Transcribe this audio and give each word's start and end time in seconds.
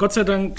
Gott 0.00 0.14
sei 0.14 0.24
Dank 0.24 0.58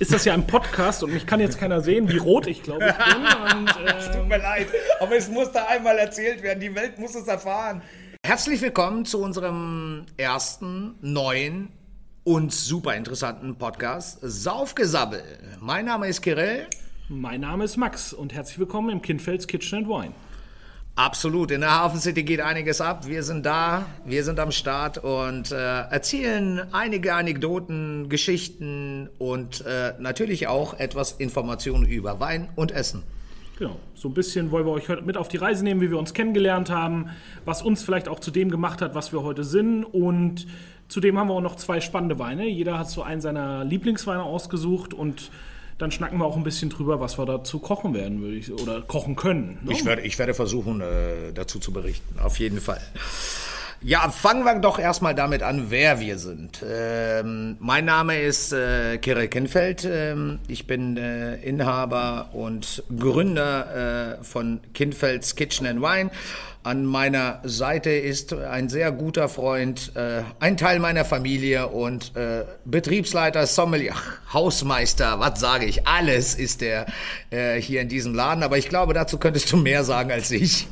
ist 0.00 0.12
das 0.12 0.26
ja 0.26 0.34
ein 0.34 0.46
Podcast 0.46 1.02
und 1.02 1.14
mich 1.14 1.24
kann 1.24 1.40
jetzt 1.40 1.58
keiner 1.58 1.80
sehen, 1.80 2.10
wie 2.10 2.18
rot 2.18 2.46
ich 2.46 2.62
glaube 2.62 2.84
ich 2.90 3.14
bin. 3.14 3.24
Und, 3.58 3.70
Es 3.86 4.10
tut 4.10 4.28
mir 4.28 4.36
leid, 4.36 4.66
aber 5.00 5.16
es 5.16 5.30
muss 5.30 5.50
da 5.50 5.64
einmal 5.64 5.96
erzählt 5.96 6.42
werden. 6.42 6.60
Die 6.60 6.74
Welt 6.74 6.98
muss 6.98 7.14
es 7.14 7.26
erfahren. 7.26 7.80
Herzlich 8.22 8.60
willkommen 8.60 9.06
zu 9.06 9.22
unserem 9.22 10.04
ersten 10.18 10.96
neuen 11.00 11.70
und 12.22 12.52
super 12.52 12.94
interessanten 12.94 13.56
Podcast 13.56 14.18
Saufgesabbel. 14.20 15.22
Mein 15.58 15.86
Name 15.86 16.08
ist 16.08 16.20
Kirill. 16.20 16.66
mein 17.08 17.40
Name 17.40 17.64
ist 17.64 17.78
Max 17.78 18.12
und 18.12 18.34
herzlich 18.34 18.58
willkommen 18.58 18.90
im 18.90 19.00
Kindfelds 19.00 19.46
Kitchen 19.46 19.78
and 19.78 19.88
Wine. 19.88 20.12
Absolut, 20.94 21.50
in 21.50 21.62
der 21.62 21.70
Hafen 21.70 22.00
City 22.00 22.22
geht 22.22 22.42
einiges 22.42 22.82
ab. 22.82 23.06
Wir 23.08 23.22
sind 23.22 23.46
da, 23.46 23.86
wir 24.04 24.24
sind 24.24 24.38
am 24.38 24.52
Start 24.52 24.98
und 24.98 25.50
äh, 25.50 25.54
erzählen 25.54 26.66
einige 26.70 27.14
Anekdoten, 27.14 28.10
Geschichten 28.10 29.08
und 29.18 29.64
äh, 29.64 29.94
natürlich 29.98 30.48
auch 30.48 30.78
etwas 30.78 31.12
Informationen 31.12 31.86
über 31.86 32.20
Wein 32.20 32.50
und 32.56 32.72
Essen. 32.72 33.04
Genau, 33.58 33.76
so 33.94 34.08
ein 34.08 34.14
bisschen 34.14 34.50
wollen 34.50 34.66
wir 34.66 34.72
euch 34.72 34.90
heute 34.90 35.00
mit 35.00 35.16
auf 35.16 35.28
die 35.28 35.38
Reise 35.38 35.64
nehmen, 35.64 35.80
wie 35.80 35.90
wir 35.90 35.98
uns 35.98 36.12
kennengelernt 36.12 36.68
haben, 36.68 37.08
was 37.46 37.62
uns 37.62 37.82
vielleicht 37.82 38.08
auch 38.08 38.20
zu 38.20 38.30
dem 38.30 38.50
gemacht 38.50 38.82
hat, 38.82 38.94
was 38.94 39.14
wir 39.14 39.22
heute 39.22 39.44
sind. 39.44 39.84
Und 39.84 40.46
zudem 40.88 41.18
haben 41.18 41.28
wir 41.28 41.34
auch 41.34 41.40
noch 41.40 41.56
zwei 41.56 41.80
spannende 41.80 42.18
Weine. 42.18 42.46
Jeder 42.46 42.78
hat 42.78 42.90
so 42.90 43.02
einen 43.02 43.22
seiner 43.22 43.64
Lieblingsweine 43.64 44.22
ausgesucht 44.22 44.92
und 44.92 45.30
dann 45.82 45.90
schnacken 45.90 46.18
wir 46.18 46.24
auch 46.24 46.36
ein 46.36 46.44
bisschen 46.44 46.70
drüber, 46.70 47.00
was 47.00 47.18
wir 47.18 47.26
dazu 47.26 47.58
kochen 47.58 47.92
werden, 47.92 48.22
würde 48.22 48.36
ich 48.36 48.52
oder 48.52 48.82
kochen 48.82 49.16
können. 49.16 49.58
Ne? 49.64 49.72
Ich 49.72 49.84
werde, 49.84 50.02
ich 50.02 50.18
werde 50.18 50.32
versuchen, 50.32 50.80
äh, 50.80 51.32
dazu 51.34 51.58
zu 51.58 51.72
berichten, 51.72 52.20
auf 52.20 52.38
jeden 52.38 52.60
Fall. 52.60 52.80
Ja, 53.84 54.08
fangen 54.10 54.44
wir 54.44 54.54
doch 54.60 54.78
erstmal 54.78 55.12
damit 55.12 55.42
an, 55.42 55.70
wer 55.70 55.98
wir 55.98 56.16
sind. 56.16 56.64
Ähm, 56.64 57.56
mein 57.58 57.84
Name 57.84 58.20
ist 58.20 58.52
äh, 58.52 58.96
Kirill 58.98 59.26
Kinfeld. 59.26 59.84
Ähm, 59.84 60.38
ich 60.46 60.68
bin 60.68 60.96
äh, 60.96 61.34
Inhaber 61.36 62.28
und 62.32 62.84
Gründer 62.96 64.18
äh, 64.20 64.24
von 64.24 64.60
Kinfelds 64.72 65.34
Kitchen 65.34 65.66
and 65.66 65.82
Wine. 65.82 66.12
An 66.62 66.86
meiner 66.86 67.40
Seite 67.42 67.90
ist 67.90 68.32
ein 68.32 68.68
sehr 68.68 68.92
guter 68.92 69.28
Freund, 69.28 69.90
äh, 69.96 70.22
ein 70.38 70.56
Teil 70.56 70.78
meiner 70.78 71.04
Familie 71.04 71.66
und 71.66 72.16
äh, 72.16 72.44
Betriebsleiter, 72.64 73.48
Sommelier, 73.48 73.96
Hausmeister, 74.32 75.18
was 75.18 75.40
sage 75.40 75.66
ich, 75.66 75.88
alles 75.88 76.36
ist 76.36 76.60
der 76.60 76.86
äh, 77.30 77.60
hier 77.60 77.80
in 77.80 77.88
diesem 77.88 78.14
Laden. 78.14 78.44
Aber 78.44 78.58
ich 78.58 78.68
glaube, 78.68 78.94
dazu 78.94 79.18
könntest 79.18 79.50
du 79.50 79.56
mehr 79.56 79.82
sagen 79.82 80.12
als 80.12 80.30
ich. 80.30 80.68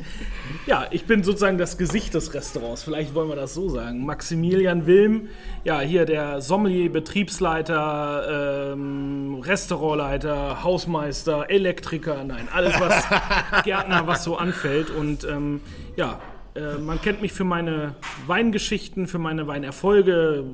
Ja, 0.67 0.87
ich 0.91 1.05
bin 1.05 1.23
sozusagen 1.23 1.59
das 1.59 1.79
Gesicht 1.79 2.15
des 2.15 2.35
Restaurants. 2.35 2.83
Vielleicht 2.83 3.15
wollen 3.15 3.29
wir 3.29 3.37
das 3.37 3.55
so 3.55 3.69
sagen. 3.69 4.05
Maximilian 4.05 4.87
Wilm, 4.87 5.29
ja, 5.65 5.81
hier 5.81 6.05
der 6.05 6.41
Sommelier, 6.41 6.91
Betriebsleiter, 6.91 8.73
ähm, 8.73 9.41
Restaurantleiter, 9.43 10.63
Hausmeister, 10.63 11.51
Elektriker, 11.51 12.25
nein, 12.25 12.49
alles 12.53 12.79
was 12.81 13.05
Gärtner, 13.65 14.07
was 14.07 14.25
so 14.25 14.37
anfällt. 14.37 14.91
Und 14.91 15.25
ähm, 15.25 15.61
ja, 15.97 16.21
äh, 16.55 16.79
man 16.79 17.01
kennt 17.01 17.23
mich 17.23 17.33
für 17.33 17.45
meine 17.45 17.95
Weingeschichten, 18.27 19.07
für 19.07 19.19
meine 19.19 19.47
Weinerfolge. 19.47 20.45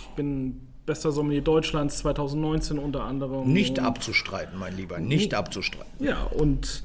Ich 0.00 0.08
bin 0.16 0.60
bester 0.86 1.12
Sommelier 1.12 1.42
Deutschlands 1.42 1.98
2019 1.98 2.78
unter 2.78 3.04
anderem. 3.04 3.52
Nicht 3.52 3.78
abzustreiten, 3.78 4.58
mein 4.58 4.76
Lieber, 4.76 4.98
nicht 4.98 5.34
abzustreiten. 5.34 6.04
ja, 6.04 6.22
und 6.24 6.82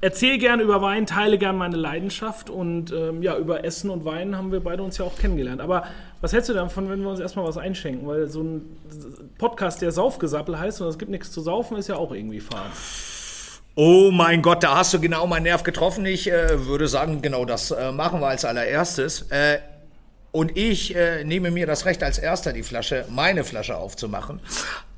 erzähle 0.00 0.38
gern 0.38 0.60
über 0.60 0.80
Wein, 0.82 1.06
teile 1.06 1.38
gern 1.38 1.56
meine 1.56 1.76
Leidenschaft 1.76 2.50
und 2.50 2.92
ähm, 2.92 3.22
ja, 3.22 3.36
über 3.36 3.64
Essen 3.64 3.90
und 3.90 4.04
Wein 4.04 4.36
haben 4.36 4.52
wir 4.52 4.60
beide 4.60 4.82
uns 4.82 4.98
ja 4.98 5.04
auch 5.04 5.16
kennengelernt. 5.16 5.60
Aber 5.60 5.84
was 6.20 6.32
hältst 6.32 6.48
du 6.48 6.54
davon, 6.54 6.88
wenn 6.88 7.02
wir 7.02 7.10
uns 7.10 7.20
erstmal 7.20 7.44
was 7.46 7.58
einschenken? 7.58 8.06
Weil 8.06 8.28
so 8.28 8.42
ein 8.42 8.62
Podcast, 9.38 9.82
der 9.82 9.92
Saufgesappel 9.92 10.58
heißt 10.58 10.80
und 10.80 10.88
es 10.88 10.98
gibt 10.98 11.10
nichts 11.10 11.30
zu 11.30 11.40
saufen, 11.40 11.76
ist 11.76 11.88
ja 11.88 11.96
auch 11.96 12.12
irgendwie 12.12 12.40
fad. 12.40 12.70
Oh 13.76 14.10
mein 14.10 14.42
Gott, 14.42 14.62
da 14.62 14.76
hast 14.76 14.92
du 14.94 15.00
genau 15.00 15.26
meinen 15.26 15.44
Nerv 15.44 15.62
getroffen. 15.62 16.04
Ich 16.04 16.30
äh, 16.30 16.66
würde 16.66 16.88
sagen, 16.88 17.22
genau 17.22 17.44
das 17.44 17.70
äh, 17.70 17.92
machen 17.92 18.20
wir 18.20 18.28
als 18.28 18.44
allererstes. 18.44 19.26
Äh, 19.30 19.58
und 20.32 20.56
ich 20.56 20.94
äh, 20.94 21.24
nehme 21.24 21.50
mir 21.50 21.66
das 21.66 21.86
Recht 21.86 22.02
als 22.02 22.18
erster 22.18 22.52
die 22.52 22.62
Flasche, 22.62 23.04
meine 23.08 23.44
Flasche 23.44 23.76
aufzumachen. 23.76 24.40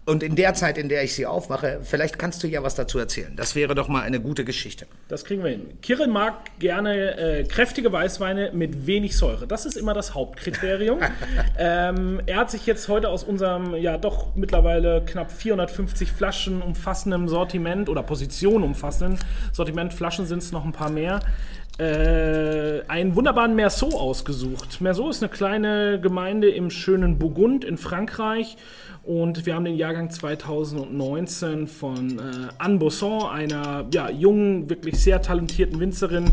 Und 0.05 0.25
in 0.25 0.35
der 0.35 0.55
Zeit, 0.55 0.79
in 0.79 0.89
der 0.89 1.05
ich 1.05 1.15
sie 1.15 1.27
aufmache, 1.27 1.79
vielleicht 1.83 2.19
kannst 2.19 2.43
du 2.43 2.49
ja 2.49 2.65
was 2.65 2.75
dazu 2.75 2.99
erzählen. 2.99 3.35
Das 3.37 3.55
wäre 3.55 3.77
doch 3.77 3.87
mal 3.87 4.03
eine 4.03 4.21
gute 4.21 4.45
Geschichte. 4.45 4.87
Das 5.07 5.25
kriegen 5.25 5.45
wir 5.45 5.51
hin. 5.51 5.79
Kirill 5.81 6.09
mag 6.09 6.59
gerne 6.59 7.17
äh, 7.17 7.45
kräftige 7.45 7.93
Weißweine 7.93 8.51
mit 8.53 8.89
wenig 8.89 9.17
Säure. 9.17 9.47
Das 9.47 9.65
ist 9.65 9.77
immer 9.77 9.95
das 9.95 10.13
Hauptkriterium. 10.15 10.99
ähm, 11.59 12.21
er 12.27 12.39
hat 12.39 12.51
sich 12.51 12.67
jetzt 12.67 12.89
heute 12.89 13.11
aus 13.11 13.23
unserem, 13.23 13.77
ja 13.77 13.97
doch 13.97 14.35
mittlerweile 14.35 15.05
knapp 15.05 15.31
450 15.31 16.11
Flaschen 16.11 16.63
umfassendem 16.63 17.29
Sortiment 17.29 17.89
oder 17.89 18.03
Position 18.03 18.65
umfassenden 18.65 19.21
Sortiment, 19.53 19.95
Flaschen 19.95 20.27
sind 20.27 20.43
es 20.43 20.51
noch 20.51 20.65
ein 20.65 20.73
paar 20.73 20.91
mehr, 20.91 21.21
äh, 21.79 22.83
einen 22.89 23.15
wunderbaren 23.17 23.55
Merceau 23.55 23.99
ausgesucht. 23.99 24.81
Merceau 24.81 25.09
ist 25.09 25.23
eine 25.23 25.31
kleine 25.31 26.01
Gemeinde 26.01 26.51
im 26.51 26.71
schönen 26.71 27.19
Burgund 27.19 27.65
in 27.65 27.79
Frankreich. 27.79 28.57
Und 29.03 29.47
wir 29.47 29.57
haben 29.57 29.65
den 29.65 29.77
Jahrgang 29.77 30.11
2019 30.11 31.67
von 31.67 32.19
äh, 32.19 32.23
Anne 32.59 32.79
Bosson, 32.79 33.25
einer 33.25 33.87
ja, 33.93 34.09
jungen, 34.09 34.71
wirklich 34.71 35.01
sehr 35.01 35.21
talentierten 35.21 35.81
Winzerin, 35.81 36.31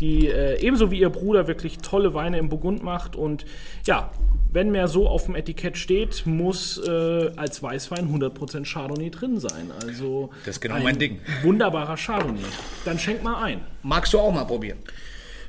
die 0.00 0.28
äh, 0.28 0.60
ebenso 0.60 0.92
wie 0.92 1.00
ihr 1.00 1.10
Bruder 1.10 1.48
wirklich 1.48 1.78
tolle 1.78 2.14
Weine 2.14 2.38
im 2.38 2.48
Burgund 2.48 2.84
macht. 2.84 3.16
Und 3.16 3.44
ja, 3.86 4.12
wenn 4.52 4.70
mehr 4.70 4.86
so 4.86 5.08
auf 5.08 5.24
dem 5.24 5.34
Etikett 5.34 5.76
steht, 5.76 6.24
muss 6.24 6.78
äh, 6.86 7.32
als 7.36 7.60
Weißwein 7.60 8.08
100% 8.08 8.70
Chardonnay 8.72 9.10
drin 9.10 9.40
sein. 9.40 9.72
Also 9.82 10.30
Das 10.44 10.56
ist 10.56 10.60
genau 10.60 10.76
ein 10.76 10.84
mein 10.84 10.98
Ding. 10.98 11.18
Wunderbarer 11.42 11.96
Chardonnay. 11.96 12.42
Dann 12.84 13.00
schenk 13.00 13.24
mal 13.24 13.42
ein. 13.42 13.62
Magst 13.82 14.12
du 14.12 14.20
auch 14.20 14.32
mal 14.32 14.44
probieren? 14.44 14.78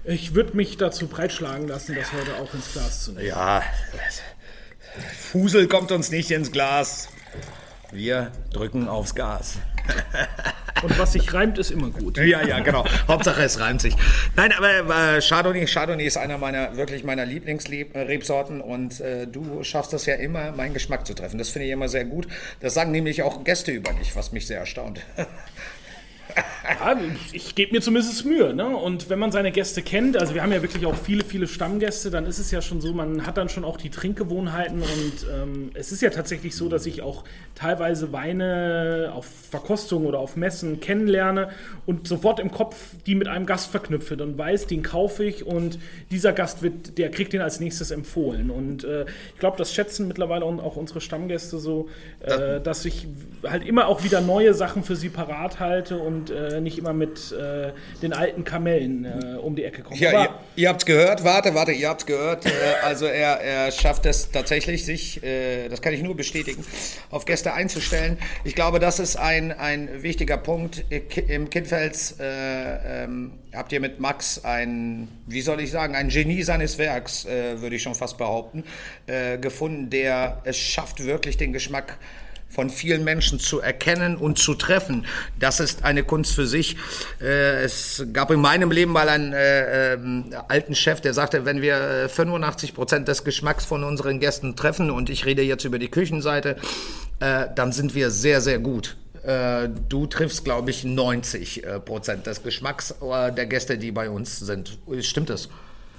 Ich 0.06 0.34
würde 0.34 0.58
mich 0.58 0.78
dazu 0.78 1.08
breitschlagen 1.08 1.68
lassen, 1.68 1.96
das 1.96 2.12
heute 2.12 2.36
auch 2.42 2.54
ins 2.54 2.74
Glas 2.74 3.06
zu 3.06 3.12
nehmen. 3.12 3.28
Ja, 3.28 3.62
Fusel 5.18 5.68
kommt 5.68 5.92
uns 5.92 6.12
nicht 6.12 6.32
ins 6.32 6.52
Glas. 6.52 7.10
Wir 7.92 8.32
drücken 8.52 8.88
aufs 8.88 9.16
Gas. 9.16 9.58
Und 10.84 11.00
was 11.00 11.14
sich 11.14 11.34
reimt, 11.34 11.58
ist 11.58 11.72
immer 11.72 11.90
gut. 11.90 12.18
Ja, 12.18 12.46
ja, 12.46 12.60
genau. 12.60 12.86
Hauptsache 13.08 13.42
es 13.44 13.60
reimt 13.60 13.82
sich. 13.82 13.96
Nein, 14.36 14.52
aber 14.52 15.16
äh, 15.16 15.22
Chardonnay, 15.22 15.66
Chardonnay 15.66 16.06
ist 16.06 16.18
einer 16.18 16.38
meiner 16.38 16.76
wirklich 16.76 17.04
meiner 17.04 17.26
Lieblingsrebsorten 17.26 18.60
und 18.60 19.00
äh, 19.00 19.26
du 19.28 19.64
schaffst 19.64 19.94
das 19.94 20.06
ja 20.06 20.16
immer, 20.16 20.52
meinen 20.52 20.74
Geschmack 20.74 21.08
zu 21.08 21.14
treffen. 21.14 21.38
Das 21.38 21.50
finde 21.50 21.68
ich 21.68 21.72
immer 21.72 21.88
sehr 21.88 22.04
gut. 22.04 22.28
Das 22.60 22.74
sagen 22.74 22.92
nämlich 22.92 23.24
auch 23.24 23.44
Gäste 23.44 23.72
über 23.72 23.94
dich, 23.94 24.16
was 24.16 24.34
mich 24.34 24.48
sehr 24.48 24.60
erstaunt. 24.60 25.00
Ja, 26.80 26.98
ich, 27.32 27.56
gebe 27.56 27.74
mir 27.74 27.82
zumindest 27.82 28.26
Mühe. 28.26 28.54
Ne? 28.54 28.68
Und 28.68 29.10
wenn 29.10 29.20
man 29.20 29.32
seine 29.32 29.52
Gäste 29.52 29.82
kennt, 29.82 30.18
also 30.18 30.34
wir 30.34 30.42
haben 30.42 30.52
ja 30.52 30.62
wirklich 30.62 30.86
auch 30.86 30.96
viele, 30.96 31.24
viele 31.24 31.48
Stammgäste, 31.48 32.10
dann 32.10 32.26
ist 32.26 32.40
es 32.40 32.52
ja 32.52 32.62
schon 32.62 32.82
so, 32.82 32.94
man 32.94 33.26
hat 33.26 33.38
dann 33.38 33.50
schon 33.50 33.64
auch 33.64 33.78
die 33.78 33.90
Trinkgewohnheiten. 33.90 34.82
Und 34.82 35.28
ähm, 35.34 35.72
es 35.74 35.92
ist 35.92 36.02
ja 36.02 36.10
tatsächlich 36.10 36.56
so, 36.56 36.70
dass 36.70 36.86
ich 36.86 37.02
auch 37.02 37.24
teilweise 37.56 38.12
Weine 38.12 39.12
auf 39.14 39.26
Verkostung 39.26 40.06
oder 40.06 40.20
auf 40.20 40.36
Messen 40.36 40.80
kennenlerne 40.80 41.50
und 41.86 42.08
sofort 42.08 42.40
im 42.40 42.52
Kopf 42.52 42.76
die 43.06 43.16
mit 43.16 43.28
einem 43.28 43.46
Gast 43.46 43.72
verknüpfe 43.72 44.16
und 44.16 44.38
weiß, 44.38 44.68
den 44.68 44.84
kaufe 44.84 45.24
ich 45.24 45.46
und 45.46 45.80
dieser 46.12 46.34
Gast 46.34 46.62
wird, 46.62 46.98
der 46.98 47.12
kriegt 47.12 47.34
den 47.34 47.42
als 47.42 47.60
nächstes 47.60 47.92
empfohlen. 47.92 48.50
Und 48.50 48.84
äh, 48.84 49.06
ich 49.34 49.40
glaube, 49.40 49.58
das 49.58 49.74
schätzen 49.74 50.08
mittlerweile 50.08 50.46
auch 50.46 50.76
unsere 50.76 51.02
Stammgäste 51.02 51.58
so, 51.58 51.90
äh, 52.22 52.60
dass 52.62 52.86
ich 52.86 53.08
halt 53.44 53.66
immer 53.66 53.88
auch 53.88 54.04
wieder 54.04 54.22
neue 54.22 54.54
Sachen 54.54 54.84
für 54.84 54.96
sie 54.96 55.10
parat 55.10 55.60
halte 55.60 55.98
und 55.98 56.30
äh, 56.30 56.62
nicht 56.62 56.73
immer 56.78 56.94
mit 56.94 57.32
äh, 57.32 57.72
den 58.02 58.14
alten 58.14 58.44
Kamellen 58.44 59.06
äh, 59.06 59.38
um 59.38 59.56
die 59.56 59.64
Ecke 59.64 59.84
komme. 59.84 60.00
Ja, 60.00 60.24
ihr, 60.24 60.30
ihr 60.56 60.70
habt's 60.70 60.86
gehört, 60.86 61.24
warte, 61.24 61.54
warte, 61.54 61.72
ihr 61.72 61.90
habt's 61.90 62.06
gehört. 62.06 62.46
Äh, 62.46 62.50
also 62.84 63.06
er, 63.06 63.40
er 63.42 63.72
schafft 63.72 64.06
es 64.06 64.32
tatsächlich, 64.32 64.86
sich, 64.86 65.24
äh, 65.24 65.70
das 65.70 65.82
kann 65.82 65.94
ich 65.94 66.02
nur 66.02 66.16
bestätigen, 66.16 66.64
auf 67.10 67.26
Gäste 67.26 67.54
einzustellen. 67.54 68.18
Ich 68.44 68.56
glaube, 68.56 68.80
das 68.80 69.00
ist 69.00 69.16
ein, 69.16 69.52
ein 69.52 70.04
wichtiger 70.04 70.38
Punkt. 70.38 70.86
Im 71.28 71.50
Kindfels 71.50 72.16
äh, 72.20 73.04
ähm, 73.04 73.34
habt 73.54 73.72
ihr 73.72 73.80
mit 73.80 74.00
Max 74.00 74.44
ein, 74.44 75.08
wie 75.28 75.42
soll 75.42 75.62
ich 75.62 75.72
sagen, 75.72 75.96
ein 75.96 76.10
Genie 76.10 76.44
seines 76.44 76.78
Werks, 76.78 77.26
äh, 77.26 77.62
würde 77.62 77.76
ich 77.76 77.84
schon 77.84 77.96
fast 77.96 78.18
behaupten, 78.18 78.64
äh, 79.08 79.38
gefunden, 79.38 79.90
der 79.90 80.42
es 80.44 80.58
schafft, 80.58 81.04
wirklich 81.04 81.38
den 81.38 81.54
Geschmack 81.54 81.98
von 82.54 82.70
vielen 82.70 83.04
Menschen 83.04 83.40
zu 83.40 83.60
erkennen 83.60 84.16
und 84.16 84.38
zu 84.38 84.54
treffen. 84.54 85.06
Das 85.40 85.60
ist 85.60 85.84
eine 85.84 86.04
Kunst 86.04 86.36
für 86.36 86.46
sich. 86.46 86.78
Äh, 87.20 87.64
es 87.64 88.06
gab 88.14 88.32
in 88.32 88.40
meinem 88.40 88.72
Leben 88.72 88.92
mal 88.92 89.10
einen 89.10 89.34
äh, 89.34 89.94
ähm, 89.94 90.26
alten 90.48 90.76
Chef, 90.76 91.02
der 91.02 91.14
sagte, 91.14 91.46
wenn 91.46 91.62
wir 91.62 92.06
äh, 92.06 92.10
85 92.10 92.74
Prozent 92.74 93.08
des 93.08 93.24
Geschmacks 93.24 93.66
von 93.66 93.84
unseren 93.84 94.20
Gästen 94.20 94.56
treffen, 94.56 94.92
und 94.92 95.10
ich 95.10 95.26
rede 95.26 95.42
jetzt 95.42 95.66
über 95.66 95.80
die 95.80 95.90
Küchenseite, 95.90 96.58
äh, 97.20 97.48
dann 97.56 97.72
sind 97.72 97.96
wir 97.96 98.12
sehr, 98.12 98.42
sehr 98.42 98.60
gut. 98.60 98.98
Äh, 99.24 99.70
Du 99.90 100.06
triffst, 100.06 100.44
glaube 100.44 100.70
ich, 100.70 100.84
90 100.84 101.64
äh, 101.64 101.80
Prozent 101.80 102.28
des 102.28 102.44
Geschmacks 102.44 102.92
äh, 103.02 103.32
der 103.32 103.46
Gäste, 103.46 103.78
die 103.78 103.92
bei 103.92 104.10
uns 104.10 104.40
sind. 104.40 104.78
Stimmt 105.00 105.30
das? 105.30 105.50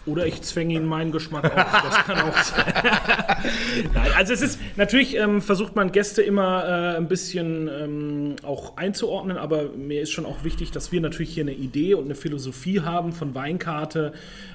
Oder 0.06 0.26
ich 0.26 0.42
zwänge 0.42 0.74
ihn 0.74 0.84
meinen 0.84 1.12
Geschmack 1.12 1.44
auf. 1.44 1.82
Das 1.82 2.04
kann 2.04 2.20
auch 2.20 2.36
sein. 2.36 2.64
Nein, 3.94 4.10
also 4.16 4.34
es 4.34 4.42
ist 4.42 4.58
natürlich 4.76 5.16
ähm, 5.16 5.40
versucht 5.40 5.74
man 5.76 5.92
Gäste 5.92 6.20
immer 6.22 6.64
äh, 6.64 6.96
ein 6.96 7.08
bisschen 7.08 7.68
ähm, 7.68 8.36
auch 8.42 8.76
einzuordnen, 8.76 9.38
aber 9.38 9.70
mir 9.76 10.02
ist 10.02 10.10
schon 10.10 10.26
auch 10.26 10.44
wichtig, 10.44 10.72
dass 10.72 10.92
wir 10.92 11.00
natürlich 11.00 11.32
hier 11.32 11.44
eine 11.44 11.52
Idee 11.52 11.94
und 11.94 12.04
eine 12.04 12.14
Philosophie 12.14 12.80
haben 12.80 13.12
von 13.12 13.34
Weinkarte. 13.34 14.12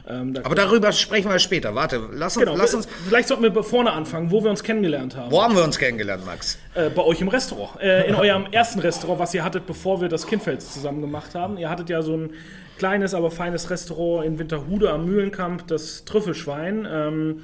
Ähm, 0.07 0.35
da 0.35 0.41
aber 0.45 0.55
darüber 0.55 0.91
sprechen 0.91 1.31
wir 1.31 1.39
später. 1.39 1.73
Warte, 1.73 1.99
lass 2.13 2.37
uns, 2.37 2.45
genau, 2.45 2.57
lass 2.57 2.75
uns. 2.75 2.87
Vielleicht 3.07 3.27
sollten 3.27 3.43
wir 3.43 3.63
vorne 3.63 3.91
anfangen, 3.91 4.29
wo 4.29 4.43
wir 4.43 4.51
uns 4.51 4.63
kennengelernt 4.63 5.15
haben. 5.15 5.31
Wo 5.31 5.41
haben 5.41 5.55
wir 5.55 5.63
uns 5.63 5.79
kennengelernt, 5.79 6.25
Max? 6.25 6.59
Äh, 6.75 6.89
bei 6.89 7.03
euch 7.03 7.21
im 7.21 7.27
Restaurant. 7.27 7.81
Äh, 7.81 8.07
in 8.07 8.15
eurem 8.15 8.45
ersten 8.51 8.79
Restaurant, 8.79 9.19
was 9.19 9.33
ihr 9.33 9.43
hattet, 9.43 9.65
bevor 9.65 9.99
wir 10.01 10.09
das 10.09 10.27
Kindfels 10.27 10.73
zusammen 10.73 11.01
gemacht 11.01 11.33
haben. 11.33 11.57
Ihr 11.57 11.69
hattet 11.69 11.89
ja 11.89 12.03
so 12.03 12.15
ein 12.15 12.29
kleines, 12.79 13.13
aber 13.13 13.29
feines 13.29 13.69
Restaurant 13.69 14.25
in 14.25 14.39
Winterhude 14.39 14.89
am 14.89 15.05
Mühlenkamp, 15.05 15.67
das 15.67 16.05
Trüffelschwein. 16.05 16.87
Ähm, 16.89 17.43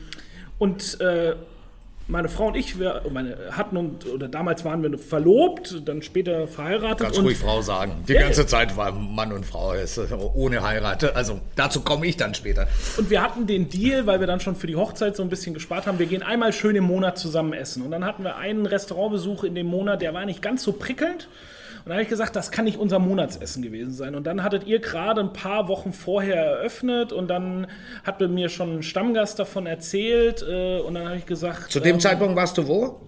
und 0.58 1.00
äh, 1.02 1.36
meine 2.08 2.30
Frau 2.30 2.48
und 2.48 2.56
ich, 2.56 2.80
wir 2.80 3.02
meine, 3.12 3.36
hatten 3.52 3.78
und 3.78 4.06
oder 4.06 4.28
damals 4.28 4.64
waren 4.64 4.84
wir 4.84 4.98
verlobt, 4.98 5.82
dann 5.86 6.04
später 6.04 6.48
verheiratet. 6.48 7.00
Ganz 7.00 7.18
ruhig 7.18 7.38
Frau 7.38 7.62
sagen. 7.62 8.04
Die 8.08 8.14
ja, 8.14 8.22
ganze 8.22 8.46
Zeit 8.46 8.78
war 8.78 8.92
Mann 8.92 9.32
und 9.32 9.46
Frau 9.46 9.74
ohne 10.36 10.62
Heirat. 10.62 11.16
Also 11.16 11.42
dazu 11.56 11.82
komme 11.82 12.06
ich 12.06 12.16
dann 12.16 12.36
später. 12.36 12.68
Und 12.98 13.10
wir 13.10 13.24
hatten 13.24 13.48
den 13.48 13.70
Deal, 13.70 14.06
weil 14.06 14.20
wir 14.20 14.28
dann 14.28 14.40
schon 14.40 14.56
für 14.56 14.68
die 14.68 14.76
Hochzeit 14.76 15.16
so 15.16 15.24
ein 15.24 15.30
bisschen 15.30 15.56
gespart 15.56 15.88
haben. 15.88 15.98
Wir 15.98 16.06
gehen 16.06 16.22
einmal 16.22 16.54
schön 16.54 16.76
im 16.76 16.84
Monat 16.84 17.18
zusammen 17.18 17.54
essen. 17.54 17.82
Und 17.82 17.92
dann 17.92 18.06
hatten 18.06 18.24
wir 18.24 18.36
einen 18.36 18.68
Restaurantbesuch 18.68 19.44
in 19.44 19.56
dem 19.56 19.68
Monat, 19.68 20.02
der 20.02 20.14
war 20.14 20.26
nicht 20.26 20.44
ganz 20.44 20.64
so 20.64 20.74
prickelnd. 20.74 21.28
Und 21.86 21.90
dann 21.90 21.98
habe 21.98 22.04
ich 22.04 22.10
gesagt, 22.10 22.36
das 22.36 22.50
kann 22.50 22.66
nicht 22.66 22.80
unser 22.80 22.98
Monatsessen 22.98 23.62
gewesen 23.62 23.92
sein. 23.92 24.16
Und 24.16 24.26
dann 24.26 24.42
hattet 24.42 24.66
ihr 24.66 24.80
gerade 24.80 25.22
ein 25.22 25.34
paar 25.34 25.68
Wochen 25.68 25.94
vorher 25.94 26.44
eröffnet 26.44 27.14
und 27.14 27.28
dann 27.28 27.68
hat 28.04 28.20
mir 28.22 28.50
schon 28.50 28.78
ein 28.78 28.84
Stammgast 28.84 29.38
davon 29.38 29.68
erzählt. 29.68 30.42
Äh, 30.42 30.80
und 30.80 30.96
dann 30.96 31.06
habe 31.06 31.18
ich 31.18 31.28
gesagt. 31.28 31.72
Zu 31.72 31.80
dem 31.80 31.98
ähm, 31.98 32.00
Zeitpunkt 32.00 32.36
warst 32.36 32.58
du 32.58 32.68
wo? 32.68 33.02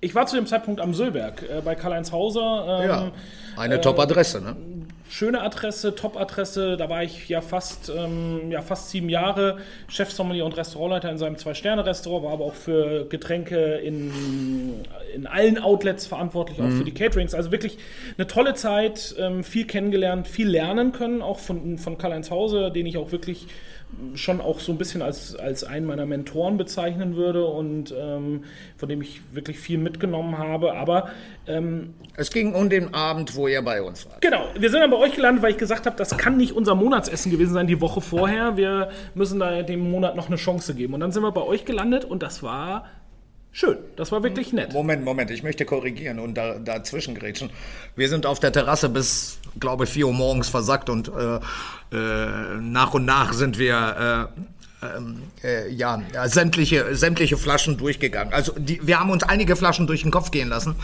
Ich 0.00 0.14
war 0.14 0.24
zu 0.26 0.36
dem 0.36 0.46
Zeitpunkt 0.46 0.80
am 0.80 0.94
Söllberg 0.94 1.42
äh, 1.42 1.60
bei 1.64 1.74
Karl-Heinz 1.74 2.12
Hauser. 2.12 2.80
Ähm, 2.80 2.88
ja, 2.88 3.12
eine 3.56 3.74
äh, 3.74 3.80
Top-Adresse, 3.80 4.40
ne? 4.40 4.54
Schöne 5.08 5.42
Adresse, 5.42 5.94
Top-Adresse. 5.94 6.76
Da 6.76 6.88
war 6.88 7.02
ich 7.02 7.28
ja 7.28 7.40
fast, 7.40 7.90
ähm, 7.94 8.50
ja 8.50 8.62
fast 8.62 8.90
sieben 8.90 9.08
Jahre 9.08 9.58
Chefsommelier 9.88 10.44
und 10.44 10.56
Restaurantleiter 10.56 11.10
in 11.10 11.18
seinem 11.18 11.36
Zwei-Sterne-Restaurant, 11.36 12.24
war 12.24 12.32
aber 12.32 12.44
auch 12.44 12.54
für 12.54 13.06
Getränke 13.06 13.76
in, 13.76 14.12
in 15.14 15.26
allen 15.26 15.58
Outlets 15.58 16.06
verantwortlich, 16.06 16.60
auch 16.60 16.64
mhm. 16.64 16.78
für 16.78 16.84
die 16.84 16.94
Caterings. 16.94 17.34
Also 17.34 17.52
wirklich 17.52 17.78
eine 18.18 18.26
tolle 18.26 18.54
Zeit, 18.54 19.14
ähm, 19.18 19.44
viel 19.44 19.66
kennengelernt, 19.66 20.28
viel 20.28 20.48
lernen 20.48 20.92
können, 20.92 21.22
auch 21.22 21.38
von, 21.38 21.78
von 21.78 21.98
Karl-Heinz 21.98 22.30
Hause, 22.30 22.70
den 22.70 22.86
ich 22.86 22.98
auch 22.98 23.12
wirklich 23.12 23.46
schon 24.14 24.40
auch 24.40 24.60
so 24.60 24.72
ein 24.72 24.78
bisschen 24.78 25.00
als, 25.00 25.36
als 25.36 25.64
einen 25.64 25.86
meiner 25.86 26.06
Mentoren 26.06 26.56
bezeichnen 26.56 27.16
würde 27.16 27.46
und 27.46 27.94
ähm, 27.96 28.44
von 28.76 28.88
dem 28.88 29.00
ich 29.00 29.20
wirklich 29.32 29.58
viel 29.58 29.78
mitgenommen 29.78 30.38
habe. 30.38 30.74
Aber 30.74 31.08
ähm, 31.46 31.94
es 32.16 32.30
ging 32.30 32.54
um 32.54 32.68
den 32.68 32.94
Abend, 32.94 33.34
wo 33.36 33.48
ihr 33.48 33.62
bei 33.62 33.82
uns 33.82 34.06
wart. 34.06 34.20
Genau, 34.20 34.46
wir 34.58 34.70
sind 34.70 34.80
dann 34.80 34.90
bei 34.90 34.98
euch 34.98 35.14
gelandet, 35.14 35.42
weil 35.42 35.52
ich 35.52 35.58
gesagt 35.58 35.86
habe, 35.86 35.96
das 35.96 36.16
kann 36.18 36.36
nicht 36.36 36.52
unser 36.52 36.74
Monatsessen 36.74 37.30
gewesen 37.30 37.54
sein 37.54 37.66
die 37.66 37.80
Woche 37.80 38.00
vorher. 38.00 38.56
Wir 38.56 38.90
müssen 39.14 39.38
da 39.40 39.62
dem 39.62 39.90
Monat 39.90 40.16
noch 40.16 40.26
eine 40.26 40.36
Chance 40.36 40.74
geben. 40.74 40.94
Und 40.94 41.00
dann 41.00 41.12
sind 41.12 41.22
wir 41.22 41.32
bei 41.32 41.42
euch 41.42 41.64
gelandet 41.64 42.04
und 42.04 42.22
das 42.22 42.42
war 42.42 42.86
schön. 43.56 43.78
Das 43.96 44.12
war 44.12 44.22
wirklich 44.22 44.52
nett. 44.52 44.72
Moment, 44.72 45.04
Moment, 45.04 45.30
ich 45.30 45.42
möchte 45.42 45.64
korrigieren 45.64 46.18
und 46.18 46.34
da, 46.34 46.58
dazwischen 46.58 47.14
grätschen. 47.14 47.50
Wir 47.96 48.08
sind 48.08 48.26
auf 48.26 48.38
der 48.38 48.52
Terrasse 48.52 48.88
bis, 48.88 49.38
glaube 49.58 49.84
ich, 49.84 49.90
4 49.90 50.06
Uhr 50.06 50.12
morgens 50.12 50.48
versackt 50.48 50.90
und 50.90 51.08
äh, 51.08 51.40
äh, 51.96 52.60
nach 52.60 52.92
und 52.92 53.06
nach 53.06 53.32
sind 53.32 53.58
wir 53.58 54.30
äh, 54.86 54.96
ähm, 54.96 55.22
äh, 55.42 55.70
ja, 55.70 56.02
sämtliche, 56.26 56.94
sämtliche 56.94 57.36
Flaschen 57.36 57.76
durchgegangen. 57.76 58.32
Also 58.32 58.52
die, 58.56 58.80
wir 58.86 59.00
haben 59.00 59.10
uns 59.10 59.22
einige 59.22 59.56
Flaschen 59.56 59.86
durch 59.86 60.02
den 60.02 60.10
Kopf 60.10 60.30
gehen 60.30 60.48
lassen. 60.48 60.76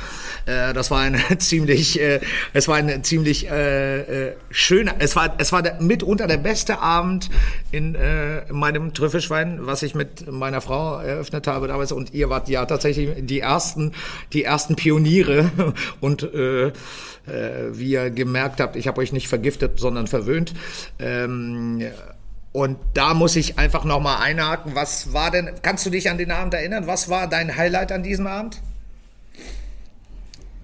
Äh, 0.47 0.73
das 0.73 0.91
war 0.91 1.01
ein 1.01 1.21
ziemlich, 1.39 2.01
äh, 2.01 2.21
es 2.53 2.69
war 2.69 2.77
ein 2.77 3.05
ziemlich 3.05 3.51
äh, 3.51 4.29
äh, 4.29 4.37
schöner, 4.51 4.95
es 4.99 5.17
war, 5.17 5.35
es 5.39 5.53
war 5.53 5.63
der, 5.63 5.81
mitunter 5.81 6.27
der 6.27 6.37
beste 6.37 6.81
Abend 6.81 7.31
in 7.71 7.95
äh, 7.95 8.53
meinem 8.53 8.95
Trüffelschwein, 8.95 9.67
was 9.67 9.83
ich 9.83 9.95
mit 9.95 10.31
meiner 10.31 10.61
Frau 10.61 10.99
eröffnet 10.99 11.47
habe 11.47 11.69
damals. 11.69 11.93
Und 11.93 12.15
ihr 12.15 12.31
wart 12.31 12.49
ja 12.49 12.65
tatsächlich 12.67 13.11
die 13.19 13.41
ersten, 13.41 13.93
die 14.33 14.45
ersten 14.45 14.77
Pioniere 14.77 15.51
und 16.01 16.29
wie 17.73 17.91
ihr 17.93 18.11
gemerkt 18.11 18.61
habt, 18.61 18.75
ich 18.75 18.89
habe 18.89 19.01
euch 19.01 19.13
nicht 19.13 19.29
vergiftet, 19.29 19.79
sondern 19.79 20.09
verwöhnt. 20.09 20.55
Ähm, 20.99 21.83
und 22.53 22.79
da 22.95 23.15
muss 23.15 23.35
ich 23.37 23.59
einfach 23.59 23.85
nochmal 23.85 24.23
einhaken. 24.23 24.75
Was 24.75 25.13
war 25.13 25.31
denn, 25.31 25.51
kannst 25.63 25.87
du 25.87 25.91
dich 25.91 26.11
an 26.11 26.19
den 26.19 26.31
Abend 26.31 26.55
erinnern? 26.55 26.87
Was 26.87 27.09
war 27.09 27.27
dein 27.27 27.57
Highlight 27.57 27.93
an 27.93 28.03
diesem 28.03 28.27
Abend? 28.27 28.61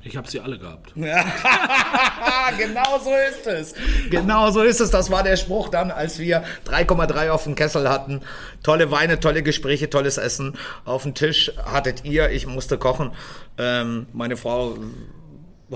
Ich 0.02 0.17
habe 0.17 0.31
sie 0.31 0.40
alle 0.40 0.58
gehabt. 0.58 0.94
genau 2.58 2.99
so 2.99 3.11
ist 3.11 3.46
es. 3.46 3.75
Genau 4.11 4.50
so 4.50 4.62
ist 4.62 4.81
es. 4.81 4.90
Das 4.90 5.11
war 5.11 5.23
der 5.23 5.37
Spruch 5.37 5.69
dann, 5.69 5.90
als 5.90 6.19
wir 6.19 6.44
3,3 6.67 7.31
auf 7.31 7.44
dem 7.44 7.55
Kessel 7.55 7.88
hatten. 7.88 8.23
Tolle 8.62 8.91
Weine, 8.91 9.20
tolle 9.20 9.43
Gespräche, 9.43 9.91
tolles 9.91 10.17
Essen. 10.17 10.56
Auf 10.84 11.02
dem 11.02 11.14
Tisch 11.14 11.52
hattet 11.64 12.05
ihr, 12.05 12.31
ich 12.31 12.46
musste 12.46 12.79
kochen. 12.79 13.12
Ähm, 13.58 14.06
meine 14.12 14.37
Frau 14.37 14.79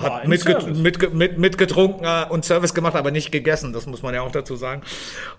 hat 0.00 0.26
mitgetrunken 0.26 0.82
mit, 0.82 1.12
mit, 1.12 1.38
mit 1.38 1.60
äh, 1.60 2.24
und 2.30 2.44
Service 2.44 2.74
gemacht, 2.74 2.94
aber 2.94 3.10
nicht 3.10 3.30
gegessen, 3.30 3.72
das 3.72 3.86
muss 3.86 4.02
man 4.02 4.14
ja 4.14 4.22
auch 4.22 4.32
dazu 4.32 4.56
sagen. 4.56 4.82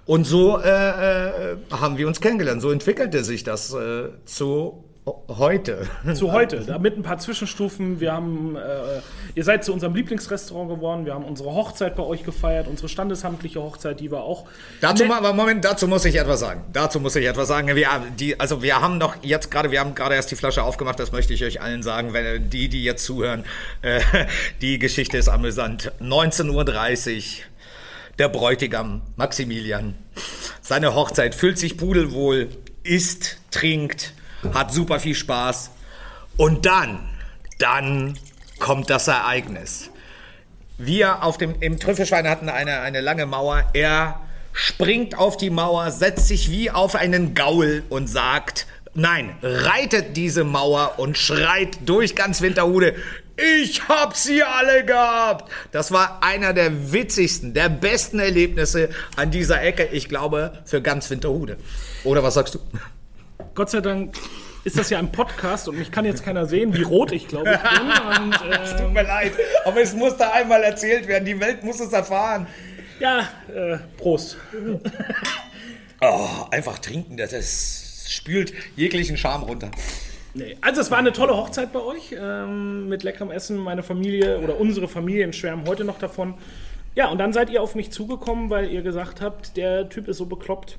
Und 0.05 0.25
so 0.25 0.59
äh, 0.59 0.69
äh, 0.69 1.57
haben 1.71 1.97
wir 1.97 2.07
uns 2.07 2.21
kennengelernt. 2.21 2.61
So 2.61 2.71
entwickelte 2.71 3.23
sich 3.23 3.43
das 3.43 3.73
äh, 3.73 4.09
zu 4.25 4.83
Heute. 5.05 5.89
Zu 6.13 6.31
heute. 6.31 6.79
Mit 6.79 6.97
ein 6.97 7.03
paar 7.03 7.17
Zwischenstufen. 7.17 7.99
Wir 7.99 8.13
haben, 8.13 8.55
äh, 8.55 9.01
ihr 9.35 9.43
seid 9.43 9.65
zu 9.65 9.73
unserem 9.73 9.95
Lieblingsrestaurant 9.95 10.69
geworden. 10.69 11.05
Wir 11.05 11.13
haben 11.13 11.25
unsere 11.25 11.53
Hochzeit 11.53 11.97
bei 11.97 12.03
euch 12.03 12.23
gefeiert, 12.23 12.69
unsere 12.69 12.87
standesamtliche 12.87 13.61
Hochzeit, 13.61 13.99
die 13.99 14.11
war 14.11 14.23
auch. 14.23 14.47
Dazu 14.79 15.03
mal, 15.03 15.33
Moment, 15.33 15.65
dazu 15.65 15.89
muss 15.89 16.05
ich 16.05 16.15
etwas 16.15 16.39
sagen. 16.39 16.63
Dazu 16.71 17.01
muss 17.01 17.17
ich 17.17 17.25
etwas 17.25 17.49
sagen. 17.49 17.67
Wir, 17.75 17.87
die, 18.17 18.39
also 18.39 18.63
wir 18.63 18.79
haben 18.79 18.97
noch 18.97 19.15
jetzt 19.23 19.51
gerade, 19.51 19.71
wir 19.71 19.81
haben 19.81 19.93
gerade 19.93 20.15
erst 20.15 20.31
die 20.31 20.37
Flasche 20.37 20.63
aufgemacht. 20.63 20.99
Das 20.99 21.11
möchte 21.11 21.33
ich 21.33 21.43
euch 21.43 21.61
allen 21.61 21.83
sagen, 21.83 22.13
wenn 22.13 22.49
die, 22.49 22.69
die 22.69 22.83
jetzt 22.85 23.03
zuhören, 23.03 23.43
äh, 23.81 23.99
die 24.61 24.79
Geschichte 24.79 25.17
ist 25.17 25.27
amüsant. 25.27 25.91
19.30 26.01 27.17
Uhr. 27.17 27.23
Der 28.19 28.29
Bräutigam 28.29 29.01
Maximilian. 29.17 29.95
Seine 30.61 30.95
Hochzeit 30.95 31.35
füllt 31.35 31.57
sich 31.57 31.77
pudelwohl, 31.77 32.47
isst, 32.83 33.37
trinkt 33.51 34.13
hat 34.53 34.73
super 34.73 34.99
viel 34.99 35.15
Spaß. 35.15 35.71
Und 36.37 36.65
dann, 36.65 37.09
dann 37.59 38.17
kommt 38.59 38.89
das 38.89 39.07
Ereignis. 39.07 39.89
Wir 40.77 41.23
auf 41.23 41.37
dem, 41.37 41.55
im 41.59 41.79
Trüffelschwein 41.79 42.27
hatten 42.27 42.49
eine, 42.49 42.81
eine 42.81 43.01
lange 43.01 43.25
Mauer. 43.25 43.63
Er 43.73 44.19
springt 44.53 45.17
auf 45.17 45.37
die 45.37 45.49
Mauer, 45.49 45.91
setzt 45.91 46.27
sich 46.27 46.49
wie 46.49 46.71
auf 46.71 46.95
einen 46.95 47.35
Gaul 47.35 47.83
und 47.89 48.07
sagt, 48.07 48.67
nein, 48.93 49.35
reitet 49.41 50.17
diese 50.17 50.43
Mauer 50.43 50.95
und 50.97 51.17
schreit 51.17 51.77
durch 51.85 52.15
ganz 52.15 52.41
Winterhude, 52.41 52.95
ich 53.35 53.87
hab 53.87 54.15
sie 54.15 54.43
alle 54.43 54.85
gehabt. 54.85 55.51
Das 55.71 55.91
war 55.91 56.21
einer 56.21 56.53
der 56.53 56.91
witzigsten, 56.93 57.53
der 57.53 57.69
besten 57.69 58.19
Erlebnisse 58.19 58.89
an 59.15 59.31
dieser 59.31 59.61
Ecke, 59.61 59.85
ich 59.91 60.07
glaube, 60.07 60.59
für 60.65 60.81
ganz 60.81 61.09
Winterhude. 61.09 61.57
Oder 62.03 62.21
was 62.21 62.35
sagst 62.35 62.55
du? 62.55 62.59
Gott 63.55 63.69
sei 63.69 63.81
Dank 63.81 64.15
ist 64.63 64.79
das 64.79 64.89
ja 64.89 64.97
ein 64.97 65.11
Podcast 65.11 65.67
und 65.67 65.77
mich 65.77 65.91
kann 65.91 66.05
jetzt 66.05 66.23
keiner 66.23 66.47
sehen, 66.47 66.73
wie 66.73 66.81
rot 66.81 67.11
ich 67.11 67.27
glaube 67.27 67.51
ich 67.51 67.69
bin. 67.69 68.23
Und, 68.23 68.51
äh, 68.51 68.63
es 68.63 68.75
tut 68.75 68.91
mir 68.91 69.03
leid, 69.03 69.33
aber 69.65 69.81
es 69.81 69.93
muss 69.93 70.17
da 70.17 70.31
einmal 70.31 70.63
erzählt 70.63 71.07
werden. 71.07 71.25
Die 71.25 71.39
Welt 71.39 71.63
muss 71.63 71.79
es 71.79 71.93
erfahren. 71.93 72.47
Ja, 72.99 73.29
äh, 73.53 73.77
Prost. 73.97 74.37
Oh, 76.05 76.27
einfach 76.51 76.79
trinken, 76.79 77.15
das 77.15 77.31
ist, 77.31 78.11
spült 78.11 78.51
jeglichen 78.75 79.15
Charme 79.15 79.43
runter. 79.43 79.71
Nee. 80.33 80.57
Also 80.59 80.81
es 80.81 80.91
war 80.91 80.97
eine 80.97 81.13
tolle 81.13 81.33
Hochzeit 81.33 81.71
bei 81.71 81.79
euch 81.79 82.13
ähm, 82.19 82.89
mit 82.89 83.03
leckerem 83.03 83.31
Essen. 83.31 83.55
Meine 83.55 83.83
Familie 83.83 84.39
oder 84.39 84.59
unsere 84.59 84.89
Familien 84.89 85.31
schwärmen 85.31 85.65
heute 85.65 85.85
noch 85.85 85.99
davon. 85.99 86.33
Ja, 86.93 87.07
und 87.07 87.19
dann 87.19 87.31
seid 87.31 87.49
ihr 87.51 87.61
auf 87.61 87.73
mich 87.73 87.91
zugekommen, 87.91 88.49
weil 88.49 88.69
ihr 88.69 88.81
gesagt 88.81 89.21
habt, 89.21 89.55
der 89.55 89.87
Typ 89.87 90.09
ist 90.09 90.17
so 90.17 90.25
bekloppt. 90.25 90.77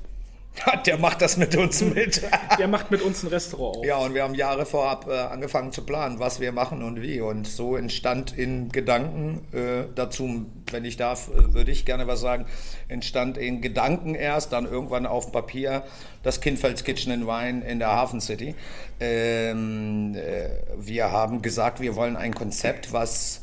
Der 0.85 0.97
macht 0.97 1.21
das 1.21 1.37
mit 1.37 1.55
uns 1.55 1.81
mit. 1.81 2.21
Der 2.57 2.67
macht 2.67 2.91
mit 2.91 3.01
uns 3.01 3.23
ein 3.23 3.27
Restaurant 3.27 3.77
auf. 3.77 3.85
Ja, 3.85 3.97
und 3.97 4.13
wir 4.13 4.23
haben 4.23 4.35
Jahre 4.35 4.65
vorab 4.65 5.07
äh, 5.07 5.13
angefangen 5.13 5.71
zu 5.71 5.83
planen, 5.83 6.19
was 6.19 6.39
wir 6.39 6.51
machen 6.51 6.83
und 6.83 7.01
wie. 7.01 7.21
Und 7.21 7.47
so 7.47 7.75
entstand 7.75 8.37
in 8.37 8.69
Gedanken, 8.69 9.45
äh, 9.53 9.85
dazu, 9.93 10.45
wenn 10.71 10.85
ich 10.85 10.97
darf, 10.97 11.29
äh, 11.29 11.53
würde 11.53 11.71
ich 11.71 11.85
gerne 11.85 12.07
was 12.07 12.21
sagen, 12.21 12.45
entstand 12.87 13.37
in 13.37 13.61
Gedanken 13.61 14.15
erst, 14.15 14.53
dann 14.53 14.65
irgendwann 14.65 15.05
auf 15.05 15.31
Papier 15.31 15.83
das 16.23 16.41
Kindfelds 16.41 16.83
Kitchen 16.83 17.11
and 17.11 17.27
Wine 17.27 17.65
in 17.65 17.79
der 17.79 17.89
Hafen 17.89 18.21
City. 18.21 18.55
Ähm, 18.99 20.15
äh, 20.15 20.49
wir 20.77 21.11
haben 21.11 21.41
gesagt, 21.41 21.79
wir 21.81 21.95
wollen 21.95 22.15
ein 22.15 22.33
Konzept, 22.33 22.93
was 22.93 23.41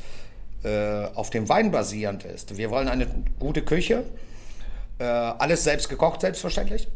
äh, 0.64 1.07
auf 1.14 1.31
dem 1.31 1.49
Wein 1.49 1.71
basierend 1.71 2.25
ist. 2.25 2.57
Wir 2.57 2.71
wollen 2.71 2.88
eine 2.88 3.07
gute 3.38 3.62
Küche, 3.62 4.04
äh, 4.99 5.04
alles 5.04 5.64
selbst 5.64 5.88
gekocht, 5.88 6.21
selbstverständlich 6.21 6.88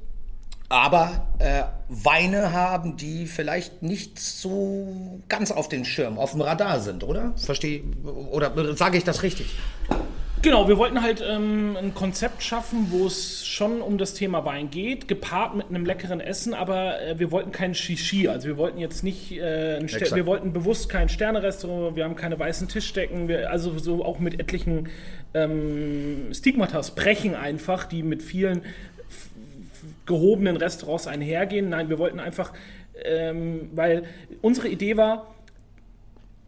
aber 0.69 1.29
äh, 1.39 1.63
Weine 1.89 2.53
haben, 2.53 2.97
die 2.97 3.27
vielleicht 3.27 3.83
nicht 3.83 4.19
so 4.19 5.21
ganz 5.29 5.51
auf 5.53 5.69
den 5.69 5.85
Schirm, 5.85 6.19
auf 6.19 6.33
dem 6.33 6.41
Radar 6.41 6.81
sind, 6.81 7.05
oder? 7.05 7.33
Verstehe 7.37 7.83
oder 8.05 8.77
sage 8.77 8.99
ich 8.99 9.05
das 9.05 9.23
richtig? 9.23 9.55
Genau, 10.43 10.69
wir 10.69 10.77
wollten 10.77 11.03
halt 11.03 11.25
ähm, 11.27 11.77
ein 11.77 11.95
Konzept 11.95 12.43
schaffen, 12.43 12.89
wo 12.91 13.07
es 13.07 13.47
schon 13.47 13.81
um 13.81 13.99
das 13.99 14.15
Thema 14.15 14.45
Wein 14.45 14.71
geht, 14.71 15.09
gepaart 15.09 15.57
mit 15.57 15.71
einem 15.71 15.85
leckeren 15.85 16.21
Essen, 16.21 16.55
aber 16.55 17.01
äh, 17.01 17.19
wir 17.19 17.31
wollten 17.31 17.53
kein 17.53 17.75
Shishi. 17.75 18.29
Also 18.29 18.47
wir 18.47 18.57
wollten 18.57 18.79
jetzt 18.79 19.03
nicht, 19.03 19.33
äh, 19.33 19.81
wir 19.81 20.27
wollten 20.27 20.53
bewusst 20.53 20.89
kein 20.89 21.09
Sternerestaurant, 21.09 21.97
wir 21.97 22.05
haben 22.05 22.17
keine 22.17 22.39
weißen 22.39 22.69
Tischdecken, 22.69 23.29
wir, 23.29 23.51
also 23.51 23.79
so 23.79 24.05
auch 24.05 24.19
mit 24.19 24.39
etlichen 24.39 24.89
ähm, 25.35 26.29
Stigmatas 26.33 26.95
brechen 26.95 27.35
einfach, 27.35 27.85
die 27.85 28.03
mit 28.03 28.23
vielen 28.23 28.63
gehobenen 30.07 30.57
Restaurants 30.57 31.07
einhergehen. 31.07 31.69
Nein, 31.69 31.89
wir 31.89 31.99
wollten 31.99 32.21
einfach, 32.21 32.53
ähm, 33.05 33.71
weil 33.75 34.05
unsere 34.41 34.69
Idee 34.69 34.97
war, 34.97 35.36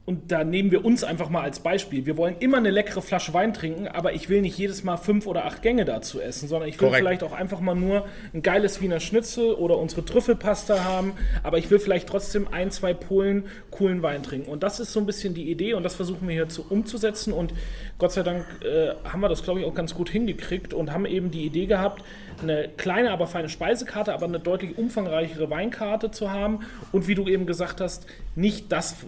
und 0.09 0.33
da 0.33 0.43
nehmen 0.43 0.71
wir 0.71 0.87
uns 0.87 1.05
einfach 1.05 1.29
mal 1.29 1.43
als 1.43 1.61
Beispiel. 1.61 2.07
Wir 2.07 2.17
wollen 2.17 2.37
immer 2.41 2.57
eine 2.57 2.71
leckere 2.71 3.03
Flasche 3.03 3.35
Wein 3.35 3.53
trinken, 3.53 3.89
aber 3.89 4.15
ich 4.15 4.31
will 4.31 4.41
nicht 4.41 4.57
jedes 4.57 4.83
Mal 4.83 4.97
fünf 4.97 5.27
oder 5.27 5.45
acht 5.45 5.61
Gänge 5.61 5.85
dazu 5.85 6.19
essen, 6.19 6.49
sondern 6.49 6.67
ich 6.67 6.77
will 6.77 6.89
Korrekt. 6.89 7.05
vielleicht 7.05 7.23
auch 7.23 7.33
einfach 7.33 7.61
mal 7.61 7.75
nur 7.75 8.07
ein 8.33 8.41
geiles 8.41 8.81
Wiener 8.81 9.01
Schnitzel 9.01 9.53
oder 9.53 9.77
unsere 9.77 10.07
Trüffelpasta 10.07 10.83
haben, 10.83 11.13
aber 11.43 11.59
ich 11.59 11.71
will 11.71 11.79
vielleicht 11.79 12.09
trotzdem 12.09 12.49
ein, 12.51 12.71
zwei 12.71 12.95
Polen 12.95 13.49
coolen 13.71 14.03
Wein 14.03 14.23
trinken. 14.23 14.51
Und 14.51 14.63
das 14.63 14.81
ist 14.81 14.95
so 14.95 15.01
ein 15.01 15.05
bisschen 15.05 15.35
die 15.35 15.51
Idee 15.51 15.75
und 15.75 15.83
das 15.83 15.97
versuchen 15.97 16.27
wir 16.27 16.35
hier 16.35 16.49
zu, 16.49 16.65
umzusetzen 16.67 17.35
und 17.35 17.53
Gott 17.99 18.13
sei 18.13 18.23
Dank 18.23 18.47
äh, 18.65 18.95
haben 19.05 19.21
wir 19.21 19.29
das, 19.29 19.43
glaube 19.43 19.61
ich, 19.61 19.67
auch 19.67 19.75
ganz 19.75 19.95
gut 19.95 20.09
hingekriegt 20.09 20.73
und 20.73 20.91
haben 20.91 21.05
eben 21.05 21.31
die 21.31 21.45
Idee 21.45 21.67
gehabt, 21.67 22.03
eine 22.41 22.71
kleine, 22.79 23.11
aber 23.11 23.27
feine 23.27 23.51
Speisekarte, 23.51 24.15
aber 24.15 24.25
eine 24.25 24.41
deutlich 24.41 24.79
umfangreichere 24.79 25.51
Weinkarte 25.51 26.11
zu 26.11 26.33
haben 26.33 26.61
und 26.93 27.09
wie 27.09 27.15
du 27.15 27.29
eben 27.29 27.45
gesagt 27.45 27.83
hast, 27.83 28.07
nicht 28.37 28.73
das 28.73 29.05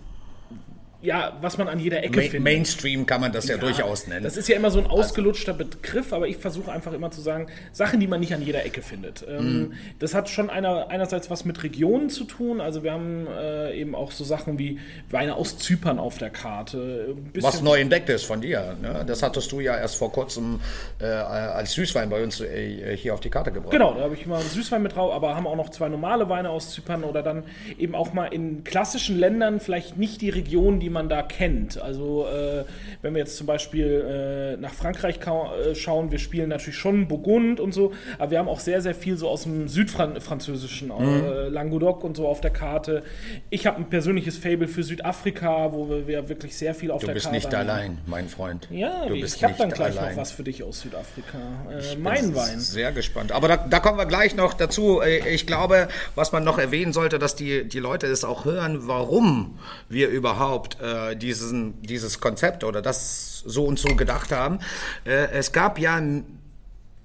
ja, 1.03 1.37
was 1.41 1.57
man 1.57 1.69
an 1.69 1.81
jeder 1.81 2.03
Ecke 2.03 2.17
Ma 2.17 2.23
findet. 2.23 2.43
Mainstream 2.43 3.07
kann 3.07 3.21
man 3.21 3.33
das 3.33 3.49
ja, 3.49 3.55
ja, 3.55 3.61
durchaus 3.61 4.07
nennen. 4.07 4.23
Das 4.23 4.37
ist 4.37 4.49
ja 4.49 4.57
immer 4.57 4.71
so 4.71 4.79
ein 4.79 4.87
ausgelutschter 4.87 5.55
Begriff, 5.55 6.13
aber 6.13 6.29
ich 6.29 6.37
versuche 6.37 6.71
einfach 6.71 6.93
immer 6.93 7.11
zu 7.11 7.23
sagen, 7.23 7.47
Sachen, 7.73 8.01
die 8.01 8.07
man 8.07 8.21
nicht 8.21 8.35
an 8.35 8.43
jeder 8.43 8.65
Ecke 8.65 8.83
findet. 8.83 9.27
Mhm. 9.27 9.73
Das 9.99 10.15
hat 10.15 10.29
schon 10.29 10.51
einer, 10.51 10.89
einerseits 10.89 11.31
was 11.31 11.45
mit 11.45 11.63
Regionen 11.63 12.11
zu 12.11 12.25
tun. 12.25 12.61
Also 12.61 12.83
wir 12.83 12.93
haben 12.93 13.27
äh, 13.27 13.79
eben 13.79 13.95
auch 13.95 14.13
so 14.13 14.25
Sachen 14.25 14.59
wie 14.59 14.79
Weine 15.11 15.37
aus 15.37 15.57
Zypern 15.59 15.99
auf 15.99 16.19
der 16.19 16.31
Karte. 16.31 17.17
Was 17.35 17.63
neu 17.63 17.81
entdeckt 17.81 18.11
ist 18.11 18.25
von 18.25 18.43
dir. 18.43 18.77
Ne? 18.83 19.05
Das 19.07 19.23
hattest 19.23 19.51
du 19.53 19.61
ja 19.61 19.77
erst 19.79 19.97
vor 19.97 20.13
kurzem 20.13 20.61
äh, 21.01 21.07
als 21.07 21.73
Süßwein 21.73 22.11
bei 22.11 22.23
uns 22.23 22.41
äh, 22.41 22.95
hier 22.97 23.15
auf 23.15 23.21
die 23.21 23.31
Karte 23.31 23.53
gebracht. 23.53 23.73
Genau, 23.73 23.95
da 23.95 24.03
habe 24.03 24.15
ich 24.15 24.27
mal 24.27 24.43
Süßwein 24.43 24.83
mit 24.83 24.97
drauf, 24.97 25.13
aber 25.13 25.35
haben 25.35 25.47
auch 25.47 25.57
noch 25.57 25.71
zwei 25.71 25.89
normale 25.89 26.29
Weine 26.29 26.51
aus 26.51 26.73
Zypern 26.73 27.05
oder 27.05 27.23
dann 27.23 27.45
eben 27.79 27.95
auch 27.95 28.13
mal 28.13 28.27
in 28.27 28.65
klassischen 28.65 29.19
Ländern 29.19 29.61
vielleicht 29.61 29.97
nicht 29.97 30.21
die 30.21 30.31
Region, 30.31 30.79
die 30.79 30.90
man 30.91 31.09
da 31.09 31.23
kennt. 31.23 31.81
Also 31.81 32.27
äh, 32.27 32.65
wenn 33.03 33.15
wir 33.15 33.21
jetzt 33.21 33.37
zum 33.37 33.47
Beispiel 33.47 34.57
äh, 34.57 34.61
nach 34.61 34.75
Frankreich 34.75 35.19
äh, 35.19 35.75
schauen, 35.75 36.11
wir 36.11 36.19
spielen 36.19 36.49
natürlich 36.49 36.79
schon 36.79 37.09
Burgund 37.09 37.61
und 37.61 37.73
so, 37.73 37.93
aber 38.19 38.33
wir 38.33 38.39
haben 38.39 38.49
auch 38.49 38.61
sehr, 38.61 38.81
sehr 38.83 38.95
viel 38.95 39.17
so 39.17 39.29
aus 39.29 39.45
dem 39.45 39.69
Südfranzösischen, 39.69 40.91
äh, 40.91 41.47
mhm. 41.49 41.53
Languedoc 41.53 42.05
und 42.05 42.17
so 42.17 42.29
auf 42.29 42.41
der 42.41 42.51
Karte. 42.51 43.03
Ich 43.51 43.67
habe 43.67 43.79
ein 43.79 43.89
persönliches 43.89 44.37
Fable 44.37 44.69
für 44.69 44.83
Südafrika, 44.83 45.73
wo 45.73 45.89
wir, 45.89 46.07
wir 46.07 46.29
wirklich 46.29 46.57
sehr 46.57 46.75
viel 46.75 46.91
auf 46.91 47.01
du 47.01 47.07
der 47.07 47.15
Karte 47.15 47.29
haben. 47.29 47.33
Du 47.33 47.39
bist 47.39 47.53
nicht 47.53 47.55
allein, 47.55 47.99
mein 48.07 48.29
Freund. 48.29 48.69
Ja, 48.71 49.07
du 49.07 49.15
ich 49.15 49.43
habe 49.45 49.55
dann 49.57 49.71
gleich 49.71 49.99
allein. 49.99 50.15
noch 50.15 50.21
was 50.21 50.33
für 50.33 50.43
dich 50.43 50.63
aus 50.63 50.81
Südafrika. 50.81 51.39
Äh, 51.71 51.97
mein 51.97 52.35
Wein. 52.35 52.59
Sehr 52.59 52.93
gespannt. 52.93 53.33
Aber 53.33 53.49
da, 53.49 53.57
da 53.57 53.81
kommen 53.81 53.99
wir 53.99 54.07
gleich 54.07 54.35
noch 54.37 54.55
dazu. 54.55 55.01
Äh, 55.01 55.29
ich 55.29 55.47
glaube, 55.47 55.89
was 56.15 56.33
man 56.33 56.45
noch 56.45 56.59
erwähnen 56.59 56.93
sollte, 56.93 57.19
dass 57.19 57.37
die, 57.37 57.69
die 57.69 57.79
Leute 57.79 58.07
es 58.07 58.25
auch 58.25 58.45
hören, 58.45 58.87
warum 58.87 59.59
wir 59.89 60.09
überhaupt 60.09 60.80
äh, 60.81 61.17
diesen, 61.17 61.81
dieses 61.83 62.21
Konzept 62.21 62.65
oder 62.65 62.83
das 62.83 63.43
so 63.47 63.65
und 63.65 63.79
so 63.79 63.95
gedacht 63.97 64.33
haben. 64.33 64.59
Äh, 65.05 65.29
es 65.33 65.53
gab 65.53 65.79
ja 65.79 66.01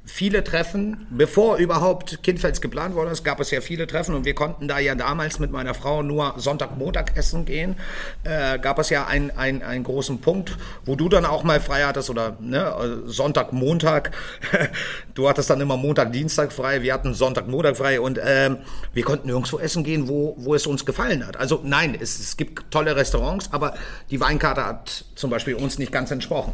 viele 0.05 0.43
Treffen, 0.43 1.07
bevor 1.09 1.57
überhaupt 1.57 2.21
Kindfels 2.21 2.62
geplant 2.62 2.95
wurde, 2.95 3.12
es 3.12 3.24
gab 3.24 3.39
es 3.39 3.51
ja 3.51 3.59
viele 3.59 3.88
Treffen 3.88 4.13
und 4.13 4.25
wir 4.25 4.35
konnten 4.35 4.67
da 4.67 4.79
ja 4.79 4.95
damals 4.95 5.39
mit 5.39 5.51
meiner 5.51 5.74
Frau 5.74 6.03
nur 6.03 6.35
Sonntag, 6.38 6.77
Montag 6.77 7.17
essen 7.17 7.45
gehen, 7.45 7.75
äh, 8.24 8.59
gab 8.59 8.77
es 8.79 8.89
ja 8.89 9.07
einen, 9.07 9.31
einen, 9.31 9.63
einen 9.63 9.83
großen 9.83 10.21
Punkt, 10.21 10.57
wo 10.85 10.95
du 10.95 11.09
dann 11.09 11.25
auch 11.25 11.43
mal 11.43 11.59
frei 11.59 11.83
hattest 11.83 12.09
oder 12.09 12.38
ne, 12.39 13.01
Sonntag, 13.05 13.51
Montag, 13.51 14.12
du 15.15 15.27
hattest 15.27 15.50
dann 15.50 15.59
immer 15.59 15.77
Montag, 15.77 16.12
Dienstag 16.12 16.53
frei, 16.53 16.83
wir 16.83 16.93
hatten 16.93 17.13
Sonntag, 17.13 17.47
Montag 17.47 17.77
frei 17.77 18.00
und 18.00 18.19
äh, 18.19 18.51
wir 18.93 19.03
konnten 19.03 19.27
nirgendwo 19.27 19.57
essen 19.57 19.83
gehen, 19.83 20.07
wo, 20.07 20.35
wo 20.38 20.53
es 20.53 20.67
uns 20.67 20.85
gefallen 20.85 21.25
hat. 21.25 21.38
Also 21.38 21.62
nein, 21.63 21.97
es, 22.00 22.19
es 22.19 22.38
gibt 22.38 22.69
tolle 22.71 22.95
Restaurants, 22.95 23.51
aber 23.51 23.74
die 24.12 24.19
Weinkarte 24.19 24.65
hat 24.65 25.05
zum 25.15 25.31
Beispiel 25.31 25.55
uns 25.55 25.79
nicht 25.79 25.91
ganz 25.91 26.12
entsprochen. 26.12 26.53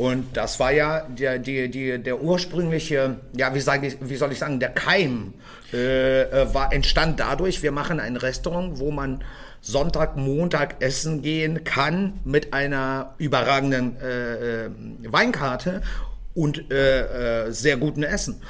Und 0.00 0.34
das 0.34 0.58
war 0.58 0.72
ja 0.72 1.06
der, 1.10 1.38
die, 1.38 1.70
die, 1.70 1.98
der 1.98 2.22
ursprüngliche, 2.22 3.18
ja, 3.36 3.54
wie, 3.54 3.60
sage 3.60 3.86
ich, 3.86 3.96
wie 4.00 4.16
soll 4.16 4.32
ich 4.32 4.38
sagen, 4.38 4.58
der 4.58 4.70
Keim 4.70 5.34
äh, 5.74 6.22
äh, 6.22 6.54
war, 6.54 6.72
entstand 6.72 7.20
dadurch, 7.20 7.62
wir 7.62 7.70
machen 7.70 8.00
ein 8.00 8.16
Restaurant, 8.16 8.78
wo 8.78 8.90
man 8.90 9.22
Sonntag, 9.60 10.16
Montag 10.16 10.82
essen 10.82 11.20
gehen 11.20 11.64
kann 11.64 12.14
mit 12.24 12.54
einer 12.54 13.12
überragenden 13.18 13.98
äh, 14.00 14.64
äh 14.64 14.70
Weinkarte 15.02 15.82
und 16.32 16.70
äh, 16.72 17.48
äh, 17.48 17.52
sehr 17.52 17.76
guten 17.76 18.02
Essen. 18.02 18.40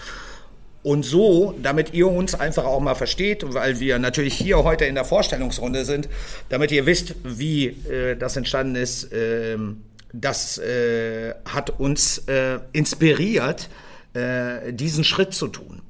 Und 0.85 1.05
so, 1.05 1.57
damit 1.61 1.93
ihr 1.95 2.07
uns 2.07 2.37
einfach 2.37 2.65
auch 2.65 2.79
mal 2.79 2.95
versteht, 2.95 3.43
weil 3.53 3.81
wir 3.81 3.99
natürlich 3.99 4.35
hier 4.35 4.63
heute 4.63 4.85
in 4.85 4.95
der 4.95 5.05
Vorstellungsrunde 5.05 5.85
sind, 5.85 6.09
damit 6.49 6.71
ihr 6.71 6.87
wisst, 6.87 7.17
wie 7.25 7.77
das 8.19 8.37
entstanden 8.37 8.77
ist, 8.77 9.13
äh, 9.13 9.59
das 10.13 10.59
äh, 10.59 11.35
hat 11.45 11.79
uns 11.81 12.19
äh, 12.29 12.59
inspiriert, 12.73 13.69
äh, 14.15 14.73
diesen 14.73 15.05
Schritt 15.05 15.35
zu 15.35 15.49
tun. 15.49 15.83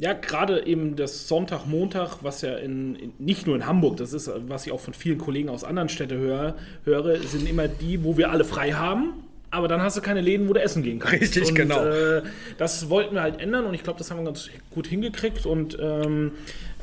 Ja, 0.00 0.12
gerade 0.12 0.64
eben 0.64 0.94
das 0.94 1.26
Sonntag, 1.26 1.66
Montag, 1.66 2.18
was 2.22 2.42
ja 2.42 2.56
in, 2.56 2.94
in, 2.94 3.12
nicht 3.18 3.48
nur 3.48 3.56
in 3.56 3.66
Hamburg, 3.66 3.96
das 3.96 4.12
ist, 4.12 4.30
was 4.46 4.64
ich 4.64 4.72
auch 4.72 4.78
von 4.78 4.94
vielen 4.94 5.18
Kollegen 5.18 5.48
aus 5.48 5.64
anderen 5.64 5.88
Städten 5.88 6.18
höre, 6.18 6.54
höre, 6.84 7.20
sind 7.22 7.48
immer 7.48 7.66
die, 7.66 8.04
wo 8.04 8.16
wir 8.16 8.30
alle 8.30 8.44
frei 8.44 8.72
haben. 8.72 9.24
Aber 9.50 9.66
dann 9.66 9.80
hast 9.80 9.96
du 9.96 10.02
keine 10.02 10.20
Läden, 10.20 10.48
wo 10.48 10.52
du 10.52 10.60
essen 10.60 10.82
gehen 10.82 10.98
kannst. 10.98 11.22
Richtig, 11.22 11.48
und, 11.48 11.54
genau. 11.54 11.84
Äh, 11.84 12.22
das 12.58 12.90
wollten 12.90 13.14
wir 13.14 13.22
halt 13.22 13.40
ändern 13.40 13.64
und 13.64 13.74
ich 13.74 13.82
glaube, 13.82 13.98
das 13.98 14.10
haben 14.10 14.18
wir 14.18 14.24
ganz 14.24 14.50
gut 14.70 14.86
hingekriegt. 14.86 15.46
Und 15.46 15.76
ähm, 15.80 16.32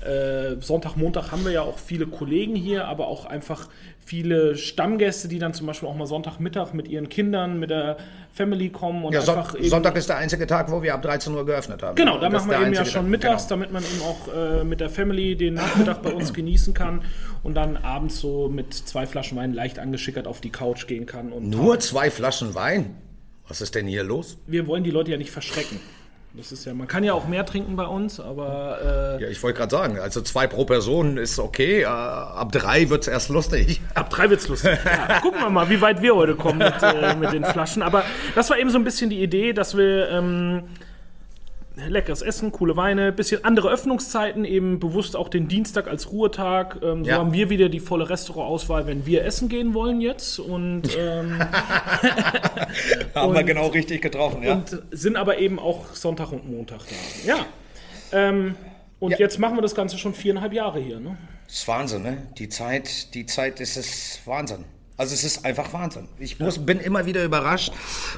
äh, 0.06 0.62
Sonntag, 0.62 0.96
Montag 0.96 1.32
haben 1.32 1.44
wir 1.46 1.52
ja 1.52 1.62
auch 1.62 1.80
viele 1.80 2.08
Kollegen 2.08 2.56
hier, 2.56 2.88
aber 2.88 3.08
auch 3.08 3.26
einfach 3.26 3.70
viele 4.06 4.56
Stammgäste, 4.56 5.28
die 5.28 5.40
dann 5.40 5.54
zum 5.54 5.66
Beispiel 5.66 5.90
auch 5.90 5.96
mal 5.96 6.06
Sonntagmittag 6.06 6.74
mit 6.74 6.88
ihren 6.88 7.10
Kindern, 7.10 7.60
mit 7.60 7.72
der 7.72 7.98
Family 8.34 8.70
kommen 8.70 9.04
und 9.04 9.14
ja, 9.14 9.22
einfach 9.22 9.54
Son 9.54 9.64
Sonntag 9.64 9.96
ist 9.96 10.10
der 10.10 10.18
einzige 10.18 10.46
Tag, 10.46 10.70
wo 10.70 10.84
wir 10.84 10.94
ab 10.94 11.02
13 11.02 11.34
Uhr 11.34 11.46
geöffnet 11.46 11.82
haben. 11.82 11.96
Genau, 11.96 12.20
da 12.20 12.30
machen 12.30 12.50
wir 12.50 12.62
eben 12.62 12.74
ja 12.74 12.86
schon 12.86 13.10
mittags, 13.10 13.48
genau. 13.48 13.62
damit 13.62 13.74
man 13.74 13.84
eben 13.84 14.02
auch 14.02 14.34
äh, 14.34 14.64
mit 14.64 14.80
der 14.80 14.90
Family 14.90 15.36
den 15.36 15.56
Nachmittag 15.56 16.02
bei 16.04 16.14
uns 16.14 16.34
genießen 16.34 16.74
kann 16.74 17.02
und 17.42 17.56
dann 17.56 17.78
abends 17.78 18.20
so 18.20 18.48
mit 18.48 18.74
zwei 18.74 19.08
Flaschen 19.08 19.38
Wein 19.38 19.54
leicht 19.54 19.80
angeschickert 19.80 20.28
auf 20.28 20.40
die 20.40 20.52
Couch 20.52 20.88
gehen 20.88 21.06
kann. 21.06 21.34
Nur 21.50 21.80
zwei 21.80 22.12
Flaschen 22.12 22.54
Wein? 22.54 22.96
Was 23.48 23.62
ist 23.62 23.76
denn 23.76 23.88
hier 23.88 24.04
los? 24.04 24.38
Wir 24.48 24.68
wollen 24.68 24.84
die 24.84 24.92
Leute 24.92 25.12
ja 25.12 25.18
nicht 25.18 25.32
verschrecken. 25.32 25.80
Das 26.38 26.52
ist 26.52 26.66
ja, 26.66 26.74
man 26.74 26.88
kann 26.88 27.04
ja 27.06 27.14
auch 27.14 27.28
mehr 27.28 27.46
trinken 27.46 27.78
bei 27.78 27.86
uns, 27.86 28.20
aber. 28.20 29.18
Äh, 29.20 29.24
ja, 29.24 29.30
ich 29.30 29.42
wollte 29.42 29.60
gerade 29.60 29.72
sagen, 29.72 30.00
also 30.00 30.22
zwei 30.22 30.48
pro 30.48 30.66
Person 30.66 31.18
ist 31.18 31.40
okay. 31.40 31.84
Äh, 31.84 31.86
ab 31.86 32.52
drei 32.52 32.90
wird 32.90 33.04
es 33.04 33.08
erst 33.08 33.30
lustig. 33.30 33.82
Ab 33.94 34.10
drei 34.10 34.30
wird 34.30 34.42
es 34.42 34.48
lustig. 34.50 34.78
ja, 34.84 35.22
gucken 35.22 35.40
wir 35.40 35.50
mal, 35.50 35.70
wie 35.70 35.80
weit 35.80 36.02
wir 36.02 36.16
heute 36.16 36.36
kommen 36.36 36.58
mit, 36.58 36.74
äh, 36.82 37.16
mit, 37.16 37.32
den 37.32 37.46
Flaschen. 37.46 37.82
Aber 37.82 38.04
das 38.36 38.50
war 38.50 38.58
eben 38.58 38.70
so 38.70 38.78
ein 38.78 38.84
bisschen 38.84 39.10
die 39.10 39.22
Idee, 39.22 39.54
dass 39.54 39.78
wir. 39.78 40.10
Ähm, 40.10 40.64
leckeres 41.76 42.22
Essen, 42.22 42.52
coole 42.52 42.76
Weine, 42.78 43.12
bisschen 43.12 43.44
andere 43.44 43.70
Öffnungszeiten, 43.70 44.46
eben 44.46 44.80
bewusst 44.80 45.16
auch 45.16 45.30
den 45.30 45.48
Dienstag 45.48 45.88
als 45.88 46.12
Ruhetag. 46.12 46.80
Ähm, 46.82 47.04
so 47.04 47.12
ja. 47.12 47.18
haben 47.18 47.34
wir 47.34 47.50
wieder 47.50 47.70
die 47.70 47.80
volle 47.80 48.10
Restaurantauswahl, 48.10 48.88
wenn 48.88 49.06
wir 49.06 49.26
essen 49.26 49.50
gehen 49.50 49.74
wollen 49.74 50.02
jetzt. 50.02 50.40
Und 50.40 50.84
ähm, 50.98 51.40
haben 53.16 53.30
und, 53.30 53.36
wir 53.36 53.44
genau 53.44 53.68
richtig 53.68 54.02
getroffen, 54.02 54.44
ja. 54.44 54.54
Und 54.54 54.82
sind 54.92 55.16
aber 55.16 55.38
eben 55.40 55.60
auch 55.60 55.94
Sonntag 55.94 56.32
und 56.32 56.50
Montag 56.50 56.80
da. 56.80 57.28
Ja. 57.28 57.46
Ähm, 58.12 58.56
und 59.00 59.12
ja. 59.12 59.18
jetzt 59.20 59.40
machen 59.40 59.58
wir 59.58 59.62
das 59.62 59.76
Ganze 59.76 59.98
schon 59.98 60.14
viereinhalb 60.14 60.54
Jahre 60.54 60.80
hier, 60.80 61.00
ne? 61.00 61.18
Das 61.46 61.56
ist 61.58 61.68
Wahnsinn, 61.68 62.02
ne? 62.02 62.18
Die 62.38 62.50
Zeit, 62.50 63.14
die 63.14 63.26
Zeit 63.26 63.60
ist 63.60 63.78
es 63.78 64.20
Wahnsinn. 64.26 64.66
Also 64.98 65.14
es 65.14 65.24
ist 65.26 65.44
einfach 65.44 65.74
Wahnsinn. 65.74 66.08
Ich 66.20 66.40
muss, 66.40 66.66
bin 66.66 66.80
immer 66.80 67.06
wieder 67.06 67.24
überrascht 67.24 67.74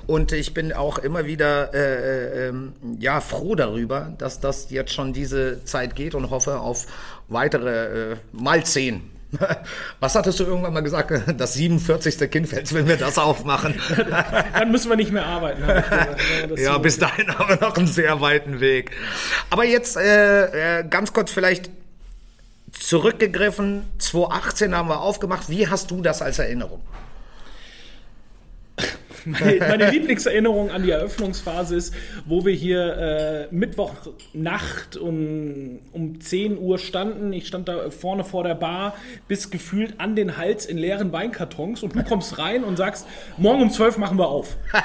und 0.05 0.31
ich 0.31 0.53
bin 0.53 0.73
auch 0.73 0.99
immer 0.99 1.25
wieder 1.25 1.73
äh, 1.73 1.77
äh, 1.79 2.47
ähm, 2.49 2.73
ja 2.99 3.19
froh 3.19 3.55
darüber, 3.55 4.13
dass 4.17 4.39
das 4.39 4.69
jetzt 4.69 4.93
schon 4.93 5.11
diese 5.11 5.63
Zeit 5.65 5.95
geht 5.95 6.13
und 6.13 6.29
hoffe 6.29 6.59
auf 6.59 6.85
weitere 7.27 8.11
äh, 8.11 8.15
mal 8.31 8.63
zehn 8.63 9.09
Was 9.99 10.15
hattest 10.15 10.39
du 10.39 10.45
irgendwann 10.45 10.73
mal 10.73 10.81
gesagt? 10.81 11.11
Das 11.37 11.53
47. 11.53 12.29
Kindfels, 12.31 12.73
wenn 12.73 12.87
wir 12.87 12.97
das 12.97 13.17
aufmachen. 13.17 13.75
Dann 14.53 14.71
müssen 14.71 14.89
wir 14.89 14.95
nicht 14.95 15.11
mehr 15.11 15.25
arbeiten. 15.25 15.63
ja, 16.57 16.77
bis 16.77 16.97
dahin 16.97 17.27
haben 17.37 17.49
wir 17.49 17.67
noch 17.67 17.75
einen 17.75 17.87
sehr 17.87 18.21
weiten 18.21 18.59
Weg. 18.59 18.91
Aber 19.49 19.65
jetzt 19.65 19.97
äh, 19.97 20.79
äh 20.79 20.83
ganz 20.87 21.13
kurz 21.13 21.31
vielleicht 21.31 21.69
zurückgegriffen. 22.71 23.83
2018 23.97 24.75
haben 24.75 24.89
wir 24.89 25.01
aufgemacht. 25.01 25.49
Wie 25.49 25.67
hast 25.67 25.91
du 25.91 26.01
das 26.01 26.21
als 26.21 26.39
Erinnerung? 26.39 26.81
Meine, 29.25 29.59
meine 29.59 29.89
Lieblingserinnerung 29.89 30.71
an 30.71 30.83
die 30.83 30.91
Eröffnungsphase 30.91 31.75
ist, 31.75 31.93
wo 32.25 32.45
wir 32.45 32.53
hier 32.53 33.49
äh, 33.51 33.53
Mittwochnacht 33.53 34.95
um, 34.95 35.79
um 35.91 36.21
10 36.21 36.57
Uhr 36.57 36.77
standen. 36.77 37.33
Ich 37.33 37.47
stand 37.47 37.67
da 37.67 37.89
vorne 37.89 38.23
vor 38.23 38.45
der 38.45 38.55
Bar, 38.55 38.95
bis 39.27 39.49
gefühlt 39.49 39.99
an 39.99 40.15
den 40.15 40.37
Hals 40.37 40.65
in 40.65 40.77
leeren 40.77 41.11
Weinkartons 41.11 41.83
und 41.83 41.95
du 41.95 42.03
kommst 42.03 42.37
rein 42.37 42.63
und 42.63 42.77
sagst, 42.77 43.05
morgen 43.37 43.63
um 43.63 43.71
12 43.71 43.97
machen 43.97 44.17
wir 44.17 44.27
auf. 44.27 44.55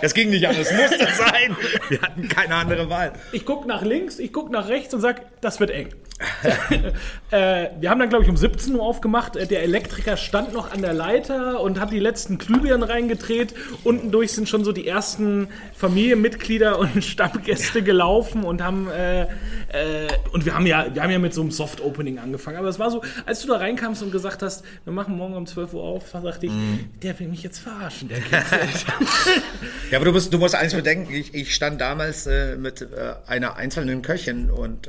Es 0.00 0.12
ging 0.12 0.30
nicht 0.30 0.46
anders, 0.46 0.72
musste 0.72 0.98
sein. 0.98 1.56
Wir 1.88 2.02
hatten 2.02 2.28
keine 2.28 2.56
andere 2.56 2.90
Wahl. 2.90 3.12
Ich 3.32 3.46
gucke 3.46 3.68
nach 3.68 3.82
links, 3.82 4.18
ich 4.18 4.32
gucke 4.32 4.52
nach 4.52 4.68
rechts 4.68 4.92
und 4.92 5.00
sag, 5.00 5.40
das 5.40 5.60
wird 5.60 5.70
eng. 5.70 5.88
äh, 7.30 7.68
wir 7.78 7.90
haben 7.90 8.00
dann, 8.00 8.08
glaube 8.08 8.24
ich, 8.24 8.30
um 8.30 8.36
17 8.36 8.74
Uhr 8.74 8.82
aufgemacht. 8.82 9.36
Äh, 9.36 9.46
der 9.46 9.62
Elektriker 9.62 10.16
stand 10.16 10.52
noch 10.52 10.72
an 10.72 10.82
der 10.82 10.92
Leiter 10.92 11.60
und 11.60 11.78
hat 11.78 11.92
die 11.92 12.00
letzten 12.00 12.38
Glühbirnen 12.38 12.82
reingedreht. 12.82 13.54
Unten 13.84 14.10
durch 14.10 14.32
sind 14.32 14.48
schon 14.48 14.64
so 14.64 14.72
die 14.72 14.86
ersten 14.86 15.48
Familienmitglieder 15.76 16.78
und 16.78 17.04
Stammgäste 17.04 17.82
gelaufen 17.82 18.42
und 18.42 18.62
haben 18.62 18.88
äh, 18.90 19.26
äh, 19.68 20.08
und 20.32 20.44
wir 20.44 20.54
haben 20.54 20.66
ja, 20.66 20.86
wir 20.92 21.02
haben 21.02 21.10
ja 21.10 21.18
mit 21.18 21.34
so 21.34 21.40
einem 21.40 21.50
Soft-Opening 21.50 22.18
angefangen. 22.18 22.56
Aber 22.56 22.68
es 22.68 22.78
war 22.78 22.90
so, 22.90 23.02
als 23.26 23.42
du 23.42 23.48
da 23.48 23.56
reinkamst 23.56 24.02
und 24.02 24.10
gesagt 24.10 24.42
hast, 24.42 24.64
wir 24.84 24.92
machen 24.92 25.16
morgen 25.16 25.34
um 25.34 25.46
12 25.46 25.74
Uhr 25.74 25.82
auf, 25.82 26.12
dachte 26.12 26.46
ich, 26.46 26.52
mm. 26.52 27.00
der 27.02 27.18
will 27.20 27.28
mich 27.28 27.42
jetzt 27.42 27.58
verarschen. 27.58 28.10
ja, 29.90 29.98
aber 29.98 30.06
du 30.06 30.12
musst, 30.12 30.32
du 30.32 30.38
musst 30.38 30.54
eins 30.54 30.74
bedenken, 30.74 31.12
ich, 31.12 31.34
ich 31.34 31.54
stand 31.54 31.80
damals 31.80 32.26
äh, 32.26 32.56
mit 32.56 32.82
äh, 32.82 32.86
einer 33.26 33.56
einzelnen 33.56 34.02
Köchin 34.02 34.50
und 34.50 34.88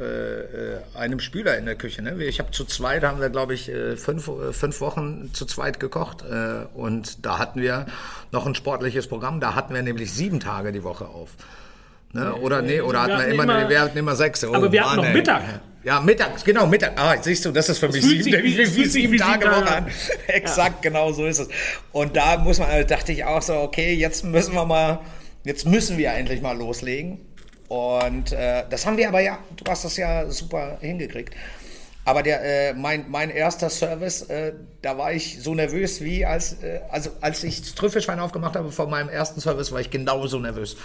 einem 0.93 1.18
einem 1.19 1.25
Spüler 1.25 1.57
in 1.57 1.65
der 1.65 1.75
Küche. 1.75 2.01
Ne? 2.01 2.23
Ich 2.23 2.39
habe 2.39 2.51
zu 2.51 2.65
zweit, 2.65 3.03
haben 3.03 3.19
wir, 3.19 3.29
glaube 3.29 3.53
ich, 3.53 3.69
äh, 3.69 3.97
fünf, 3.97 4.27
äh, 4.27 4.53
fünf 4.53 4.81
Wochen 4.81 5.29
zu 5.33 5.45
zweit 5.45 5.79
gekocht. 5.79 6.23
Äh, 6.23 6.65
und 6.73 7.25
da 7.25 7.37
hatten 7.37 7.61
wir 7.61 7.85
noch 8.31 8.45
ein 8.45 8.55
sportliches 8.55 9.07
Programm. 9.07 9.39
Da 9.39 9.55
hatten 9.55 9.73
wir 9.73 9.81
nämlich 9.81 10.11
sieben 10.11 10.39
Tage 10.39 10.71
die 10.71 10.83
Woche 10.83 11.05
auf. 11.05 11.31
Ne? 12.13 12.33
Oder 12.35 12.61
nee, 12.61 12.81
oder 12.81 13.03
hatten 13.03 13.19
wir, 13.19 13.27
immer, 13.27 13.43
immer, 13.43 13.69
wir 13.69 13.81
hatten 13.81 13.97
immer 13.97 14.15
sechs. 14.15 14.43
Oh, 14.43 14.53
aber 14.53 14.71
wir 14.71 14.83
hatten 14.83 14.97
Mann, 14.97 15.05
noch 15.07 15.13
Mittag. 15.13 15.43
Ja, 15.83 15.99
Mittag, 15.99 16.43
genau, 16.43 16.65
Mittag. 16.65 16.93
Ah, 16.95 17.15
siehst 17.21 17.45
du, 17.45 17.51
das 17.51 17.69
ist 17.69 17.77
für 17.77 17.87
mich 17.87 18.01
sieben, 18.01 18.23
sich, 18.23 18.33
wie, 18.33 18.57
wie, 18.75 18.85
sieben 18.85 19.17
Tage 19.17 19.45
Woche 19.45 19.75
an. 19.75 19.87
Exakt, 20.27 20.83
ja. 20.83 20.89
genau 20.89 21.11
so 21.11 21.25
ist 21.25 21.39
es. 21.39 21.47
Und 21.91 22.17
da 22.17 22.37
muss 22.37 22.59
man, 22.59 22.67
dachte 22.87 23.11
ich 23.11 23.25
auch 23.25 23.41
so, 23.41 23.53
okay, 23.55 23.93
jetzt 23.93 24.25
müssen 24.25 24.55
wir 24.55 24.65
mal, 24.65 24.99
jetzt 25.43 25.67
müssen 25.67 25.97
wir 25.97 26.11
endlich 26.11 26.41
mal 26.41 26.57
loslegen. 26.57 27.19
Und 27.69 28.31
äh, 28.31 28.63
das 28.69 28.85
haben 28.85 28.97
wir 28.97 29.07
aber 29.07 29.21
ja, 29.21 29.37
du 29.55 29.63
hast 29.71 29.85
das 29.85 29.95
ja 29.95 30.29
super 30.29 30.77
hingekriegt. 30.81 31.33
Aber 32.03 32.23
der, 32.23 32.43
äh, 32.43 32.73
mein, 32.73 33.05
mein 33.09 33.29
erster 33.29 33.69
Service, 33.69 34.23
äh, 34.23 34.53
da 34.81 34.97
war 34.97 35.13
ich 35.13 35.43
so 35.43 35.53
nervös 35.53 36.01
wie 36.01 36.25
als, 36.25 36.63
äh, 36.63 36.79
also 36.89 37.11
als 37.21 37.43
ich 37.43 37.61
das 37.61 37.75
Trüffelschwein 37.75 38.19
aufgemacht 38.19 38.55
habe 38.55 38.71
vor 38.71 38.87
meinem 38.87 39.09
ersten 39.09 39.39
Service, 39.39 39.71
war 39.71 39.79
ich 39.79 39.91
genauso 39.91 40.39
nervös. 40.39 40.75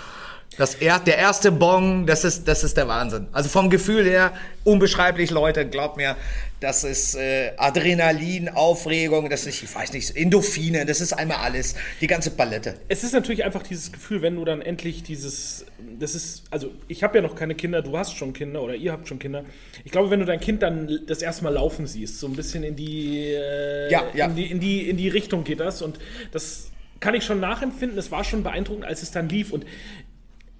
Das 0.56 0.76
er, 0.76 1.00
der 1.00 1.18
erste 1.18 1.50
Bon, 1.50 2.06
das 2.06 2.24
ist, 2.24 2.46
das 2.46 2.62
ist 2.62 2.76
der 2.76 2.86
Wahnsinn. 2.86 3.26
Also 3.32 3.48
vom 3.48 3.70
Gefühl 3.70 4.04
her, 4.04 4.32
unbeschreiblich, 4.62 5.30
Leute, 5.30 5.66
glaubt 5.68 5.96
mir, 5.96 6.16
das 6.60 6.84
ist 6.84 7.16
äh, 7.16 7.52
Adrenalin, 7.56 8.48
Aufregung, 8.48 9.28
das 9.28 9.46
ist, 9.46 9.62
ich 9.62 9.74
weiß 9.74 9.92
nicht, 9.92 10.16
Endorphine, 10.16 10.86
das 10.86 11.00
ist 11.00 11.12
einmal 11.12 11.38
alles, 11.38 11.74
die 12.00 12.06
ganze 12.06 12.30
Palette. 12.30 12.76
Es 12.88 13.04
ist 13.04 13.12
natürlich 13.12 13.44
einfach 13.44 13.62
dieses 13.62 13.92
Gefühl, 13.92 14.22
wenn 14.22 14.36
du 14.36 14.44
dann 14.44 14.62
endlich 14.62 15.02
dieses, 15.02 15.66
das 15.98 16.14
ist, 16.14 16.44
also 16.50 16.70
ich 16.88 17.02
habe 17.02 17.18
ja 17.18 17.22
noch 17.22 17.34
keine 17.34 17.54
Kinder, 17.54 17.82
du 17.82 17.98
hast 17.98 18.16
schon 18.16 18.32
Kinder 18.32 18.62
oder 18.62 18.76
ihr 18.76 18.92
habt 18.92 19.08
schon 19.08 19.18
Kinder. 19.18 19.44
Ich 19.84 19.90
glaube, 19.92 20.10
wenn 20.10 20.20
du 20.20 20.26
dein 20.26 20.40
Kind 20.40 20.62
dann 20.62 21.00
das 21.06 21.20
erste 21.20 21.44
Mal 21.44 21.52
laufen 21.52 21.86
siehst, 21.86 22.20
so 22.20 22.28
ein 22.28 22.34
bisschen 22.34 22.62
in 22.62 22.76
die, 22.76 23.32
äh, 23.32 23.90
ja, 23.90 24.04
ja. 24.14 24.26
In, 24.26 24.36
die, 24.36 24.46
in, 24.50 24.60
die, 24.60 24.88
in 24.88 24.96
die 24.96 25.08
Richtung 25.08 25.44
geht 25.44 25.60
das 25.60 25.82
und 25.82 25.98
das 26.32 26.70
kann 27.04 27.14
ich 27.14 27.24
schon 27.24 27.38
nachempfinden. 27.38 27.98
Es 27.98 28.10
war 28.10 28.24
schon 28.24 28.42
beeindruckend, 28.42 28.86
als 28.86 29.02
es 29.02 29.10
dann 29.10 29.28
lief. 29.28 29.52
Und 29.52 29.66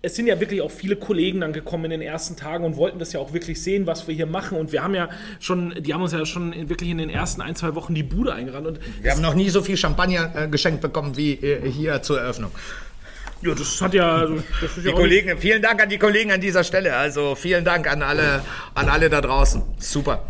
es 0.04 0.14
sind 0.14 0.26
ja 0.26 0.38
wirklich 0.38 0.60
auch 0.60 0.70
viele 0.70 0.96
Kollegen 0.96 1.40
dann 1.40 1.52
gekommen 1.52 1.86
in 1.86 1.90
den 1.90 2.02
ersten 2.02 2.36
Tagen 2.36 2.64
und 2.64 2.76
wollten 2.76 2.98
das 2.98 3.12
ja 3.12 3.20
auch 3.20 3.32
wirklich 3.32 3.62
sehen, 3.62 3.86
was 3.86 4.06
wir 4.06 4.14
hier 4.14 4.26
machen. 4.26 4.58
Und 4.58 4.72
wir 4.72 4.82
haben 4.82 4.94
ja 4.94 5.08
schon, 5.40 5.74
die 5.78 5.94
haben 5.94 6.02
uns 6.02 6.12
ja 6.12 6.24
schon 6.26 6.68
wirklich 6.68 6.90
in 6.90 6.98
den 6.98 7.10
ersten 7.10 7.40
ein, 7.40 7.56
zwei 7.56 7.74
Wochen 7.74 7.94
die 7.94 8.02
Bude 8.02 8.34
eingerannt. 8.34 8.66
Und 8.66 8.80
wir 9.02 9.10
haben 9.10 9.22
noch 9.22 9.34
nie 9.34 9.48
so 9.48 9.62
viel 9.62 9.76
Champagner 9.76 10.30
äh, 10.34 10.48
geschenkt 10.48 10.82
bekommen 10.82 11.16
wie 11.16 11.32
äh, 11.32 11.70
hier 11.70 12.02
zur 12.02 12.20
Eröffnung. 12.20 12.50
Ja, 13.42 13.54
das 13.54 13.80
hat 13.80 13.94
ja. 13.94 14.26
Das 14.60 14.74
die 14.76 14.88
ja 14.88 14.92
Kollegen, 14.92 15.38
vielen 15.38 15.62
Dank 15.62 15.82
an 15.82 15.88
die 15.88 15.98
Kollegen 15.98 16.32
an 16.32 16.40
dieser 16.40 16.64
Stelle. 16.64 16.96
Also 16.96 17.34
vielen 17.34 17.64
Dank 17.64 17.90
an 17.90 18.02
alle, 18.02 18.42
an 18.74 18.88
alle 18.88 19.10
da 19.10 19.20
draußen. 19.20 19.62
Super. 19.78 20.24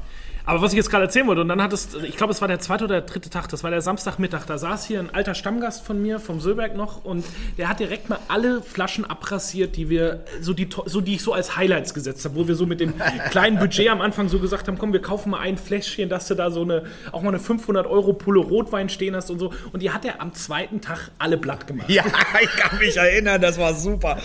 Aber 0.47 0.61
was 0.61 0.73
ich 0.73 0.77
jetzt 0.77 0.91
gerade 0.91 1.05
erzählen 1.05 1.27
wollte, 1.27 1.41
und 1.41 1.49
dann 1.49 1.63
hat 1.63 1.73
es, 1.73 1.95
ich 2.03 2.17
glaube, 2.17 2.33
es 2.33 2.41
war 2.43 2.49
der 2.49 2.59
zweite 2.59 2.85
oder 2.85 3.01
der 3.01 3.09
dritte 3.09 3.31
Tag, 3.31 3.49
das 3.49 3.65
war 3.65 3.71
der 3.71 3.81
Samstagmittag, 3.81 4.45
da 4.47 4.59
saß 4.59 4.85
hier 4.85 4.99
ein 4.99 5.09
alter 5.15 5.35
Stammgast 5.35 5.87
von 5.87 6.03
mir, 6.03 6.21
vom 6.21 6.39
Söberg 6.41 6.77
noch, 6.77 7.03
und 7.05 7.25
der 7.57 7.71
hat 7.71 7.81
direkt 7.81 8.11
mal 8.11 8.19
alle 8.29 8.61
Flaschen 8.61 9.07
abrasiert, 9.07 9.77
die 9.77 9.89
wir, 9.89 10.25
so 10.43 10.53
die, 10.53 10.69
so 10.85 11.01
die 11.01 11.15
ich 11.15 11.23
so 11.23 11.33
als 11.33 11.57
Highlights 11.57 11.95
gesetzt 11.95 12.27
habe, 12.27 12.35
wo 12.35 12.47
wir 12.47 12.57
so 12.57 12.67
mit 12.67 12.81
dem 12.81 12.93
kleinen 13.31 13.59
Budget 13.59 13.89
am 13.89 14.03
Anfang 14.03 14.29
so 14.29 14.39
gesagt 14.39 14.69
haben, 14.69 14.77
komm, 14.77 14.93
wir 14.93 15.01
kaufen 15.01 15.31
mal 15.31 15.41
ein 15.41 15.57
Fläschchen, 15.57 16.11
dass 16.11 16.29
du 16.29 16.35
da 16.35 16.51
so 16.51 16.61
eine, 16.61 16.85
auch 17.13 17.23
mal 17.23 17.29
eine 17.29 17.39
500 17.39 17.87
Euro 17.87 18.13
Pulle 18.13 18.41
Rotwein 18.41 18.91
stehen 18.91 19.17
hast 19.17 19.31
und 19.31 19.39
so. 19.39 19.51
Und 19.73 19.81
die 19.81 19.93
hat 19.93 20.05
er 20.05 20.21
am 20.21 20.35
zweiten 20.35 20.83
Tag 20.83 21.11
alle 21.19 21.39
blatt 21.39 21.67
gemacht. 21.67 21.89
Ja, 21.89 22.05
ich 22.43 22.51
kann 22.51 22.79
mich 22.79 22.97
erinnern, 22.97 23.41
das 23.41 23.59
war 23.59 23.73
super. 23.75 24.19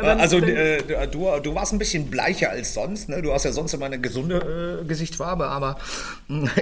Dann, 0.00 0.20
also, 0.20 0.38
äh, 0.38 1.06
du, 1.08 1.28
du 1.42 1.54
warst 1.54 1.74
ein 1.74 1.78
bisschen 1.78 2.08
bleicher 2.08 2.50
als 2.50 2.72
sonst, 2.72 3.10
ne? 3.10 3.20
Du 3.20 3.32
hast 3.32 3.44
ja 3.44 3.52
sonst 3.52 3.74
immer 3.74 3.86
eine 3.86 4.00
gesunde 4.00 4.80
äh, 4.82 4.86
Gesichtsfarbe, 4.86 5.46
aber 5.46 5.65
aber 5.66 5.78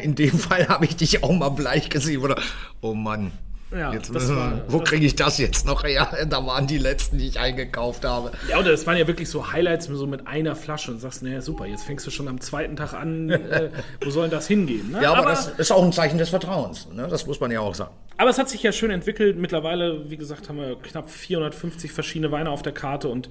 in 0.03 0.15
dem 0.15 0.39
Fall 0.39 0.69
habe 0.69 0.85
ich 0.85 0.97
dich 0.97 1.23
auch 1.23 1.33
mal 1.33 1.51
bleich 1.51 1.89
gesehen. 1.89 2.23
Oder, 2.23 2.37
oh 2.81 2.95
Mann. 2.95 3.33
Ja, 3.73 3.93
jetzt 3.93 4.13
müssen 4.13 4.37
wir, 4.37 4.65
wo 4.69 4.79
kriege 4.79 5.05
ich 5.05 5.17
das 5.17 5.39
jetzt 5.39 5.67
noch 5.67 5.83
her? 5.83 6.09
Da 6.29 6.47
waren 6.47 6.67
die 6.69 6.79
letzten, 6.79 7.19
die 7.19 7.27
ich 7.27 7.41
eingekauft 7.41 8.05
habe. 8.05 8.31
Ja, 8.49 8.59
oder 8.59 8.71
das 8.71 8.87
waren 8.87 8.97
ja 8.97 9.07
wirklich 9.09 9.29
so 9.29 9.53
Highlights 9.53 9.87
so 9.87 10.07
mit 10.07 10.29
einer 10.29 10.55
Flasche 10.55 10.93
und 10.93 11.01
sagst, 11.01 11.25
naja, 11.25 11.41
super, 11.41 11.67
jetzt 11.67 11.83
fängst 11.83 12.07
du 12.07 12.11
schon 12.11 12.29
am 12.29 12.41
zweiten 12.41 12.77
Tag 12.77 12.95
an, 12.95 13.31
äh, 13.31 13.71
wo 14.01 14.11
soll 14.11 14.29
das 14.29 14.47
hingehen? 14.47 14.93
Ne? 14.93 15.03
Ja, 15.03 15.11
aber, 15.11 15.23
aber, 15.23 15.31
das 15.31 15.49
ist 15.49 15.73
auch 15.73 15.83
ein 15.85 15.93
Zeichen 15.93 16.19
des 16.19 16.29
Vertrauens, 16.29 16.89
ne? 16.93 17.09
das 17.09 17.27
muss 17.27 17.41
man 17.41 17.51
ja 17.51 17.61
auch 17.61 17.75
sagen. 17.75 17.91
Aber 18.17 18.31
es 18.31 18.39
hat 18.39 18.49
sich 18.49 18.63
ja 18.63 18.71
schön 18.71 18.93
entwickelt. 18.93 19.37
Mittlerweile, 19.37 20.09
wie 20.09 20.17
gesagt, 20.17 20.49
haben 20.49 20.59
wir 20.59 20.77
knapp 20.77 21.11
450 21.11 21.91
verschiedene 21.91 22.31
Weine 22.31 22.51
auf 22.51 22.63
der 22.63 22.73
Karte 22.73 23.09
und 23.09 23.29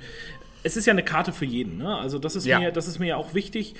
es 0.63 0.77
ist 0.77 0.85
ja 0.85 0.91
eine 0.91 1.03
Karte 1.03 1.33
für 1.33 1.45
jeden. 1.45 1.77
Ne? 1.77 1.95
Also 1.95 2.17
das 2.17 2.35
ist, 2.35 2.45
ja. 2.45 2.59
mir, 2.59 2.71
das 2.71 2.87
ist 2.87 2.99
mir 2.99 3.07
ja 3.07 3.17
auch 3.17 3.33
wichtig. 3.33 3.75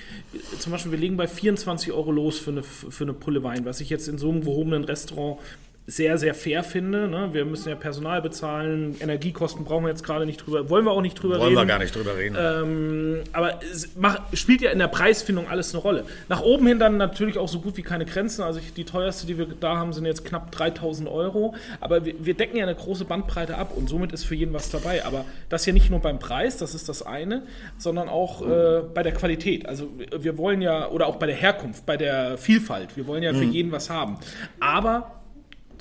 Zum 0.58 0.72
Beispiel, 0.72 0.92
wir 0.92 0.98
legen 0.98 1.16
bei 1.16 1.26
24 1.26 1.92
Euro 1.92 2.12
los 2.12 2.38
für 2.38 2.50
eine, 2.50 2.62
für 2.62 3.04
eine 3.04 3.14
Pulle 3.14 3.42
Wein, 3.42 3.64
was 3.64 3.80
ich 3.80 3.90
jetzt 3.90 4.08
in 4.08 4.18
so 4.18 4.30
einem 4.30 4.42
gehobenen 4.42 4.84
Restaurant 4.84 5.40
sehr, 5.86 6.16
sehr 6.16 6.34
fair 6.34 6.64
finde. 6.64 7.08
Ne? 7.08 7.28
Wir 7.32 7.44
müssen 7.44 7.68
ja 7.68 7.74
Personal 7.74 8.22
bezahlen, 8.22 8.96
Energiekosten 9.00 9.64
brauchen 9.64 9.84
wir 9.84 9.90
jetzt 9.90 10.02
gerade 10.02 10.24
nicht 10.24 10.38
drüber, 10.38 10.70
wollen 10.70 10.86
wir 10.86 10.92
auch 10.92 11.02
nicht 11.02 11.14
drüber 11.14 11.34
wollen 11.34 11.42
reden. 11.42 11.56
Wollen 11.56 11.68
wir 11.68 11.72
gar 11.72 11.78
nicht 11.78 11.94
drüber 11.94 12.16
reden. 12.16 12.36
Ähm, 12.38 13.20
aber 13.32 13.60
es 13.62 13.94
macht, 13.94 14.22
spielt 14.32 14.62
ja 14.62 14.70
in 14.70 14.78
der 14.78 14.88
Preisfindung 14.88 15.46
alles 15.46 15.74
eine 15.74 15.82
Rolle. 15.82 16.06
Nach 16.30 16.40
oben 16.40 16.66
hin 16.66 16.78
dann 16.78 16.96
natürlich 16.96 17.36
auch 17.36 17.48
so 17.48 17.60
gut 17.60 17.76
wie 17.76 17.82
keine 17.82 18.06
Grenzen. 18.06 18.42
Also 18.42 18.60
ich, 18.60 18.72
die 18.72 18.84
teuerste, 18.84 19.26
die 19.26 19.36
wir 19.36 19.46
da 19.60 19.76
haben, 19.76 19.92
sind 19.92 20.06
jetzt 20.06 20.24
knapp 20.24 20.52
3000 20.52 21.06
Euro. 21.06 21.54
Aber 21.80 22.06
wir, 22.06 22.14
wir, 22.18 22.34
decken 22.34 22.56
ja 22.56 22.64
eine 22.64 22.74
große 22.74 23.04
Bandbreite 23.04 23.58
ab 23.58 23.76
und 23.76 23.88
somit 23.88 24.12
ist 24.12 24.24
für 24.24 24.34
jeden 24.34 24.54
was 24.54 24.70
dabei. 24.70 25.04
Aber 25.04 25.26
das 25.50 25.66
ja 25.66 25.74
nicht 25.74 25.90
nur 25.90 26.00
beim 26.00 26.18
Preis, 26.18 26.56
das 26.56 26.74
ist 26.74 26.88
das 26.88 27.02
eine, 27.02 27.42
sondern 27.76 28.08
auch 28.08 28.40
äh, 28.40 28.82
bei 28.94 29.02
der 29.02 29.12
Qualität. 29.12 29.68
Also 29.68 29.90
wir 30.18 30.38
wollen 30.38 30.62
ja, 30.62 30.88
oder 30.88 31.08
auch 31.08 31.16
bei 31.16 31.26
der 31.26 31.36
Herkunft, 31.36 31.84
bei 31.84 31.98
der 31.98 32.38
Vielfalt. 32.38 32.96
Wir 32.96 33.06
wollen 33.06 33.22
ja 33.22 33.34
für 33.34 33.44
mhm. 33.44 33.52
jeden 33.52 33.72
was 33.72 33.90
haben. 33.90 34.16
Aber 34.60 35.23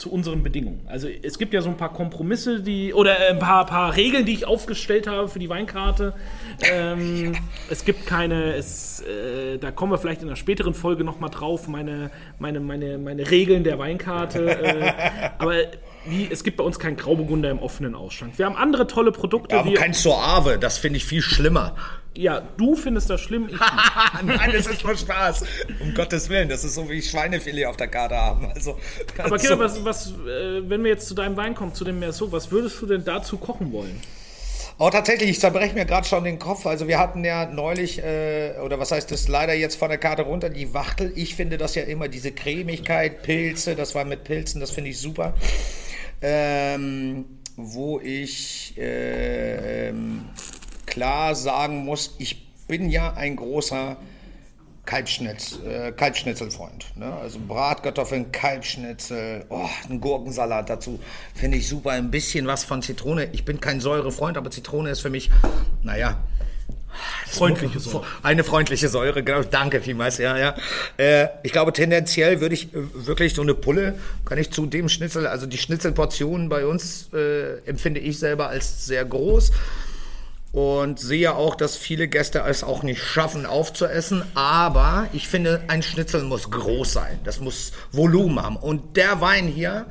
zu 0.04 0.12
unseren 0.12 0.44
Bedingungen. 0.44 0.82
Also 0.88 1.08
es 1.08 1.40
gibt 1.40 1.54
ja 1.54 1.62
so 1.62 1.70
ein 1.70 1.78
paar 1.78 1.94
Kompromisse, 1.94 2.62
die 2.62 2.94
oder 2.94 3.16
ein 3.30 3.40
paar, 3.40 3.66
paar 3.66 3.96
Regeln, 3.96 4.26
die 4.26 4.34
ich 4.34 4.46
aufgestellt 4.46 5.08
habe 5.08 5.30
für 5.30 5.40
die 5.40 5.48
Weinkarte. 5.48 6.14
Ähm, 6.62 7.32
es 7.70 7.86
gibt 7.86 8.06
keine, 8.06 8.54
es, 8.56 9.00
äh, 9.00 9.58
da 9.60 9.72
kommen 9.72 9.94
wir 9.94 9.98
vielleicht 9.98 10.22
in 10.22 10.28
einer 10.28 10.36
späteren 10.36 10.74
Folge 10.74 11.06
nochmal 11.06 11.30
drauf, 11.30 11.70
meine, 11.70 12.12
meine, 12.38 12.60
meine, 12.60 12.98
meine 12.98 13.32
Regeln 13.32 13.64
der 13.64 13.80
Weinkarte. 13.80 14.46
Äh, 14.62 14.92
aber 15.38 15.54
wie, 16.06 16.28
es 16.30 16.44
gibt 16.44 16.58
bei 16.58 16.66
uns 16.66 16.80
keinen 16.80 16.98
Grauburgunder 16.98 17.50
im 17.50 17.60
offenen 17.60 17.96
Ausschank. 17.96 18.38
Wir 18.38 18.46
haben 18.46 18.58
andere 18.58 18.88
tolle 18.88 19.14
Produkte. 19.14 19.56
Ja, 19.56 19.62
aber 19.62 19.74
kein 19.74 19.94
Soave, 19.94 20.58
das 20.60 20.78
finde 20.78 20.98
ich 20.98 21.06
viel 21.06 21.22
schlimmer. 21.22 21.76
Ja, 22.16 22.42
du 22.58 22.76
findest 22.76 23.10
das 23.10 23.22
schlimm, 23.22 23.50
ich 23.50 23.60
Nein, 24.24 24.52
das 24.54 24.68
ist 24.68 24.84
nur 24.84 24.96
Spaß. 24.96 25.46
Um 25.80 25.94
Gottes 25.96 26.30
Willen, 26.30 26.48
das 26.48 26.64
ist 26.64 26.76
so 26.76 26.88
wie 26.90 27.02
Schweinefilet 27.02 27.66
auf 27.66 27.78
der 27.78 27.88
Karte 27.88 28.16
haben. 28.16 28.52
Also, 28.54 28.78
Aber 29.18 29.38
Kira, 29.38 29.58
was, 29.58 29.84
was 29.84 30.12
äh, 30.12 30.70
wenn 30.70 30.84
wir 30.84 30.92
jetzt 30.92 31.08
zu 31.08 31.16
deinem 31.16 31.36
Wein 31.38 31.56
kommen, 31.56 31.74
zu 31.74 31.84
dem 31.84 32.00
Merceau, 32.00 32.32
was 32.32 32.52
würdest 32.52 32.80
du 32.82 32.86
denn 32.86 33.04
dazu 33.04 33.38
kochen 33.38 33.72
wollen? 33.72 34.00
Oh, 34.80 34.90
tatsächlich, 34.90 35.30
ich 35.30 35.40
zerbreche 35.40 35.74
mir 35.76 35.86
gerade 35.86 36.06
schon 36.06 36.24
den 36.24 36.40
Kopf. 36.40 36.66
Also 36.66 36.88
wir 36.88 37.00
hatten 37.00 37.24
ja 37.24 37.46
neulich, 37.46 38.04
äh, 38.04 38.54
oder 38.64 38.80
was 38.80 38.92
heißt 38.92 39.12
das, 39.12 39.28
leider 39.28 39.54
jetzt 39.54 39.76
von 39.76 39.90
der 39.90 40.00
Karte 40.00 40.24
runter, 40.24 40.50
die 40.50 40.74
Wachtel. 40.74 41.12
Ich 41.16 41.36
finde 41.36 41.58
das 41.58 41.76
ja 41.76 41.84
immer, 41.84 42.08
diese 42.08 42.32
Cremigkeit, 42.32 43.24
Pilze, 43.24 43.76
das 43.76 43.94
war 43.94 44.06
mit 44.06 44.24
Pilzen, 44.24 44.60
das 44.62 44.72
finde 44.72 44.90
ich 44.90 45.00
super. 45.00 45.36
Ähm, 46.22 47.26
wo 47.56 48.00
ich 48.00 48.74
äh, 48.78 49.90
ähm, 49.90 50.26
klar 50.94 51.34
sagen 51.34 51.86
muss, 51.86 52.14
ich 52.20 52.48
bin 52.68 52.90
ja 52.92 53.14
ein 53.14 53.36
großer 53.36 53.98
Kalbschnitz, 54.86 55.58
äh, 55.68 55.92
Kalbschnitzelfreund. 55.92 56.86
Ne? 56.98 57.12
Also 57.12 57.40
Bratkartoffeln, 57.48 58.32
Kalbschnitzel, 58.32 59.46
oh, 59.50 59.68
ein 59.90 60.00
Gurkensalat 60.00 60.70
dazu. 60.70 61.00
Finde 61.34 61.58
ich 61.58 61.68
super. 61.68 61.92
Ein 61.92 62.12
bisschen 62.12 62.46
was 62.46 62.64
von 62.64 62.84
Zitrone. 62.84 63.30
Ich 63.32 63.44
bin 63.44 63.60
kein 63.60 63.80
Säurefreund, 63.80 64.38
aber 64.38 64.52
Zitrone 64.52 64.92
ist 64.92 65.00
für 65.00 65.10
mich, 65.10 65.32
naja, 65.82 66.20
Freundliche 67.28 67.80
Säure. 67.80 68.06
Eine 68.22 68.44
freundliche 68.44 68.88
Säure, 68.88 69.24
genau. 69.24 69.42
Danke 69.42 69.82
vielmals, 69.82 70.20
ja, 70.20 70.38
ja. 70.38 70.56
Äh, 70.98 71.28
ich 71.42 71.52
glaube, 71.52 71.74
tendenziell 71.74 72.40
würde 72.40 72.54
ich 72.54 72.72
äh, 72.72 72.78
wirklich 72.94 73.34
so 73.34 73.42
eine 73.42 73.56
Pulle, 73.56 73.96
kann 74.26 74.38
ich 74.38 74.52
zu 74.52 74.68
dem 74.68 74.90
Schnitzel, 74.90 75.26
also 75.26 75.48
die 75.48 75.58
Schnitzelportionen 75.58 76.50
bei 76.50 76.68
uns 76.68 77.10
äh, 77.12 77.58
empfinde 77.66 78.00
ich 78.00 78.20
selber 78.20 78.50
als 78.50 78.86
sehr 78.86 79.06
groß 79.06 79.52
und 80.54 81.00
sehe 81.00 81.36
auch, 81.36 81.56
dass 81.56 81.76
viele 81.76 82.08
Gäste 82.08 82.44
es 82.48 82.64
auch 82.64 82.84
nicht 82.84 83.02
schaffen 83.02 83.48
aufzuessen. 83.48 84.24
Aber 84.36 85.08
ich 85.12 85.28
finde, 85.28 85.64
ein 85.68 85.82
Schnitzel 85.82 86.24
muss 86.24 86.52
groß 86.52 86.94
sein. 86.94 87.20
Das 87.24 87.42
muss 87.42 87.74
Volumen 87.92 88.42
haben. 88.42 88.56
Und 88.56 88.96
der 88.96 89.20
Wein 89.20 89.48
hier, 89.48 89.88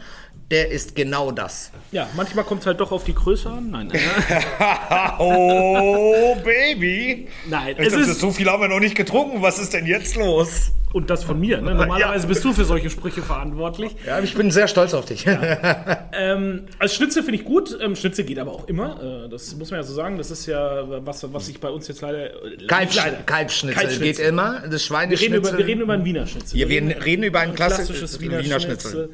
der 0.51 0.71
ist 0.71 0.95
genau 0.95 1.31
das. 1.31 1.71
Ja, 1.93 2.09
manchmal 2.15 2.45
kommt 2.45 2.61
es 2.61 2.67
halt 2.67 2.81
doch 2.81 2.93
auf 2.93 3.05
die 3.05 3.15
Größe 3.15 3.49
an. 3.49 3.71
Nein. 3.71 3.91
oh, 5.19 6.37
Baby. 6.45 7.29
Nein, 7.49 7.75
es 7.79 7.93
ist 7.95 8.21
so 8.21 8.31
viel 8.31 8.49
haben 8.49 8.61
wir 8.61 8.69
noch 8.69 8.81
nicht 8.81 8.95
getrunken. 8.95 9.43
Was 9.43 9.59
ist 9.59 9.73
denn 9.73 9.87
jetzt 9.87 10.17
los? 10.17 10.73
Und 10.93 11.09
das 11.09 11.25
von 11.25 11.41
mir. 11.41 11.61
Ne? 11.61 11.75
Normalerweise 11.75 12.25
ja. 12.25 12.29
bist 12.29 12.45
du 12.45 12.53
für 12.53 12.67
solche 12.67 12.91
Sprüche 12.91 13.23
verantwortlich. 13.23 13.97
Ja, 14.07 14.21
ich 14.21 14.35
bin 14.35 14.51
sehr 14.51 14.69
stolz 14.69 14.93
auf 14.93 15.07
dich. 15.07 15.25
Ja. 15.25 16.09
ähm, 16.13 16.67
als 16.79 16.95
Schnitzel 16.95 17.23
finde 17.23 17.39
ich 17.39 17.47
gut. 17.47 17.79
Ähm, 17.81 17.97
Schnitzel 17.97 18.25
geht 18.25 18.39
aber 18.39 18.53
auch 18.53 18.69
immer. 18.69 19.25
Äh, 19.25 19.29
das 19.31 19.57
muss 19.57 19.71
man 19.71 19.81
ja 19.81 19.85
so 19.85 19.95
sagen. 19.95 20.19
Das 20.19 20.31
ist 20.31 20.45
ja 20.45 20.85
was, 21.07 21.27
was 21.33 21.47
sich 21.47 21.61
bei 21.61 21.71
uns 21.71 21.89
jetzt 21.89 22.03
leider. 22.03 22.31
Kalbsch 22.67 22.97
leider 22.97 23.17
Kalbschnitzel, 23.25 23.81
Kalbschnitzel 23.81 24.25
geht 24.25 24.29
immer. 24.29 24.63
Das 24.69 24.85
Schweineschnitzel. 24.85 25.33
Wir 25.33 25.39
reden 25.39 25.49
über, 25.49 25.59
wir 25.59 25.67
reden 25.67 25.81
über 25.81 25.93
einen 25.95 26.05
Wiener 26.05 26.27
Schnitzel. 26.27 26.59
Ja, 26.59 26.69
wir 26.69 27.05
reden 27.05 27.23
über 27.23 27.41
ein 27.41 27.55
klassisches, 27.55 28.21
Wiener, 28.21 28.45
Wiener 28.45 28.61
Schnitzel. 28.61 28.91
Schnitzel. 28.91 29.11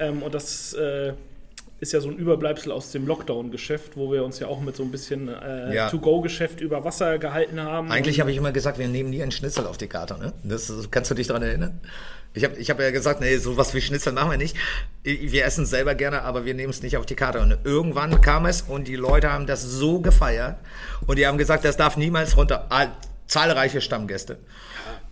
Ähm, 0.00 0.22
und 0.22 0.34
das. 0.34 0.72
Äh, 0.74 1.12
ist 1.80 1.92
ja 1.92 2.00
so 2.00 2.10
ein 2.10 2.16
Überbleibsel 2.16 2.72
aus 2.72 2.92
dem 2.92 3.06
Lockdown-Geschäft, 3.06 3.96
wo 3.96 4.12
wir 4.12 4.22
uns 4.22 4.38
ja 4.38 4.48
auch 4.48 4.60
mit 4.60 4.76
so 4.76 4.82
ein 4.82 4.90
bisschen 4.90 5.28
äh, 5.28 5.74
ja. 5.74 5.88
To-Go-Geschäft 5.88 6.60
über 6.60 6.84
Wasser 6.84 7.18
gehalten 7.18 7.58
haben. 7.58 7.90
Eigentlich 7.90 8.20
habe 8.20 8.30
ich 8.30 8.36
immer 8.36 8.52
gesagt, 8.52 8.78
wir 8.78 8.86
nehmen 8.86 9.08
nie 9.08 9.22
einen 9.22 9.32
Schnitzel 9.32 9.66
auf 9.66 9.78
die 9.78 9.86
Karte. 9.86 10.18
Ne? 10.18 10.34
Das, 10.44 10.70
kannst 10.90 11.10
du 11.10 11.14
dich 11.14 11.26
daran 11.26 11.42
erinnern? 11.42 11.80
Ich 12.34 12.44
habe 12.44 12.56
ich 12.56 12.70
hab 12.70 12.78
ja 12.78 12.90
gesagt, 12.90 13.20
nee, 13.20 13.36
sowas 13.38 13.74
wie 13.74 13.80
Schnitzel 13.80 14.12
machen 14.12 14.30
wir 14.30 14.36
nicht. 14.36 14.56
Wir 15.02 15.44
essen 15.46 15.64
es 15.64 15.70
selber 15.70 15.94
gerne, 15.94 16.22
aber 16.22 16.44
wir 16.44 16.54
nehmen 16.54 16.70
es 16.70 16.82
nicht 16.82 16.98
auf 16.98 17.06
die 17.06 17.16
Karte. 17.16 17.40
Und 17.40 17.56
irgendwann 17.64 18.20
kam 18.20 18.44
es 18.44 18.62
und 18.62 18.86
die 18.86 18.96
Leute 18.96 19.32
haben 19.32 19.46
das 19.46 19.62
so 19.62 20.00
gefeiert 20.00 20.58
und 21.06 21.18
die 21.18 21.26
haben 21.26 21.38
gesagt, 21.38 21.64
das 21.64 21.78
darf 21.78 21.96
niemals 21.96 22.36
runter. 22.36 22.66
Ah, 22.68 22.88
zahlreiche 23.26 23.80
Stammgäste. 23.80 24.38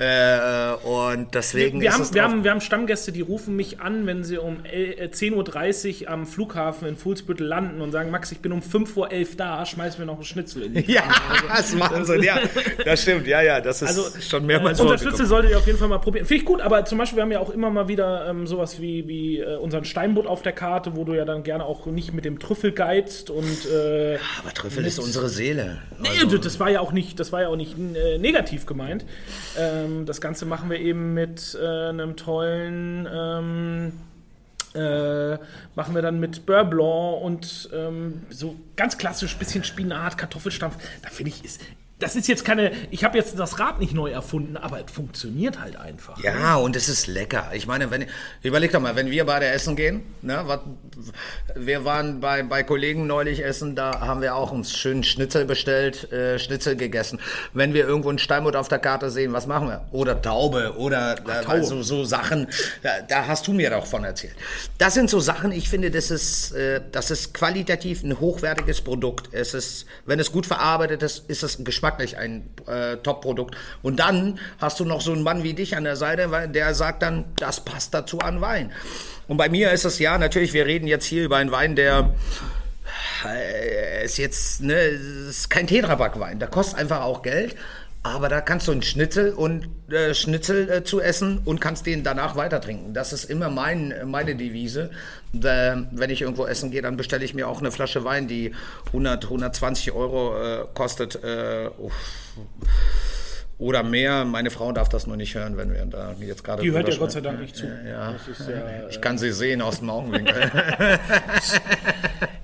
Äh, 0.01 0.75
und 0.85 1.35
deswegen 1.35 1.81
wir, 1.81 1.91
wir 1.91 1.93
haben, 1.93 2.15
wir, 2.15 2.23
haben, 2.23 2.45
wir 2.45 2.51
haben 2.53 2.61
Stammgäste, 2.61 3.11
die 3.11 3.21
rufen 3.21 3.57
mich 3.57 3.81
an, 3.81 4.07
wenn 4.07 4.23
sie 4.23 4.39
um 4.39 4.59
10.30 4.63 6.03
Uhr 6.03 6.09
am 6.09 6.25
Flughafen 6.25 6.87
in 6.87 6.97
Fuhlsbüttel 6.97 7.45
landen 7.45 7.81
und 7.81 7.91
sagen, 7.91 8.13
Max, 8.13 8.31
ich 8.31 8.39
bin 8.39 8.53
um 8.53 8.61
5.11 8.61 8.97
Uhr 8.97 9.27
da, 9.37 9.67
schmeiß 9.67 9.99
mir 9.99 10.07
noch 10.07 10.15
einen 10.15 10.25
Schnitzel 10.25 10.63
in 10.63 10.75
die 10.75 10.93
Ja, 10.93 11.03
also, 11.49 11.79
das 11.79 11.91
machen 11.91 12.05
sie, 12.05 12.25
ja, 12.25 12.39
das 12.85 13.03
stimmt, 13.03 13.27
ja, 13.27 13.43
ja, 13.43 13.61
das 13.61 13.83
ist 13.83 13.89
also, 13.89 14.21
schon 14.21 14.47
mehrmals 14.47 14.79
äh, 14.79 14.83
Unser 14.83 14.99
Schnitzel 14.99 15.27
solltet 15.27 15.51
ihr 15.51 15.59
auf 15.59 15.67
jeden 15.67 15.79
Fall 15.81 15.89
mal 15.89 15.99
probieren. 15.99 16.27
Finde 16.27 16.43
ich 16.43 16.47
gut, 16.47 16.61
aber 16.61 16.85
zum 16.85 16.99
Beispiel, 16.99 17.17
wir 17.17 17.23
haben 17.25 17.33
ja 17.33 17.41
auch 17.41 17.51
immer 17.51 17.71
mal 17.71 17.89
wieder 17.89 18.29
ähm, 18.29 18.47
sowas 18.47 18.81
wie, 18.81 19.09
wie 19.09 19.41
äh, 19.41 19.57
unseren 19.57 19.85
Steinbutt 19.85 20.29
auf 20.29 20.43
der 20.43 20.53
Karte, 20.53 20.95
wo 20.95 21.03
du 21.03 21.15
ja 21.15 21.25
dann 21.25 21.43
gerne 21.43 21.65
auch 21.65 21.87
nicht 21.87 22.13
mit 22.13 22.25
dem 22.25 22.39
Trüffel 22.39 22.71
geizt 22.71 23.31
und... 23.31 23.67
Äh, 23.67 24.13
ja, 24.13 24.21
aber 24.45 24.55
Trüffel 24.55 24.87
ist 24.87 25.01
unsere 25.01 25.29
Seele. 25.29 25.79
Also. 25.99 26.27
Nee, 26.27 26.39
das 26.39 26.61
war 26.61 26.71
ja 26.71 26.79
auch 26.79 26.93
nicht, 26.93 27.19
das 27.19 27.33
war 27.33 27.43
ja 27.43 27.49
auch 27.49 27.57
nicht 27.57 27.75
äh, 27.77 28.19
negativ 28.19 28.65
gemeint. 28.65 29.05
Ähm, 29.59 29.88
ähm, 29.89 30.07
das 30.07 30.21
Ganze 30.21 30.47
machen 30.47 30.71
wir 30.71 30.79
eben 30.79 31.15
mit 31.15 31.57
äh, 31.61 31.89
einem 31.89 32.17
tollen, 32.17 33.09
ähm, 33.13 33.93
äh, 34.75 35.39
machen 35.75 35.95
wir 35.95 36.03
dann 36.03 36.21
mit 36.21 36.47
Beurre 36.47 36.67
Blanc 36.67 37.23
und 37.23 37.71
ähm, 37.73 38.23
so 38.31 38.57
ganz 38.77 38.99
klassisch 38.99 39.37
bisschen 39.37 39.65
Spinat, 39.65 40.19
Kartoffelstampf. 40.19 40.77
Da 41.03 41.09
finde 41.09 41.31
ich, 41.31 41.45
ist, 41.45 41.61
das 41.99 42.15
ist 42.15 42.29
jetzt 42.29 42.45
keine, 42.45 42.71
ich 42.91 43.03
habe 43.03 43.19
jetzt 43.19 43.39
das 43.39 43.59
Rad 43.59 43.81
nicht 43.81 43.93
neu 43.93 44.11
erfunden, 44.11 44.57
aber 44.57 44.79
es 44.85 44.93
funktioniert 44.93 45.61
halt 45.61 45.77
einfach. 45.77 46.23
Ja, 46.23 46.57
ne? 46.57 46.63
und 46.63 46.77
es 46.77 46.89
ist 46.89 47.09
lecker. 47.09 47.51
Ich 47.55 47.67
meine, 47.67 47.91
wenn, 47.91 48.07
überleg 48.43 48.71
doch 48.71 48.81
mal, 48.81 48.95
wenn 48.95 49.11
wir 49.11 49.27
beide 49.27 49.47
essen 49.47 49.75
gehen, 49.75 50.03
ne, 50.23 50.43
wat, 50.45 50.63
wir 51.57 51.85
waren 51.85 52.21
bei, 52.21 52.45
bei 52.45 52.63
Kollegen 52.63 53.09
neulich 53.09 53.45
essen, 53.45 53.75
da 53.75 54.01
haben 54.01 54.21
wir 54.21 54.37
auch 54.37 54.53
uns 54.53 54.73
schönen 54.73 55.03
Schnitzel 55.03 55.45
bestellt, 55.45 56.13
äh, 56.13 56.39
Schnitzel 56.39 56.77
gegessen. 56.77 57.19
Wenn 57.53 57.75
wir 57.75 57.87
irgendwo 57.87 58.11
einen 58.11 58.19
Steinbutt 58.19 58.55
auf 58.55 58.69
der 58.69 58.79
Karte 58.79 59.11
sehen, 59.11 59.33
was 59.33 59.49
machen 59.49 59.69
wir? 59.69 59.85
Oder 59.91 60.23
Taube 60.23 60.75
oder 60.77 61.17
Ach, 61.19 61.41
Taube. 61.43 61.51
Also, 61.51 61.83
so 61.83 62.05
Sachen, 62.05 62.47
da, 62.83 63.01
da, 63.09 63.27
hast 63.27 63.49
du 63.49 63.53
mir 63.53 63.71
doch 63.71 63.87
von 63.87 64.05
erzählt. 64.05 64.37
Das 64.79 64.95
sind 64.95 65.11
so 65.11 65.19
Sachen, 65.19 65.51
ich 65.51 65.69
finde, 65.69 65.91
das 65.91 66.13
ist, 66.13 66.53
äh, 66.53 66.81
das 66.93 67.11
ist 67.11 67.35
qualitativ 67.35 68.05
ein 68.05 68.21
hochwertiges 68.21 68.83
Produkt. 68.83 69.31
Es 69.33 69.53
ist, 69.53 69.87
wenn 70.07 70.21
es 70.21 70.31
gut 70.31 70.47
verarbeitet 70.47 71.03
ist, 71.03 71.29
ist 71.29 71.43
es 71.43 71.59
ein 71.59 71.65
Geschmack 71.65 71.88
geschmacklich 71.89 72.19
ein 72.19 72.49
äh, 72.67 72.97
Top-Produkt. 72.99 73.57
Und 73.83 73.99
dann 73.99 74.39
hast 74.61 74.81
du 74.81 74.85
noch 74.85 75.01
so 75.01 75.13
einen 75.13 75.23
Mann 75.23 75.43
wie 75.43 75.55
dich 75.55 75.77
an 75.77 75.85
der 75.85 75.97
Seite, 75.97 76.29
der 76.49 76.75
sagt 76.75 77.03
dann, 77.03 77.25
das 77.37 77.61
passt 77.61 77.95
dazu 77.95 78.19
an 78.21 78.41
Wein. 78.41 78.73
Und 79.27 79.37
bei 79.37 79.49
mir 79.49 79.73
ist 79.73 79.85
es 79.85 79.99
ja, 79.99 80.19
natürlich, 80.19 80.53
wir 80.53 80.67
reden 80.67 80.87
jetzt 80.87 81.05
hier 81.05 81.25
über 81.25 81.37
einen 81.37 81.51
Wein, 81.51 81.77
der 81.77 82.15
äh, 83.27 84.05
ist 84.05 84.19
jetzt, 84.19 84.63
ne, 84.63 84.75
ist 84.75 85.51
kein 85.51 85.67
Tetrapack-Wein. 85.67 86.39
Der 86.39 86.49
kostet 86.49 86.79
einfach 86.79 87.03
auch 87.03 87.23
Geld. 87.23 87.57
Aber 88.15 88.29
da 88.29 88.41
kannst 88.41 88.69
du 88.69 88.73
einen 88.73 88.83
Schnitzel 88.83 89.33
und 89.33 89.69
äh, 89.91 90.15
Schnitzel 90.15 90.71
äh, 90.71 90.85
zu 90.85 91.01
essen 91.01 91.41
und 91.45 91.61
kannst 91.61 91.87
den 91.87 92.03
danach 92.03 92.37
weiter 92.37 92.61
trinken. 92.61 92.95
Das 92.95 93.13
ist 93.13 93.25
immer 93.25 93.51
mein, 93.51 93.95
meine 94.07 94.35
Devise. 94.35 94.91
Äh, 95.35 95.77
wenn 95.91 96.11
ich 96.11 96.23
irgendwo 96.23 96.47
essen 96.47 96.71
gehe, 96.71 96.83
dann 96.83 96.97
bestelle 96.97 97.25
ich 97.25 97.35
mir 97.35 97.49
auch 97.49 97.61
eine 97.61 97.71
Flasche 97.71 98.05
Wein, 98.05 98.29
die 98.29 98.53
100, 98.87 99.25
120 99.25 99.93
Euro 99.93 100.37
äh, 100.37 100.65
kostet. 100.75 101.23
Äh, 101.23 101.71
oder 103.59 103.83
mehr. 103.83 104.25
Meine 104.25 104.51
Frau 104.51 104.73
darf 104.73 104.89
das 104.89 105.07
nur 105.07 105.17
nicht 105.17 105.35
hören, 105.35 105.57
wenn 105.57 105.73
wir 105.73 105.85
da 105.85 106.15
jetzt 106.21 106.45
gerade. 106.45 106.63
Die 106.63 106.71
hört 106.71 106.89
ja 106.89 106.97
Gott 106.97 107.13
sei 107.13 107.21
Dank 107.21 107.41
nicht 107.41 107.57
zu. 107.57 107.67
Ja, 107.67 108.13
ja 108.13 108.89
ich 108.89 109.01
kann 109.01 109.19
sie 109.19 109.33
sehen 109.33 109.61
aus 109.61 109.81
dem 109.81 109.91
Augenwinkel. 109.91 110.35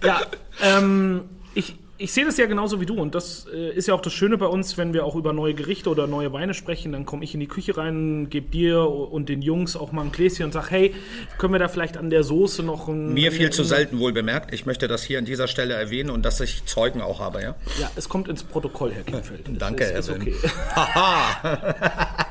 ja, 0.04 0.20
ähm, 0.62 1.22
ich, 1.54 1.76
ich 2.04 2.12
sehe 2.12 2.26
das 2.26 2.36
ja 2.36 2.44
genauso 2.44 2.82
wie 2.82 2.86
du 2.86 3.00
und 3.00 3.14
das 3.14 3.46
äh, 3.52 3.70
ist 3.72 3.88
ja 3.88 3.94
auch 3.94 4.02
das 4.02 4.12
Schöne 4.12 4.36
bei 4.36 4.44
uns, 4.46 4.76
wenn 4.76 4.92
wir 4.92 5.06
auch 5.06 5.16
über 5.16 5.32
neue 5.32 5.54
Gerichte 5.54 5.88
oder 5.88 6.06
neue 6.06 6.34
Weine 6.34 6.52
sprechen, 6.52 6.92
dann 6.92 7.06
komme 7.06 7.24
ich 7.24 7.32
in 7.32 7.40
die 7.40 7.46
Küche 7.46 7.78
rein, 7.78 8.28
gebe 8.28 8.50
dir 8.50 8.86
und 8.86 9.30
den 9.30 9.40
Jungs 9.40 9.74
auch 9.74 9.90
mal 9.90 10.02
ein 10.02 10.12
Gläschen 10.12 10.44
und 10.44 10.52
sage, 10.52 10.66
hey, 10.70 10.94
können 11.38 11.54
wir 11.54 11.58
da 11.58 11.68
vielleicht 11.68 11.96
an 11.96 12.10
der 12.10 12.22
Soße 12.22 12.62
noch 12.62 12.88
ein... 12.88 13.14
Mir 13.14 13.32
viel 13.32 13.48
zu 13.48 13.64
selten 13.64 13.98
wohl 14.00 14.12
bemerkt. 14.12 14.52
Ich 14.52 14.66
möchte 14.66 14.86
das 14.86 15.02
hier 15.02 15.18
an 15.18 15.24
dieser 15.24 15.48
Stelle 15.48 15.72
erwähnen 15.72 16.10
und 16.10 16.26
dass 16.26 16.40
ich 16.42 16.66
Zeugen 16.66 17.00
auch 17.00 17.20
habe, 17.20 17.40
ja? 17.40 17.54
Ja, 17.80 17.90
es 17.96 18.10
kommt 18.10 18.28
ins 18.28 18.44
Protokoll, 18.44 18.92
Herr 18.92 19.04
Kienfeld. 19.04 19.48
Danke, 19.58 19.84
Herr 19.84 20.00
ist 20.00 20.10
okay. 20.10 20.34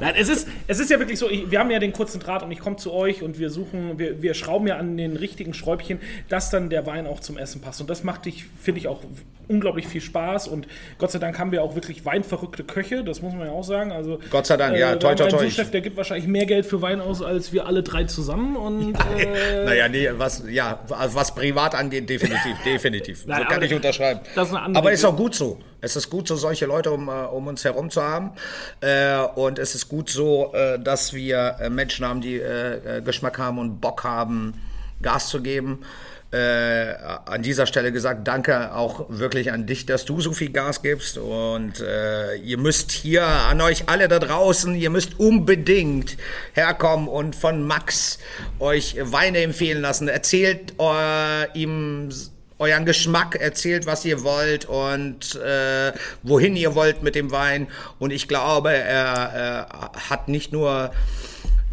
Nein, 0.00 0.14
es 0.18 0.28
ist, 0.28 0.48
es 0.66 0.80
ist 0.80 0.90
ja 0.90 0.98
wirklich 0.98 1.18
so, 1.18 1.28
ich, 1.28 1.50
wir 1.50 1.58
haben 1.58 1.70
ja 1.70 1.78
den 1.78 1.92
kurzen 1.92 2.20
Draht 2.20 2.42
und 2.42 2.50
ich 2.50 2.58
komme 2.58 2.76
zu 2.76 2.92
euch 2.92 3.22
und 3.22 3.38
wir 3.38 3.50
suchen, 3.50 3.98
wir, 3.98 4.22
wir 4.22 4.34
schrauben 4.34 4.66
ja 4.66 4.76
an 4.76 4.96
den 4.96 5.16
richtigen 5.16 5.54
Schräubchen, 5.54 6.00
dass 6.28 6.50
dann 6.50 6.70
der 6.70 6.86
Wein 6.86 7.06
auch 7.06 7.20
zum 7.20 7.38
Essen 7.38 7.60
passt. 7.60 7.80
Und 7.80 7.90
das 7.90 8.04
macht 8.04 8.26
dich, 8.26 8.44
finde 8.60 8.80
ich, 8.80 8.88
auch 8.88 9.00
unglaublich 9.48 9.86
viel 9.86 10.00
Spaß. 10.00 10.48
Und 10.48 10.66
Gott 10.98 11.10
sei 11.10 11.18
Dank 11.18 11.38
haben 11.38 11.52
wir 11.52 11.62
auch 11.62 11.74
wirklich 11.74 12.04
weinverrückte 12.04 12.64
Köche, 12.64 13.04
das 13.04 13.22
muss 13.22 13.34
man 13.34 13.46
ja 13.46 13.52
auch 13.52 13.64
sagen. 13.64 13.92
Also, 13.92 14.18
Gott 14.30 14.46
sei 14.46 14.56
Dank, 14.56 14.74
äh, 14.74 14.80
ja, 14.80 14.96
toi, 14.96 15.14
toi, 15.14 15.28
toi. 15.28 15.50
Chef, 15.50 15.70
der 15.70 15.80
gibt 15.80 15.96
wahrscheinlich 15.96 16.26
mehr 16.26 16.46
Geld 16.46 16.66
für 16.66 16.82
Wein 16.82 17.00
aus, 17.00 17.22
als 17.22 17.52
wir 17.52 17.66
alle 17.66 17.82
drei 17.82 18.04
zusammen. 18.04 18.56
Und, 18.56 18.94
ja, 18.94 19.18
äh, 19.18 19.64
naja, 19.64 19.88
nee, 19.88 20.08
was, 20.16 20.44
ja, 20.48 20.80
was 20.88 21.34
privat 21.34 21.74
angeht, 21.74 22.08
definitiv, 22.08 22.56
definitiv. 22.64 23.24
Nein, 23.26 23.42
so 23.42 23.48
kann 23.48 23.62
ich 23.62 23.74
unterschreiben. 23.74 24.20
aber 24.74 24.92
ist 24.92 25.04
auch 25.04 25.16
gut 25.16 25.34
so. 25.34 25.58
Es 25.82 25.96
ist 25.96 26.10
gut 26.10 26.28
so, 26.28 26.36
solche 26.36 26.64
Leute 26.66 26.92
um, 26.92 27.08
äh, 27.08 27.12
um 27.12 27.48
uns 27.48 27.64
herum 27.64 27.90
zu 27.90 28.02
haben. 28.02 28.30
Äh, 28.80 29.18
und 29.34 29.58
es 29.58 29.74
ist 29.74 29.88
gut 29.88 30.08
so, 30.08 30.54
äh, 30.54 30.78
dass 30.78 31.12
wir 31.12 31.56
äh, 31.60 31.68
Menschen 31.70 32.06
haben, 32.06 32.20
die 32.20 32.36
äh, 32.36 32.98
äh, 32.98 33.02
Geschmack 33.02 33.38
haben 33.38 33.58
und 33.58 33.80
Bock 33.80 34.04
haben, 34.04 34.54
Gas 35.02 35.28
zu 35.28 35.42
geben. 35.42 35.84
Äh, 36.30 36.94
an 37.26 37.42
dieser 37.42 37.66
Stelle 37.66 37.92
gesagt, 37.92 38.26
danke 38.26 38.74
auch 38.74 39.06
wirklich 39.10 39.52
an 39.52 39.66
dich, 39.66 39.84
dass 39.84 40.04
du 40.04 40.20
so 40.20 40.32
viel 40.32 40.50
Gas 40.50 40.82
gibst. 40.82 41.18
Und 41.18 41.80
äh, 41.80 42.36
ihr 42.36 42.58
müsst 42.58 42.92
hier 42.92 43.26
an 43.26 43.60
euch 43.60 43.88
alle 43.88 44.06
da 44.06 44.20
draußen, 44.20 44.76
ihr 44.76 44.88
müsst 44.88 45.18
unbedingt 45.18 46.16
herkommen 46.52 47.08
und 47.08 47.34
von 47.34 47.66
Max 47.66 48.18
euch 48.60 48.96
Weine 49.00 49.42
empfehlen 49.42 49.82
lassen. 49.82 50.06
Erzählt 50.06 50.74
äh, 50.78 51.58
ihm 51.58 52.08
euren 52.62 52.86
Geschmack, 52.86 53.34
erzählt, 53.34 53.86
was 53.86 54.04
ihr 54.04 54.22
wollt 54.22 54.66
und 54.66 55.34
äh, 55.34 55.92
wohin 56.22 56.54
ihr 56.54 56.76
wollt 56.76 57.02
mit 57.02 57.16
dem 57.16 57.32
Wein. 57.32 57.66
Und 57.98 58.12
ich 58.12 58.28
glaube, 58.28 58.72
er, 58.72 59.66
er 59.66 59.90
hat 60.08 60.28
nicht 60.28 60.52
nur 60.52 60.92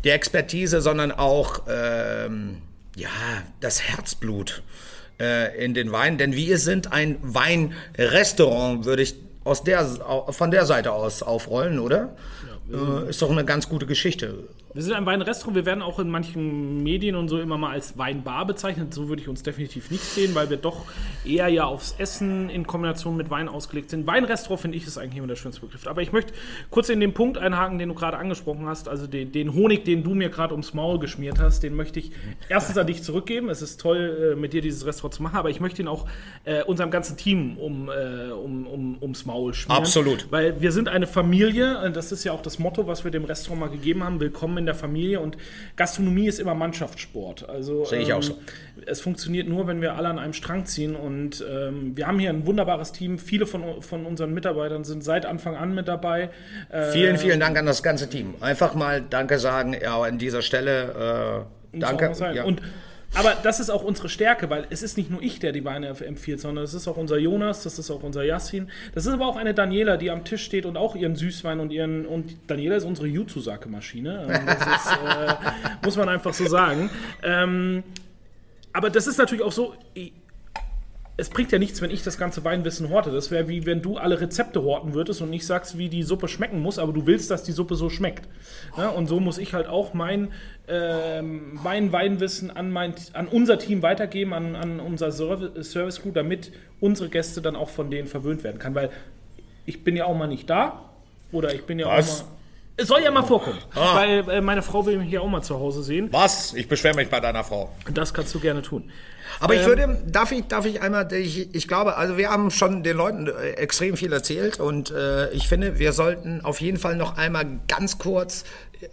die 0.04 0.10
Expertise, 0.10 0.82
sondern 0.82 1.12
auch 1.12 1.62
ähm, 1.70 2.58
ja, 2.96 3.10
das 3.60 3.84
Herzblut 3.84 4.64
äh, 5.20 5.64
in 5.64 5.76
den 5.76 5.92
Wein. 5.92 6.18
Denn 6.18 6.34
wir 6.34 6.58
sind 6.58 6.92
ein 6.92 7.18
Weinrestaurant, 7.22 8.86
würde 8.86 9.04
ich 9.04 9.16
aus 9.44 9.64
der, 9.64 9.86
von 10.30 10.50
der 10.50 10.66
Seite 10.66 10.92
aus 10.92 11.22
aufrollen, 11.22 11.80
oder? 11.80 12.16
Ja, 12.72 13.04
äh, 13.04 13.10
ist 13.10 13.22
doch 13.22 13.30
eine 13.30 13.46
ganz 13.46 13.70
gute 13.70 13.86
Geschichte. 13.86 14.44
Wir 14.72 14.84
sind 14.84 14.94
ein 14.94 15.06
Weinrestaurant. 15.08 15.56
Wir 15.56 15.66
werden 15.66 15.82
auch 15.82 15.98
in 15.98 16.12
manchen 16.12 16.84
Medien 16.84 17.16
und 17.16 17.28
so 17.28 17.40
immer 17.40 17.58
mal 17.58 17.72
als 17.72 17.98
Weinbar 17.98 18.46
bezeichnet. 18.46 18.94
So 18.94 19.10
würde 19.10 19.20
ich 19.20 19.28
uns 19.28 19.42
definitiv 19.42 19.90
nicht 19.90 20.04
sehen, 20.04 20.36
weil 20.36 20.52
wir 20.52 20.58
doch 20.58 20.86
eher 21.26 21.48
ja 21.48 21.66
aufs 21.66 21.96
Essen 21.98 22.52
in 22.52 22.68
Kombination 22.68 23.18
mit 23.18 23.32
Wein 23.32 23.50
ausgelegt 23.50 23.90
sind. 23.90 24.06
Weinrestaurant 24.06 24.62
finde 24.62 24.78
ich 24.78 24.86
ist 24.86 25.00
eigentlich 25.00 25.18
immer 25.18 25.28
der 25.28 25.38
schönste 25.38 25.62
Begriff. 25.62 25.88
Aber 25.88 26.04
ich 26.04 26.12
möchte 26.12 26.34
kurz 26.70 26.90
in 26.90 27.00
den 27.00 27.16
Punkt 27.16 27.40
einhaken, 27.40 27.80
den 27.80 27.90
du 27.90 27.96
gerade 27.96 28.18
angesprochen 28.18 28.68
hast. 28.68 28.88
Also 28.88 29.08
den, 29.08 29.32
den 29.32 29.56
Honig, 29.56 29.86
den 29.86 30.04
du 30.04 30.14
mir 30.14 30.30
gerade 30.30 30.54
ums 30.54 30.76
Maul 30.76 31.00
geschmiert 31.00 31.40
hast, 31.40 31.64
den 31.64 31.74
möchte 31.74 31.98
ich 31.98 32.12
erstens 32.48 32.78
an 32.78 32.86
dich 32.86 33.02
zurückgeben. 33.02 33.50
Es 33.50 33.64
ist 33.64 33.82
toll, 33.82 34.34
äh, 34.34 34.40
mit 34.40 34.54
dir 34.54 34.62
dieses 34.62 34.86
Restaurant 34.86 35.16
zu 35.16 35.24
machen, 35.24 35.38
aber 35.38 35.50
ich 35.50 35.60
möchte 35.60 35.82
ihn 35.82 35.88
auch 35.88 36.06
äh, 36.46 36.62
unserem 36.64 36.92
ganzen 36.92 37.18
Team 37.18 37.58
um, 37.58 37.90
äh, 37.90 38.30
um, 38.32 38.68
um, 38.68 38.98
ums 39.02 39.26
Maul 39.26 39.56
schmieren. 39.56 39.82
Absolut. 39.82 40.28
Weil 40.30 40.62
wir 40.62 40.72
sind 40.72 40.90
eine 40.90 41.08
Familie. 41.08 41.92
Das 41.92 42.12
ist 42.12 42.24
ja 42.24 42.34
auch 42.34 42.44
das 42.44 42.60
Motto, 42.60 42.86
was 42.86 43.04
wir 43.04 43.10
dem 43.10 43.26
Restaurant 43.26 43.62
mal 43.62 43.70
gegeben 43.72 44.04
haben. 44.04 44.20
Willkommen 44.20 44.59
in 44.60 44.66
der 44.66 44.76
Familie 44.76 45.20
und 45.20 45.38
Gastronomie 45.76 46.28
ist 46.28 46.40
immer 46.40 46.54
Mannschaftssport. 46.54 47.50
Also 47.50 47.86
Sehe 47.86 48.02
ich 48.02 48.10
ähm, 48.10 48.16
auch 48.16 48.24
so. 48.24 48.38
es 48.86 49.02
funktioniert 49.02 49.48
nur, 49.48 49.68
wenn 49.68 49.82
wir 49.82 49.96
alle 49.96 50.10
an 50.10 50.20
einem 50.20 50.34
Strang 50.34 50.66
ziehen 50.66 50.96
und 50.96 51.44
ähm, 51.50 51.98
wir 51.98 52.06
haben 52.06 52.20
hier 52.20 52.30
ein 52.30 52.46
wunderbares 52.46 52.92
Team. 52.92 53.18
Viele 53.18 53.46
von, 53.46 53.82
von 53.82 54.06
unseren 54.06 54.34
Mitarbeitern 54.34 54.84
sind 54.84 55.04
seit 55.04 55.26
Anfang 55.26 55.56
an 55.56 55.74
mit 55.74 55.88
dabei. 55.88 56.30
Äh, 56.70 56.92
vielen, 56.92 57.18
vielen 57.18 57.40
Dank 57.40 57.58
an 57.58 57.66
das 57.66 57.82
ganze 57.82 58.10
Team. 58.10 58.36
Einfach 58.42 58.76
mal 58.76 59.02
Danke 59.02 59.40
sagen, 59.40 59.76
ja, 59.82 60.00
an 60.00 60.18
dieser 60.18 60.42
Stelle. 60.42 61.46
Äh, 61.74 61.80
danke. 61.80 62.12
Ja. 62.34 62.44
Und 62.44 62.62
aber 63.16 63.36
das 63.42 63.60
ist 63.60 63.70
auch 63.70 63.84
unsere 63.84 64.08
Stärke, 64.08 64.50
weil 64.50 64.68
es 64.70 64.84
ist 64.84 64.98
nicht 64.98 65.10
nur 65.10 65.22
ich, 65.22 65.40
der 65.40 65.52
die 65.52 65.66
Weine 65.66 65.88
empfiehlt, 65.88 66.40
sondern 66.40 66.64
es 66.64 66.74
ist 66.74 66.88
auch 66.88 66.98
unser 66.98 67.18
Jonas, 67.18 67.64
das 67.64 67.80
ist 67.80 67.90
auch 67.90 68.04
unser 68.04 68.24
Yassin. 68.24 68.70
Das 68.94 69.06
ist 69.06 69.14
aber 69.14 69.26
auch 69.26 69.36
eine 69.36 69.54
Daniela, 69.54 69.98
die 69.98 70.12
am 70.12 70.24
Tisch 70.24 70.44
steht 70.44 70.66
und 70.66 70.78
auch 70.78 70.96
ihren 70.96 71.16
Süßwein 71.16 71.60
und 71.60 71.72
ihren. 71.72 72.06
Und 72.06 72.38
Daniela 72.48 72.76
ist 72.76 72.86
unsere 72.86 73.08
Jutsu-Sake-Maschine. 73.08 74.28
Ähm, 74.30 74.46
das 74.46 74.60
ist, 74.60 74.92
äh, 74.92 75.36
muss 75.84 75.98
man 75.98 76.08
einfach 76.08 76.34
so 76.34 76.48
sagen. 76.48 76.90
Ähm, 77.24 77.84
aber 78.74 78.90
das 78.90 79.08
ist 79.08 79.18
natürlich 79.18 79.44
auch 79.44 79.52
so 79.52 79.74
es 81.20 81.30
bringt 81.30 81.52
ja 81.52 81.60
nichts, 81.60 81.82
wenn 81.82 81.92
ich 81.92 82.04
das 82.04 82.18
ganze 82.18 82.44
Weinwissen 82.44 82.90
horte. 82.90 83.12
Das 83.12 83.30
wäre 83.30 83.48
wie 83.48 83.66
wenn 83.66 83.82
du 83.82 83.98
alle 83.98 84.22
Rezepte 84.22 84.64
horten 84.64 84.94
würdest 84.94 85.22
und 85.22 85.30
nicht 85.30 85.46
sagst, 85.46 85.78
wie 85.78 85.90
die 85.90 86.04
Suppe 86.04 86.28
schmecken 86.28 86.62
muss, 86.62 86.80
aber 86.80 86.94
du 86.94 87.06
willst, 87.06 87.30
dass 87.30 87.44
die 87.44 87.52
Suppe 87.52 87.76
so 87.76 87.90
schmeckt. 87.90 88.28
Ja, 88.78 88.90
und 88.90 89.08
so 89.08 89.20
muss 89.20 89.38
ich 89.38 89.54
halt 89.54 89.68
auch 89.68 89.94
mein, 89.94 90.30
äh, 90.68 91.22
mein 91.22 91.92
Weinwissen 91.92 92.52
an, 92.52 92.72
mein, 92.72 92.94
an 93.14 93.28
unser 93.28 93.60
Team 93.60 93.82
weitergeben, 93.82 94.34
an, 94.34 94.56
an 94.56 94.80
unser 94.80 95.12
Service 95.12 96.02
Crew, 96.02 96.12
damit 96.12 96.52
unsere 96.80 97.10
Gäste 97.10 97.42
dann 97.42 97.56
auch 97.56 97.70
von 97.70 97.92
denen 97.92 98.08
verwöhnt 98.08 98.44
werden 98.44 98.60
kann. 98.60 98.74
Weil 98.74 98.90
ich 99.66 99.84
bin 99.84 99.96
ja 99.96 100.06
auch 100.06 100.16
mal 100.16 100.28
nicht 100.28 100.50
da 100.50 100.90
oder 101.32 101.54
ich 101.54 101.66
bin 101.66 101.80
ja 101.80 101.88
Was? 101.88 102.22
auch 102.22 102.26
mal. 102.26 102.32
Es 102.82 102.88
soll 102.88 103.02
ja 103.02 103.12
mal 103.12 103.24
vorkommen, 103.24 103.58
ah. 103.76 103.96
weil 103.96 104.30
äh, 104.30 104.40
meine 104.40 104.62
Frau 104.62 104.86
will 104.86 104.98
mich 105.00 105.12
ja 105.12 105.20
auch 105.20 105.28
mal 105.28 105.42
zu 105.42 105.60
Hause 105.60 105.84
sehen. 105.84 106.08
Was? 106.12 106.54
Ich 106.54 106.70
beschwere 106.70 106.96
mich 106.96 107.10
bei 107.10 107.20
deiner 107.20 107.44
Frau. 107.44 107.76
Das 107.94 108.14
kannst 108.14 108.34
du 108.34 108.40
gerne 108.40 108.62
tun. 108.62 108.90
Aber 109.40 109.54
ähm, 109.54 109.62
ich 109.62 109.68
würde, 109.68 109.98
darf 110.08 110.32
ich, 110.32 110.48
darf 110.48 110.66
ich 110.66 110.82
einmal, 110.82 111.12
ich, 111.14 111.54
ich 111.54 111.68
glaube, 111.68 111.98
also 111.98 112.18
wir 112.18 112.30
haben 112.30 112.52
schon 112.52 112.84
den 112.84 112.98
Leuten 112.98 113.28
äh, 113.28 113.52
extrem 113.52 113.98
viel 113.98 114.14
erzählt 114.14 114.60
und 114.60 114.92
äh, 114.92 115.30
ich 115.32 115.48
finde, 115.48 115.80
wir 115.80 115.94
sollten 115.94 116.42
auf 116.44 116.62
jeden 116.62 116.78
Fall 116.78 116.96
noch 116.96 117.18
einmal 117.18 117.46
ganz 117.68 117.98
kurz 117.98 118.46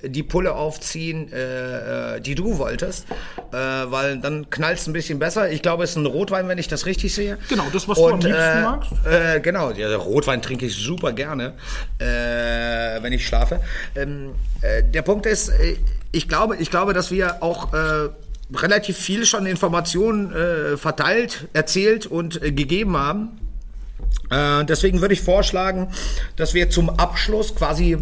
die 0.03 0.23
Pulle 0.23 0.55
aufziehen, 0.55 1.33
äh, 1.33 2.17
äh 2.17 2.21
die 2.21 2.35
du 2.35 2.59
wolltest, 2.59 3.07
äh, 3.53 3.57
weil 3.57 4.19
dann 4.19 4.51
knallt 4.51 4.79
es 4.79 4.87
ein 4.87 4.93
bisschen 4.93 5.19
besser. 5.19 5.51
Ich 5.51 5.63
glaube, 5.63 5.85
es 5.85 5.91
ist 5.91 5.97
ein 5.97 6.07
Rotwein, 6.07 6.49
wenn 6.49 6.59
ich 6.59 6.69
das 6.69 6.87
richtig 6.87 7.15
sehe. 7.15 7.39
Genau, 7.49 7.65
das, 7.73 7.87
was 7.87 7.99
und, 7.99 8.25
du 8.25 8.29
am 8.29 8.33
liebsten 8.33 8.59
äh, 8.59 8.63
magst. 8.63 8.93
Äh, 9.07 9.41
genau, 9.41 9.71
ja, 9.71 9.95
Rotwein 9.97 10.43
trinke 10.43 10.67
ich 10.67 10.75
super 10.75 11.13
gerne, 11.13 11.55
äh, 11.99 12.05
wenn 13.03 13.13
ich 13.13 13.27
schlafe. 13.27 13.61
Ähm, 13.95 14.35
der 14.63 15.03
Punkt 15.03 15.27
ist, 15.27 15.53
ich 16.11 16.29
glaube, 16.29 16.57
ich 16.57 16.71
glaube, 16.71 16.93
dass 16.93 17.11
wir 17.11 17.43
auch 17.43 17.73
relativ 18.55 18.97
viel 18.97 19.27
schon 19.27 19.47
Informationen 19.47 20.33
äh, 20.33 20.77
verteilt, 20.77 21.49
erzählt 21.53 22.07
und 22.07 22.43
äh, 22.43 22.53
gegeben 22.53 22.97
haben. 22.97 23.39
Äh, 24.31 24.65
deswegen 24.65 25.01
würde 25.01 25.15
ich 25.15 25.23
vorschlagen, 25.23 25.89
dass 26.37 26.55
wir 26.55 26.71
zum 26.71 26.91
Abschluss 26.91 27.55
quasi, 27.55 27.99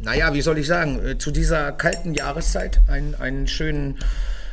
naja, 0.00 0.34
wie 0.34 0.42
soll 0.42 0.58
ich 0.58 0.66
sagen, 0.66 1.04
äh, 1.04 1.18
zu 1.18 1.30
dieser 1.30 1.72
kalten 1.72 2.14
Jahreszeit 2.14 2.80
einen, 2.88 3.14
einen 3.14 3.46
schönen 3.46 3.98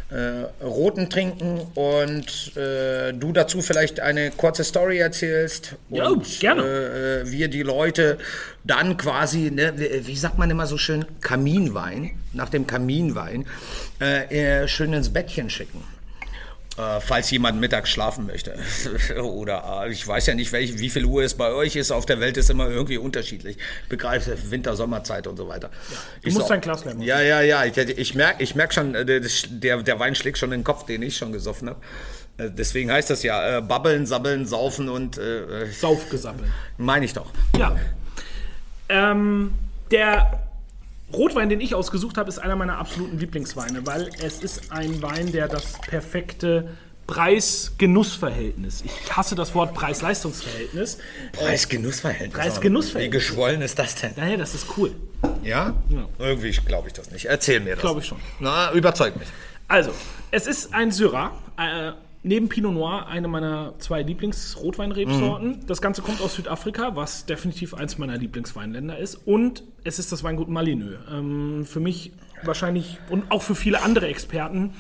äh, 0.10 0.64
roten 0.64 1.10
trinken 1.10 1.60
und 1.74 2.56
äh, 2.56 3.14
du 3.14 3.32
dazu 3.32 3.62
vielleicht 3.62 4.00
eine 4.00 4.30
kurze 4.30 4.64
Story 4.64 5.00
erzählst. 5.00 5.76
Ja, 5.90 6.10
und, 6.10 6.40
gerne. 6.40 7.24
Wir 7.26 7.48
die 7.48 7.64
Leute 7.64 8.20
dann 8.64 8.98
quasi, 8.98 9.50
ne, 9.50 9.74
wie 10.06 10.16
sagt 10.16 10.38
man 10.38 10.52
immer 10.52 10.68
so 10.68 10.78
schön, 10.78 11.06
Kaminwein, 11.22 12.12
nach 12.32 12.50
dem 12.50 12.68
Kaminwein, 12.68 13.46
äh, 14.04 14.68
schön 14.68 14.94
ins 14.94 15.12
Bettchen 15.12 15.50
schicken. 15.50 15.84
Äh, 16.76 17.02
falls 17.02 17.30
jemand 17.30 17.60
mittags 17.60 17.92
schlafen 17.92 18.26
möchte. 18.26 18.56
Oder 19.22 19.84
äh, 19.86 19.92
ich 19.92 20.08
weiß 20.08 20.26
ja 20.26 20.34
nicht, 20.34 20.52
welch, 20.52 20.80
wie 20.80 20.90
viel 20.90 21.06
Uhr 21.06 21.22
es 21.22 21.36
bei 21.36 21.52
euch 21.52 21.76
ist. 21.76 21.92
Auf 21.92 22.08
der 22.08 22.20
Welt 22.20 22.36
ist 22.36 22.50
immer 22.50 22.68
irgendwie 22.68 22.98
unterschiedlich. 22.98 23.58
Ich 23.84 23.90
begreife 23.90 24.36
Winter, 24.50 24.76
Sommerzeit 24.76 25.28
und 25.28 25.38
so 25.38 25.48
weiter. 25.48 25.70
Ja, 25.70 25.98
du 26.24 26.28
ich 26.30 26.34
musst 26.34 26.48
so, 26.48 26.54
dein 26.54 26.62
Glas 26.62 26.84
lernen. 26.84 27.02
Ja, 27.04 27.22
ja, 27.22 27.42
ja. 27.42 27.64
Ich, 27.64 27.78
ich 27.78 28.16
merke 28.16 28.42
ich 28.42 28.56
merk 28.56 28.74
schon, 28.74 28.96
äh, 28.96 29.06
der, 29.06 29.84
der 29.84 30.00
Wein 30.00 30.16
schlägt 30.16 30.40
schon 30.40 30.50
den 30.50 30.64
Kopf, 30.64 30.88
den 30.88 31.04
ich 31.04 31.16
schon 31.16 31.32
gesoffen 31.32 31.70
habe. 31.70 31.80
Äh, 32.38 32.50
deswegen 32.50 32.92
heißt 32.92 33.12
das 33.12 33.22
ja 33.22 33.60
äh, 33.60 33.62
babbeln, 33.62 34.08
sabbeln, 34.08 34.48
saufen 34.48 34.90
und 34.90 35.20
äh, 35.20 35.68
Saufgesabbeln. 35.68 36.52
Meine 36.78 37.06
ich 37.06 37.14
doch. 37.14 37.30
Ja. 37.56 37.76
Ähm, 38.90 39.54
der 39.92 40.42
Rotwein, 41.14 41.50
den 41.50 41.62
ich 41.62 41.76
ausgesucht 41.76 42.18
habe, 42.18 42.30
ist 42.30 42.40
einer 42.40 42.56
meiner 42.56 42.78
absoluten 42.78 43.20
Lieblingsweine, 43.20 43.86
weil 43.86 44.10
es 44.22 44.40
ist 44.42 44.72
ein 44.72 45.02
Wein, 45.02 45.32
der 45.32 45.48
das 45.48 45.74
perfekte 45.74 46.70
Preis-Genuss-Verhältnis. 47.08 48.84
Ich 48.86 49.16
hasse 49.16 49.36
das 49.36 49.54
Wort 49.54 49.74
Preis-Leistungs-Verhältnis. 49.74 50.98
Preis-Genuss-Verhältnis. 51.34 52.40
Preis-Genuss-Verhältnis. 52.40 53.14
Wie 53.14 53.18
geschwollen 53.18 53.62
ist 53.62 53.78
das 53.78 53.96
denn? 53.96 54.14
Naja, 54.16 54.38
das 54.38 54.56
ist 54.56 54.68
cool. 54.78 54.96
Ja? 55.44 55.76
ja. 55.90 56.08
Irgendwie 56.20 56.52
glaube 56.52 56.88
ich 56.88 56.94
das 56.94 57.12
nicht. 57.12 57.26
Erzähl 57.26 57.60
mir 57.60 57.72
das. 57.72 57.82
Glaube 57.82 58.00
ich 58.00 58.08
schon. 58.08 58.20
Na, 58.40 58.72
überzeug 58.72 59.18
mich. 59.18 59.28
Also, 59.68 59.92
es 60.32 60.48
ist 60.48 60.74
ein 60.74 60.92
Syrah. 60.92 61.32
Äh, 61.58 61.92
neben 62.24 62.50
Pinot 62.50 62.74
Noir 62.74 63.08
eine 63.08 63.28
meiner 63.28 63.74
zwei 63.80 64.02
Lieblings-Rotweinrebsorten. 64.02 65.50
Mhm. 65.50 65.68
Das 65.68 65.82
Ganze 65.82 66.02
kommt 66.02 66.22
aus 66.22 66.36
Südafrika, 66.36 66.96
was 66.96 67.26
definitiv 67.26 67.74
eins 67.74 67.98
meiner 67.98 68.18
Lieblingsweinländer 68.18 68.98
ist. 68.98 69.16
Und 69.16 69.64
es 69.84 70.00
ist 70.00 70.12
das 70.12 70.24
Weingut 70.24 70.50
Malineux. 70.50 70.98
Ähm, 71.12 71.66
für 71.66 71.80
mich 71.80 72.14
wahrscheinlich 72.44 72.98
und 73.10 73.32
auch 73.32 73.42
für 73.42 73.56
viele 73.56 73.82
andere 73.84 74.08
Experten 74.08 74.74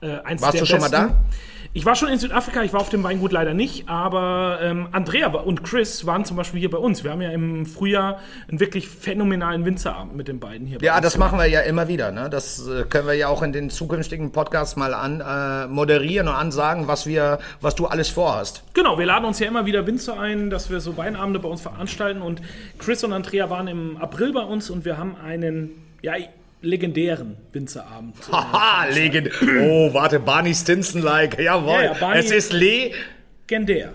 äh, 0.00 0.18
eins 0.20 0.42
Warst 0.42 0.54
der 0.54 0.60
du 0.62 0.66
schon 0.66 0.80
besten. 0.80 0.96
mal 0.96 1.08
da? 1.08 1.24
Ich 1.72 1.86
war 1.86 1.94
schon 1.94 2.08
in 2.08 2.18
Südafrika, 2.18 2.64
ich 2.64 2.72
war 2.72 2.80
auf 2.80 2.88
dem 2.88 3.04
Weingut 3.04 3.30
leider 3.30 3.54
nicht, 3.54 3.88
aber 3.88 4.58
ähm, 4.60 4.88
Andrea 4.90 5.28
und 5.28 5.62
Chris 5.62 6.04
waren 6.04 6.24
zum 6.24 6.36
Beispiel 6.36 6.58
hier 6.58 6.70
bei 6.70 6.78
uns. 6.78 7.04
Wir 7.04 7.12
haben 7.12 7.22
ja 7.22 7.30
im 7.30 7.64
Frühjahr 7.64 8.18
einen 8.48 8.58
wirklich 8.58 8.88
phänomenalen 8.88 9.64
Winzerabend 9.64 10.16
mit 10.16 10.26
den 10.26 10.40
beiden 10.40 10.66
hier. 10.66 10.78
Ja, 10.82 11.00
das 11.00 11.16
machen 11.16 11.38
wir 11.38 11.46
ja 11.46 11.60
immer 11.60 11.86
wieder. 11.86 12.10
Ne? 12.10 12.28
Das 12.28 12.66
äh, 12.66 12.82
können 12.86 13.06
wir 13.06 13.14
ja 13.14 13.28
auch 13.28 13.42
in 13.42 13.52
den 13.52 13.70
zukünftigen 13.70 14.32
Podcasts 14.32 14.74
mal 14.74 14.94
an 14.94 15.20
äh, 15.20 15.68
moderieren 15.68 16.26
und 16.26 16.34
ansagen, 16.34 16.88
was 16.88 17.06
wir, 17.06 17.38
was 17.60 17.76
du 17.76 17.86
alles 17.86 18.08
vorhast. 18.08 18.64
Genau, 18.74 18.98
wir 18.98 19.06
laden 19.06 19.26
uns 19.26 19.38
ja 19.38 19.46
immer 19.46 19.64
wieder 19.64 19.86
Winzer 19.86 20.18
ein, 20.18 20.50
dass 20.50 20.70
wir 20.70 20.80
so 20.80 20.96
Weinabende 20.96 21.38
bei 21.38 21.48
uns 21.48 21.60
veranstalten 21.60 22.20
und 22.20 22.42
Chris 22.80 23.04
und 23.04 23.12
Andrea 23.12 23.48
waren 23.48 23.68
im 23.68 23.96
April 23.98 24.32
bei 24.32 24.42
uns 24.42 24.70
und 24.70 24.84
wir 24.84 24.98
haben 24.98 25.14
einen 25.24 25.70
ja, 26.02 26.14
legendären 26.62 27.36
Winzerabend. 27.52 28.16
Äh, 28.28 28.32
Haha, 28.32 28.86
legend. 28.86 29.30
Oh, 29.62 29.92
warte, 29.92 30.20
Barney 30.20 30.54
Stinson-like. 30.54 31.38
Jawohl. 31.40 31.72
Ja, 31.72 31.82
ja, 31.82 31.92
Barney 31.94 32.20
es 32.20 32.30
ist 32.30 32.52
legendär. 32.52 33.92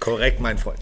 Korrekt, 0.00 0.40
mein 0.40 0.58
Freund. 0.58 0.80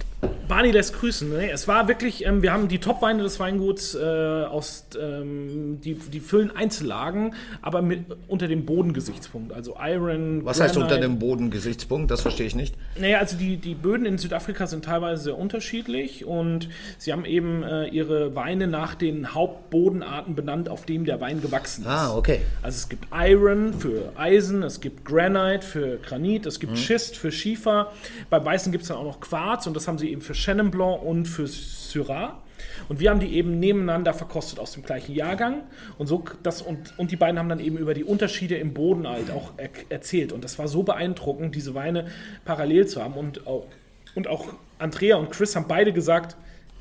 Barney 0.49 0.71
lässt 0.71 0.99
grüßen. 0.99 1.29
Ne? 1.29 1.51
Es 1.51 1.69
war 1.69 1.89
wirklich, 1.89 2.25
ähm, 2.25 2.43
wir 2.43 2.53
haben 2.53 2.69
die 2.69 2.79
Top-Weine 2.79 3.23
des 3.23 3.39
Weinguts 3.41 3.95
äh, 3.95 3.99
aus, 4.01 4.87
ähm, 5.01 5.81
die, 5.83 5.95
die 5.95 6.21
füllen 6.21 6.55
Einzellagen, 6.55 7.35
aber 7.63 7.83
mit, 7.83 8.05
unter 8.29 8.49
dem 8.49 8.65
Bodengesichtspunkt. 8.67 9.53
Also 9.53 9.77
Iron. 9.81 10.45
Was 10.45 10.61
heißt 10.61 10.77
unter 10.77 10.99
dem 10.99 11.19
Bodengesichtspunkt? 11.19 12.11
Das 12.11 12.21
verstehe 12.21 12.47
ich 12.47 12.55
nicht. 12.55 12.75
Naja, 12.99 13.19
also 13.19 13.37
die, 13.37 13.57
die 13.57 13.75
Böden 13.75 14.07
in 14.07 14.19
Südafrika 14.19 14.67
sind 14.67 14.85
teilweise 14.85 15.25
sehr 15.25 15.39
unterschiedlich 15.39 16.25
und 16.25 16.69
sie 16.99 17.13
haben 17.13 17.25
eben 17.25 17.63
äh, 17.63 17.87
ihre 17.89 18.35
Weine 18.35 18.67
nach 18.67 18.95
den 18.95 19.35
Hauptbodenarten 19.35 20.35
benannt, 20.35 20.69
auf 20.69 20.87
dem 20.87 21.05
der 21.05 21.21
Wein 21.21 21.41
gewachsen 21.41 21.83
ist. 21.83 21.89
Ah, 21.89 22.17
okay. 22.17 22.41
Also 22.63 22.77
es 22.77 22.89
gibt 22.89 23.07
Iron 23.13 23.75
für 23.75 24.13
Eisen, 24.17 24.63
es 24.63 24.81
gibt 24.81 25.05
Granite 25.05 25.67
für 25.67 25.99
Granit, 25.99 26.47
es 26.47 26.61
gibt 26.61 26.73
mhm. 26.73 26.77
Schist 26.77 27.17
für 27.17 27.33
Schiefer. 27.33 27.93
Beim 28.31 28.45
Weißen 28.45 28.73
gibt 28.73 28.83
es 28.83 28.89
dann 28.89 28.99
auch 28.99 29.05
noch 29.05 29.21
Quarz 29.21 29.67
und 29.67 29.75
das 29.75 29.89
haben 29.89 29.99
sie 29.99 30.11
eben 30.11 30.16
für 30.21 30.35
Chenin 30.35 30.71
Blanc 30.71 31.03
und 31.03 31.27
für 31.27 31.47
Syrah. 31.47 32.43
Und 32.89 33.01
wir 33.01 33.11
haben 33.11 33.21
die 33.21 33.35
eben 33.35 33.59
nebeneinander 33.59 34.15
verkostet 34.15 34.59
aus 34.59 34.73
dem 34.73 34.83
gleichen 34.83 35.15
Jahrgang. 35.15 35.63
Und, 35.99 36.07
so 36.07 36.25
das, 36.43 36.63
und, 36.63 36.99
und 36.99 37.11
die 37.11 37.17
beiden 37.17 37.39
haben 37.39 37.49
dann 37.49 37.61
eben 37.61 37.77
über 37.77 37.95
die 37.95 38.05
Unterschiede 38.05 38.57
im 38.57 38.75
Boden 38.75 39.09
halt 39.09 39.31
auch 39.31 39.53
er, 39.57 39.71
erzählt. 39.89 40.33
Und 40.33 40.45
das 40.45 40.59
war 40.59 40.69
so 40.69 40.83
beeindruckend, 40.83 41.55
diese 41.55 41.75
Weine 41.75 42.07
parallel 42.45 42.87
zu 42.87 43.03
haben. 43.03 43.15
Und 43.15 43.47
auch, 43.47 43.67
und 44.15 44.29
auch 44.29 44.55
Andrea 44.79 45.17
und 45.17 45.31
Chris 45.31 45.57
haben 45.57 45.67
beide 45.69 45.93
gesagt, 45.93 46.37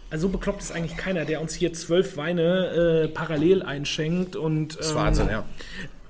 also 0.10 0.28
so 0.28 0.34
bekloppt 0.34 0.62
ist 0.62 0.72
eigentlich 0.72 0.98
keiner, 0.98 1.26
der 1.26 1.42
uns 1.42 1.56
hier 1.56 1.74
zwölf 1.74 2.16
Weine 2.16 3.06
äh, 3.06 3.08
parallel 3.08 3.64
einschenkt. 3.64 4.36
Und, 4.36 4.74
ähm, 4.74 4.78
das 4.78 4.88
ist 4.88 4.96
Wahnsinn, 4.96 5.28
ja. 5.30 5.46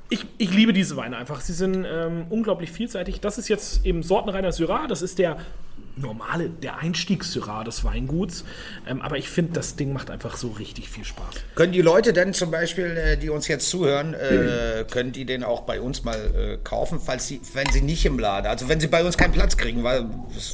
Ich, 0.09 0.25
ich, 0.37 0.53
liebe 0.53 0.71
diese 0.71 0.97
Weine 0.97 1.17
einfach. 1.17 1.41
Sie 1.41 1.53
sind 1.53 1.85
ähm, 1.89 2.27
unglaublich 2.29 2.71
vielseitig. 2.71 3.21
Das 3.21 3.39
ist 3.39 3.47
jetzt 3.47 3.85
eben 3.85 4.03
sortenreiner 4.03 4.51
Syrah. 4.51 4.85
Das 4.85 5.01
ist 5.01 5.17
der 5.17 5.37
normale, 5.97 6.49
der 6.49 6.79
Einstiegssyrah 6.79 7.63
des 7.63 7.83
Weinguts. 7.83 8.43
Ähm, 8.87 9.01
aber 9.01 9.17
ich 9.17 9.29
finde, 9.29 9.53
das 9.53 9.75
Ding 9.75 9.93
macht 9.93 10.09
einfach 10.09 10.37
so 10.37 10.49
richtig 10.49 10.89
viel 10.89 11.05
Spaß. 11.05 11.35
Können 11.55 11.71
die 11.71 11.81
Leute 11.81 12.13
denn 12.13 12.33
zum 12.33 12.51
Beispiel, 12.51 12.97
äh, 12.97 13.17
die 13.17 13.29
uns 13.29 13.47
jetzt 13.47 13.69
zuhören, 13.69 14.13
äh, 14.13 14.83
mhm. 14.83 14.87
können 14.87 15.11
die 15.11 15.25
den 15.25 15.43
auch 15.43 15.61
bei 15.61 15.79
uns 15.79 16.03
mal 16.03 16.15
äh, 16.15 16.57
kaufen, 16.63 16.99
falls 16.99 17.27
sie, 17.27 17.41
wenn 17.53 17.69
sie 17.71 17.81
nicht 17.81 18.05
im 18.05 18.19
Laden, 18.19 18.47
also 18.47 18.67
wenn 18.69 18.79
sie 18.79 18.87
bei 18.87 19.03
uns 19.03 19.17
keinen 19.17 19.33
Platz 19.33 19.57
kriegen, 19.57 19.83
weil, 19.83 20.05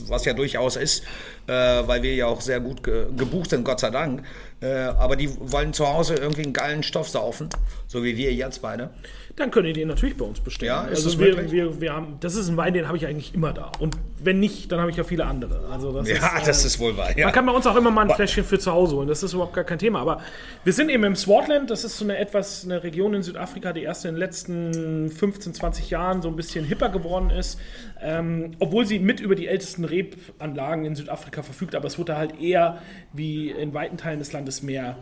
was 0.08 0.25
ja 0.25 0.34
durchaus 0.34 0.75
ist, 0.75 1.04
äh, 1.47 1.54
weil 1.54 2.04
wir 2.04 2.13
ja 2.15 2.27
auch 2.27 2.41
sehr 2.41 2.60
gut 2.60 2.84
ge 2.84 3.06
gebucht 3.17 3.49
sind, 3.49 3.63
Gott 3.63 3.80
sei 3.80 3.89
Dank. 3.89 4.23
Äh, 4.62 4.74
aber 4.74 5.15
die 5.15 5.30
wollen 5.39 5.74
zu 5.74 5.88
Hause 5.88 6.15
irgendwie 6.15 6.43
einen 6.43 6.54
geilen 6.54 6.84
Stoff 6.84 7.10
saufen, 7.10 7.50
so 7.88 8.04
wie 8.04 8.15
wir 8.15 8.34
jetzt 8.34 8.62
beide 8.62 8.91
dann 9.36 9.52
könnt 9.52 9.67
ihr 9.67 9.74
den 9.74 9.88
natürlich 9.88 10.17
bei 10.17 10.26
uns 10.26 10.39
bestellen. 10.39 10.67
Ja, 10.67 10.84
ist 10.84 11.06
also 11.06 11.19
wir, 11.19 11.52
wir, 11.52 11.80
wir 11.80 11.93
haben, 11.93 12.17
das 12.19 12.36
ist 12.36 12.50
ein 12.50 12.58
Wein, 12.58 12.74
den 12.74 12.88
habe 12.88 12.97
ich 12.97 13.06
eigentlich 13.08 13.34
immer 13.34 13.54
da. 13.54 13.71
Und 13.80 13.97
wenn 14.19 14.39
nicht, 14.39 14.71
dann 14.71 14.80
habe 14.80 14.91
ich 14.91 14.97
ja 14.97 15.04
viele 15.04 15.26
andere. 15.26 15.67
Also 15.71 15.91
das 15.91 16.08
ja, 16.08 16.38
ist, 16.38 16.47
das 16.47 16.63
äh, 16.63 16.67
ist 16.67 16.80
wohl 16.80 16.97
wahr. 16.97 17.17
Ja. 17.17 17.26
Man 17.26 17.34
kann 17.34 17.45
bei 17.45 17.52
uns 17.52 17.65
auch 17.65 17.76
immer 17.76 17.91
mal 17.91 18.10
ein 18.10 18.15
Fläschchen 18.15 18.43
für 18.43 18.60
zu 18.60 18.71
Hause 18.71 18.95
holen. 18.95 19.08
Das 19.08 19.24
ist 19.24 19.34
überhaupt 19.34 19.54
gar 19.54 19.63
kein 19.63 19.80
Thema. 19.80 20.00
Aber 20.00 20.21
wir 20.63 20.74
sind 20.74 20.89
eben 20.89 21.04
im 21.04 21.15
Swartland. 21.15 21.69
Das 21.69 21.84
ist 21.84 21.97
so 21.97 22.06
eine 22.06 22.17
etwas 22.17 22.65
eine 22.65 22.84
Region 22.84 23.13
in 23.13 23.24
Südafrika, 23.24 23.74
die 23.74 23.84
erst 23.84 24.06
in 24.06 24.12
den 24.12 24.19
letzten 24.19 25.10
15, 25.10 25.54
20 25.54 25.89
Jahren 25.89 26.21
so 26.21 26.28
ein 26.28 26.36
bisschen 26.36 26.65
hipper 26.65 26.89
geworden 26.89 27.30
ist. 27.30 27.60
Ähm, 28.04 28.52
obwohl 28.60 28.86
sie 28.86 29.00
mit 29.00 29.19
über 29.19 29.36
die 29.36 29.47
ältesten 29.47 29.86
Rebanlagen 29.86 30.86
in 30.86 30.95
Südafrika 30.95 31.41
verfügt. 31.41 31.76
Aber 31.76 31.88
es 31.88 31.97
wurde 31.97 32.17
halt 32.17 32.39
eher 32.39 32.80
wie 33.13 33.50
in 33.50 33.74
weiten 33.74 33.97
Teilen 33.97 34.19
des 34.19 34.34
Landes 34.34 34.50
mehr 34.61 34.97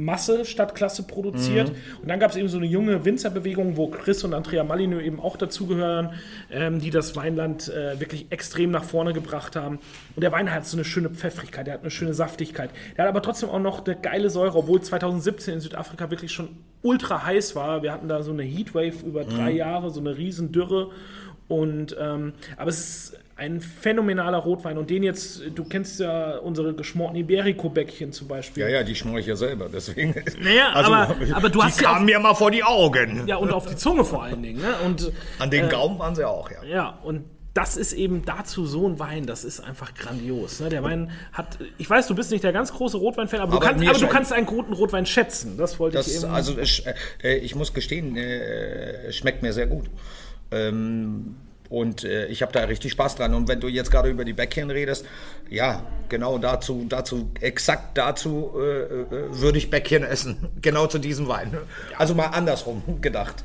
Masse 0.00 0.44
statt 0.44 0.74
Klasse 0.74 1.02
produziert. 1.02 1.68
Mhm. 1.68 2.02
Und 2.02 2.08
dann 2.08 2.20
gab 2.20 2.30
es 2.30 2.36
eben 2.36 2.48
so 2.48 2.56
eine 2.56 2.66
junge 2.66 3.04
Winzerbewegung, 3.04 3.76
wo 3.76 3.88
Chris 3.88 4.24
und 4.24 4.34
Andrea 4.34 4.64
Malino 4.64 4.98
eben 4.98 5.20
auch 5.20 5.36
dazugehören, 5.36 6.10
ähm, 6.50 6.80
die 6.80 6.90
das 6.90 7.16
Weinland 7.16 7.68
äh, 7.68 7.98
wirklich 8.00 8.26
extrem 8.30 8.70
nach 8.70 8.84
vorne 8.84 9.12
gebracht 9.12 9.56
haben. 9.56 9.78
Und 10.16 10.22
der 10.22 10.32
Wein 10.32 10.52
hat 10.52 10.66
so 10.66 10.76
eine 10.76 10.84
schöne 10.84 11.10
Pfeffrigkeit, 11.10 11.66
der 11.66 11.74
hat 11.74 11.80
eine 11.82 11.90
schöne 11.90 12.14
Saftigkeit. 12.14 12.70
Der 12.96 13.04
hat 13.04 13.10
aber 13.10 13.22
trotzdem 13.22 13.50
auch 13.50 13.60
noch 13.60 13.84
eine 13.84 13.96
geile 13.96 14.30
Säure, 14.30 14.58
obwohl 14.58 14.80
2017 14.80 15.54
in 15.54 15.60
Südafrika 15.60 16.10
wirklich 16.10 16.32
schon 16.32 16.48
ultra 16.82 17.24
heiß 17.24 17.54
war. 17.54 17.82
Wir 17.82 17.92
hatten 17.92 18.08
da 18.08 18.22
so 18.22 18.32
eine 18.32 18.42
Heatwave 18.42 19.04
über 19.04 19.24
drei 19.24 19.52
mhm. 19.52 19.56
Jahre, 19.56 19.90
so 19.90 20.00
eine 20.00 20.16
riesen 20.16 20.52
Dürre. 20.52 20.90
Und 21.48 21.96
ähm, 21.98 22.32
aber 22.56 22.70
es 22.70 22.78
ist 22.78 23.18
ein 23.40 23.62
phänomenaler 23.62 24.36
Rotwein. 24.36 24.76
Und 24.76 24.90
den 24.90 25.02
jetzt, 25.02 25.40
du 25.54 25.64
kennst 25.64 25.98
ja 25.98 26.36
unsere 26.36 26.74
geschmorten 26.74 27.16
Iberico-Bäckchen 27.16 28.12
zum 28.12 28.28
Beispiel. 28.28 28.64
Ja, 28.64 28.68
ja, 28.68 28.82
die 28.82 28.94
schmore 28.94 29.20
ich 29.20 29.26
ja 29.26 29.34
selber, 29.34 29.70
deswegen. 29.72 30.14
Naja, 30.38 30.72
also, 30.74 30.92
aber, 30.92 31.16
aber 31.32 31.48
du 31.48 31.62
hast. 31.62 31.80
Die 31.80 31.84
kamen 31.84 32.04
mir 32.04 32.18
mal 32.20 32.34
vor 32.34 32.50
die 32.50 32.62
Augen. 32.62 33.26
Ja, 33.26 33.36
und 33.36 33.50
auf 33.50 33.66
die 33.66 33.76
Zunge 33.76 34.04
vor 34.04 34.24
allen 34.24 34.42
Dingen. 34.42 34.60
Ne? 34.60 34.74
Und, 34.84 35.10
An 35.38 35.50
den 35.50 35.64
äh, 35.64 35.68
Gaumen 35.68 35.98
waren 35.98 36.14
sie 36.14 36.24
auch, 36.24 36.50
ja. 36.50 36.62
Ja, 36.64 36.98
und 37.02 37.24
das 37.54 37.78
ist 37.78 37.94
eben 37.94 38.26
dazu 38.26 38.66
so 38.66 38.86
ein 38.86 38.98
Wein, 38.98 39.26
das 39.26 39.44
ist 39.44 39.60
einfach 39.60 39.94
grandios. 39.94 40.60
Ne? 40.60 40.68
Der 40.68 40.82
Wein 40.82 41.10
hat, 41.32 41.58
ich 41.78 41.88
weiß, 41.88 42.08
du 42.08 42.14
bist 42.14 42.30
nicht 42.30 42.44
der 42.44 42.52
ganz 42.52 42.74
große 42.74 42.98
Rotwein-Fan, 42.98 43.40
aber, 43.40 43.54
aber, 43.54 43.60
du, 43.60 43.66
kannst, 43.66 43.88
aber 43.88 43.98
du 43.98 44.06
kannst 44.06 44.32
einen 44.34 44.46
guten 44.46 44.74
Rotwein 44.74 45.06
schätzen. 45.06 45.56
Das 45.56 45.80
wollte 45.80 45.96
das, 45.96 46.08
ich 46.08 46.22
eben. 46.22 46.32
Also, 46.32 46.58
ich, 46.58 46.84
äh, 47.22 47.36
ich 47.38 47.54
muss 47.54 47.72
gestehen, 47.72 48.16
äh, 48.18 49.10
schmeckt 49.12 49.42
mir 49.42 49.54
sehr 49.54 49.66
gut. 49.66 49.86
Ähm, 50.52 51.36
und 51.70 52.02
äh, 52.02 52.26
ich 52.26 52.42
habe 52.42 52.52
da 52.52 52.64
richtig 52.64 52.92
Spaß 52.92 53.14
dran. 53.14 53.32
Und 53.32 53.48
wenn 53.48 53.60
du 53.60 53.68
jetzt 53.68 53.90
gerade 53.92 54.10
über 54.10 54.24
die 54.24 54.32
Bäckchen 54.32 54.70
redest, 54.70 55.06
ja, 55.48 55.86
genau 56.08 56.36
dazu, 56.36 56.84
dazu, 56.88 57.30
exakt 57.40 57.96
dazu 57.96 58.52
äh, 58.56 58.60
äh, 58.60 59.06
würde 59.30 59.56
ich 59.56 59.70
Bäckchen 59.70 60.02
essen. 60.02 60.48
genau 60.62 60.88
zu 60.88 60.98
diesem 60.98 61.28
Wein. 61.28 61.56
Also 61.96 62.14
mal 62.14 62.26
andersrum 62.26 62.82
gedacht. 63.00 63.44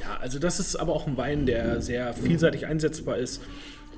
Ja, 0.00 0.18
also 0.20 0.40
das 0.40 0.58
ist 0.58 0.76
aber 0.76 0.92
auch 0.92 1.06
ein 1.06 1.16
Wein, 1.16 1.46
der 1.46 1.80
sehr 1.80 2.12
vielseitig 2.12 2.66
einsetzbar 2.66 3.18
ist, 3.18 3.40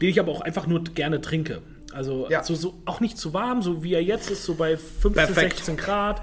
den 0.02 0.10
ich 0.10 0.20
aber 0.20 0.32
auch 0.32 0.42
einfach 0.42 0.66
nur 0.66 0.84
gerne 0.84 1.22
trinke. 1.22 1.62
Also, 1.94 2.28
ja. 2.30 2.40
also 2.40 2.54
so, 2.54 2.74
auch 2.84 3.00
nicht 3.00 3.16
zu 3.16 3.32
warm, 3.32 3.62
so 3.62 3.82
wie 3.82 3.94
er 3.94 4.02
jetzt 4.02 4.30
ist, 4.30 4.44
so 4.44 4.54
bei 4.54 4.76
15, 4.76 5.12
Perfekt. 5.12 5.56
16 5.56 5.76
Grad. 5.78 6.22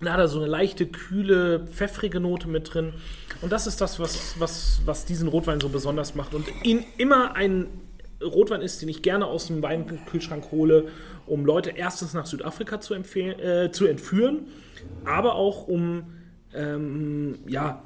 Da 0.00 0.12
hat 0.12 0.20
er 0.20 0.28
so 0.28 0.38
eine 0.38 0.46
leichte, 0.46 0.86
kühle, 0.86 1.66
pfeffrige 1.66 2.20
Note 2.20 2.48
mit 2.48 2.74
drin. 2.74 2.92
Und 3.40 3.52
das 3.52 3.66
ist 3.66 3.80
das, 3.80 3.98
was, 3.98 4.38
was, 4.38 4.80
was 4.84 5.04
diesen 5.06 5.28
Rotwein 5.28 5.60
so 5.60 5.68
besonders 5.68 6.14
macht. 6.14 6.34
Und 6.34 6.46
ihn 6.64 6.84
immer 6.98 7.34
ein 7.34 7.68
Rotwein 8.22 8.62
ist, 8.62 8.82
den 8.82 8.88
ich 8.88 9.02
gerne 9.02 9.26
aus 9.26 9.46
dem 9.46 9.62
Weinkühlschrank 9.62 10.50
hole, 10.50 10.88
um 11.26 11.44
Leute 11.44 11.70
erstens 11.70 12.14
nach 12.14 12.26
Südafrika 12.26 12.80
zu, 12.80 12.94
äh, 12.94 13.70
zu 13.72 13.86
entführen, 13.86 14.46
aber 15.04 15.34
auch 15.34 15.66
um 15.66 16.04
ähm, 16.54 17.38
ja, 17.46 17.82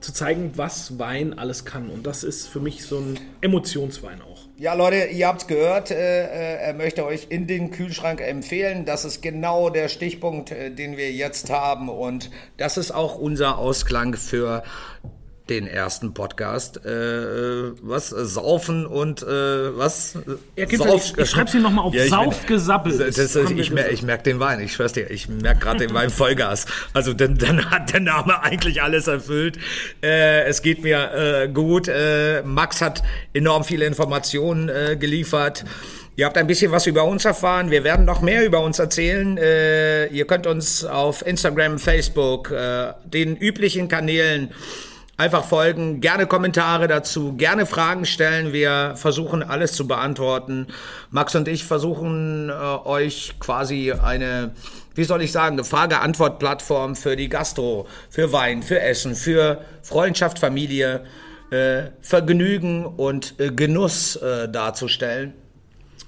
zu 0.00 0.12
zeigen, 0.12 0.52
was 0.56 0.98
Wein 0.98 1.38
alles 1.38 1.64
kann. 1.64 1.90
Und 1.90 2.06
das 2.06 2.24
ist 2.24 2.46
für 2.46 2.60
mich 2.60 2.84
so 2.84 2.98
ein 2.98 3.18
Emotionswein 3.40 4.22
auch. 4.22 4.29
Ja, 4.60 4.74
Leute, 4.74 5.06
ihr 5.06 5.26
habt 5.26 5.40
es 5.40 5.46
gehört. 5.46 5.90
Äh, 5.90 5.94
äh, 5.96 6.56
er 6.56 6.74
möchte 6.74 7.06
euch 7.06 7.28
in 7.30 7.46
den 7.46 7.70
Kühlschrank 7.70 8.20
empfehlen. 8.20 8.84
Das 8.84 9.06
ist 9.06 9.22
genau 9.22 9.70
der 9.70 9.88
Stichpunkt, 9.88 10.50
äh, 10.50 10.70
den 10.70 10.98
wir 10.98 11.10
jetzt 11.12 11.48
haben. 11.48 11.88
Und 11.88 12.30
das 12.58 12.76
ist 12.76 12.90
auch 12.90 13.14
unser 13.14 13.56
Ausklang 13.56 14.16
für 14.16 14.62
den 15.50 15.66
ersten 15.66 16.14
Podcast. 16.14 16.80
Äh, 16.84 16.90
äh 16.90 17.72
was? 17.82 18.08
Saufen 18.08 18.86
und 18.86 19.22
äh, 19.22 19.26
was? 19.76 20.14
Ja, 20.56 20.66
Sauf, 20.70 21.04
ich, 21.04 21.18
ich 21.18 21.30
schreib's 21.30 21.52
hier 21.52 21.60
nochmal 21.60 21.84
auf. 21.84 21.94
Ja, 22.00 22.06
Saufgesabbel. 22.06 23.10
Ich, 23.56 23.70
mer 23.72 23.90
ich 23.90 24.02
merke 24.02 24.22
den 24.22 24.38
Wein, 24.38 24.60
ich 24.60 24.72
schwör's 24.72 24.92
dir, 24.92 25.10
ich 25.10 25.28
merke 25.28 25.60
gerade 25.60 25.86
den 25.86 25.94
Wein 25.94 26.08
Vollgas. 26.10 26.66
Also 26.94 27.12
dann, 27.12 27.36
dann 27.36 27.70
hat 27.70 27.92
der 27.92 28.00
Name 28.00 28.42
eigentlich 28.42 28.80
alles 28.80 29.08
erfüllt. 29.08 29.58
Äh, 30.02 30.44
es 30.44 30.62
geht 30.62 30.82
mir 30.82 31.10
äh, 31.12 31.48
gut. 31.48 31.88
Äh, 31.88 32.42
Max 32.44 32.80
hat 32.80 33.02
enorm 33.34 33.64
viele 33.64 33.86
Informationen 33.86 34.68
äh, 34.68 34.96
geliefert. 34.96 35.64
Ihr 36.16 36.26
habt 36.26 36.36
ein 36.36 36.46
bisschen 36.46 36.70
was 36.70 36.86
über 36.86 37.04
uns 37.04 37.24
erfahren. 37.24 37.70
Wir 37.70 37.82
werden 37.82 38.04
noch 38.04 38.20
mehr 38.20 38.44
über 38.44 38.60
uns 38.60 38.78
erzählen. 38.78 39.38
Äh, 39.38 40.06
ihr 40.08 40.26
könnt 40.26 40.46
uns 40.46 40.84
auf 40.84 41.26
Instagram, 41.26 41.78
Facebook, 41.78 42.50
äh, 42.50 42.92
den 43.04 43.36
üblichen 43.36 43.88
Kanälen 43.88 44.50
Einfach 45.20 45.44
folgen, 45.44 46.00
gerne 46.00 46.26
Kommentare 46.26 46.88
dazu, 46.88 47.34
gerne 47.34 47.66
Fragen 47.66 48.06
stellen. 48.06 48.54
Wir 48.54 48.94
versuchen 48.96 49.42
alles 49.42 49.74
zu 49.74 49.86
beantworten. 49.86 50.68
Max 51.10 51.34
und 51.34 51.46
ich 51.46 51.64
versuchen 51.64 52.48
äh, 52.48 52.52
euch 52.52 53.34
quasi 53.38 53.92
eine, 53.92 54.52
wie 54.94 55.04
soll 55.04 55.20
ich 55.20 55.30
sagen, 55.30 55.56
eine 55.56 55.64
Frage-Antwort-Plattform 55.64 56.96
für 56.96 57.16
die 57.16 57.28
Gastro, 57.28 57.86
für 58.08 58.32
Wein, 58.32 58.62
für 58.62 58.80
Essen, 58.80 59.14
für 59.14 59.60
Freundschaft, 59.82 60.38
Familie, 60.38 61.04
äh, 61.50 61.90
Vergnügen 62.00 62.86
und 62.86 63.38
äh, 63.38 63.50
Genuss 63.50 64.16
äh, 64.16 64.48
darzustellen. 64.48 65.34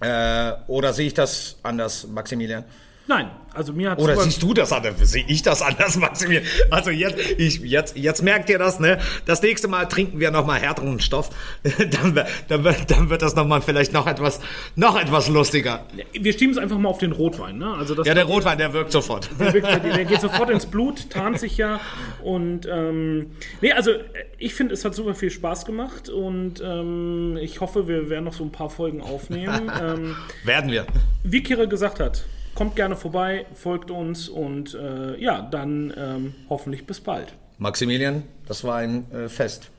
Äh, 0.00 0.52
oder 0.68 0.94
sehe 0.94 1.08
ich 1.08 1.14
das 1.14 1.58
anders, 1.62 2.06
Maximilian? 2.06 2.64
Nein, 3.08 3.30
also 3.52 3.72
mir 3.72 3.90
hat 3.90 3.98
Oder 3.98 4.16
siehst 4.16 4.40
du 4.42 4.54
das 4.54 4.72
anders? 4.72 4.94
Sehe 5.00 5.24
ich 5.26 5.42
das 5.42 5.60
anders, 5.60 5.96
Maximilian? 5.98 6.44
Also 6.70 6.90
jetzt, 6.90 7.18
ich, 7.36 7.58
jetzt, 7.60 7.96
jetzt 7.96 8.22
merkt 8.22 8.48
ihr 8.48 8.58
das, 8.60 8.78
ne? 8.78 8.98
Das 9.26 9.42
nächste 9.42 9.66
Mal 9.66 9.86
trinken 9.86 10.20
wir 10.20 10.30
nochmal 10.30 10.60
härteren 10.60 11.00
Stoff. 11.00 11.30
dann, 11.62 12.14
wird- 12.14 12.28
dann, 12.48 12.62
dann 12.86 13.10
wird 13.10 13.20
das 13.22 13.34
nochmal 13.34 13.60
vielleicht 13.60 13.92
noch 13.92 14.06
etwas, 14.06 14.38
noch 14.76 14.98
etwas 14.98 15.28
lustiger. 15.28 15.84
Wir 16.12 16.32
schieben 16.32 16.52
es 16.52 16.58
einfach 16.58 16.78
mal 16.78 16.88
auf 16.88 16.98
den 16.98 17.10
Rotwein. 17.10 17.58
Ne? 17.58 17.74
Also 17.74 17.96
das 17.96 18.06
Ja, 18.06 18.14
der 18.14 18.24
Rotwein, 18.24 18.56
der 18.58 18.72
wirkt 18.72 18.92
sofort. 18.92 19.28
der, 19.38 19.52
wirkt- 19.52 19.84
der 19.84 20.04
geht 20.04 20.20
sofort 20.20 20.48
ins 20.50 20.66
Blut, 20.66 21.10
tarnt 21.10 21.40
sich 21.40 21.56
ja. 21.56 21.80
Und 22.22 22.66
ähm, 22.70 23.32
nee, 23.60 23.72
also 23.72 23.90
äh, 23.90 23.98
ich 24.38 24.54
finde, 24.54 24.74
es 24.74 24.84
hat 24.84 24.94
super 24.94 25.14
viel 25.16 25.30
Spaß 25.30 25.64
gemacht 25.66 26.08
und 26.08 26.62
ähm, 26.64 27.36
ich 27.42 27.60
hoffe, 27.60 27.88
wir 27.88 28.08
werden 28.08 28.24
noch 28.24 28.32
so 28.34 28.44
ein 28.44 28.52
paar 28.52 28.70
Folgen 28.70 29.00
aufnehmen. 29.02 29.70
ähm, 29.82 30.16
Werden 30.44 30.70
wir. 30.70 30.86
wie 31.24 31.42
Kira 31.42 31.64
gesagt 31.64 31.98
hat, 31.98 32.24
kommt 32.54 32.76
gerne 32.76 32.96
vorbei, 32.96 33.46
folgt 33.54 33.90
uns 33.90 34.28
und 34.28 34.74
äh, 34.74 35.18
ja, 35.20 35.42
dann 35.42 35.92
ähm, 35.96 36.34
hoffentlich 36.48 36.86
bis 36.86 37.00
bald. 37.00 37.34
Maximilian, 37.58 38.24
das 38.46 38.64
war 38.64 38.76
ein 38.76 39.10
äh, 39.12 39.28
Fest. 39.28 39.70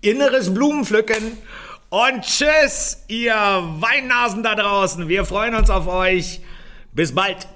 Inneres 0.00 0.52
Blumenpflücken 0.52 1.38
und 1.88 2.22
tschüss, 2.22 3.04
ihr 3.08 3.34
Weinnasen 3.34 4.42
da 4.42 4.54
draußen. 4.54 5.08
Wir 5.08 5.24
freuen 5.24 5.54
uns 5.54 5.70
auf 5.70 5.86
euch. 5.86 6.40
Bis 6.92 7.14
bald. 7.14 7.48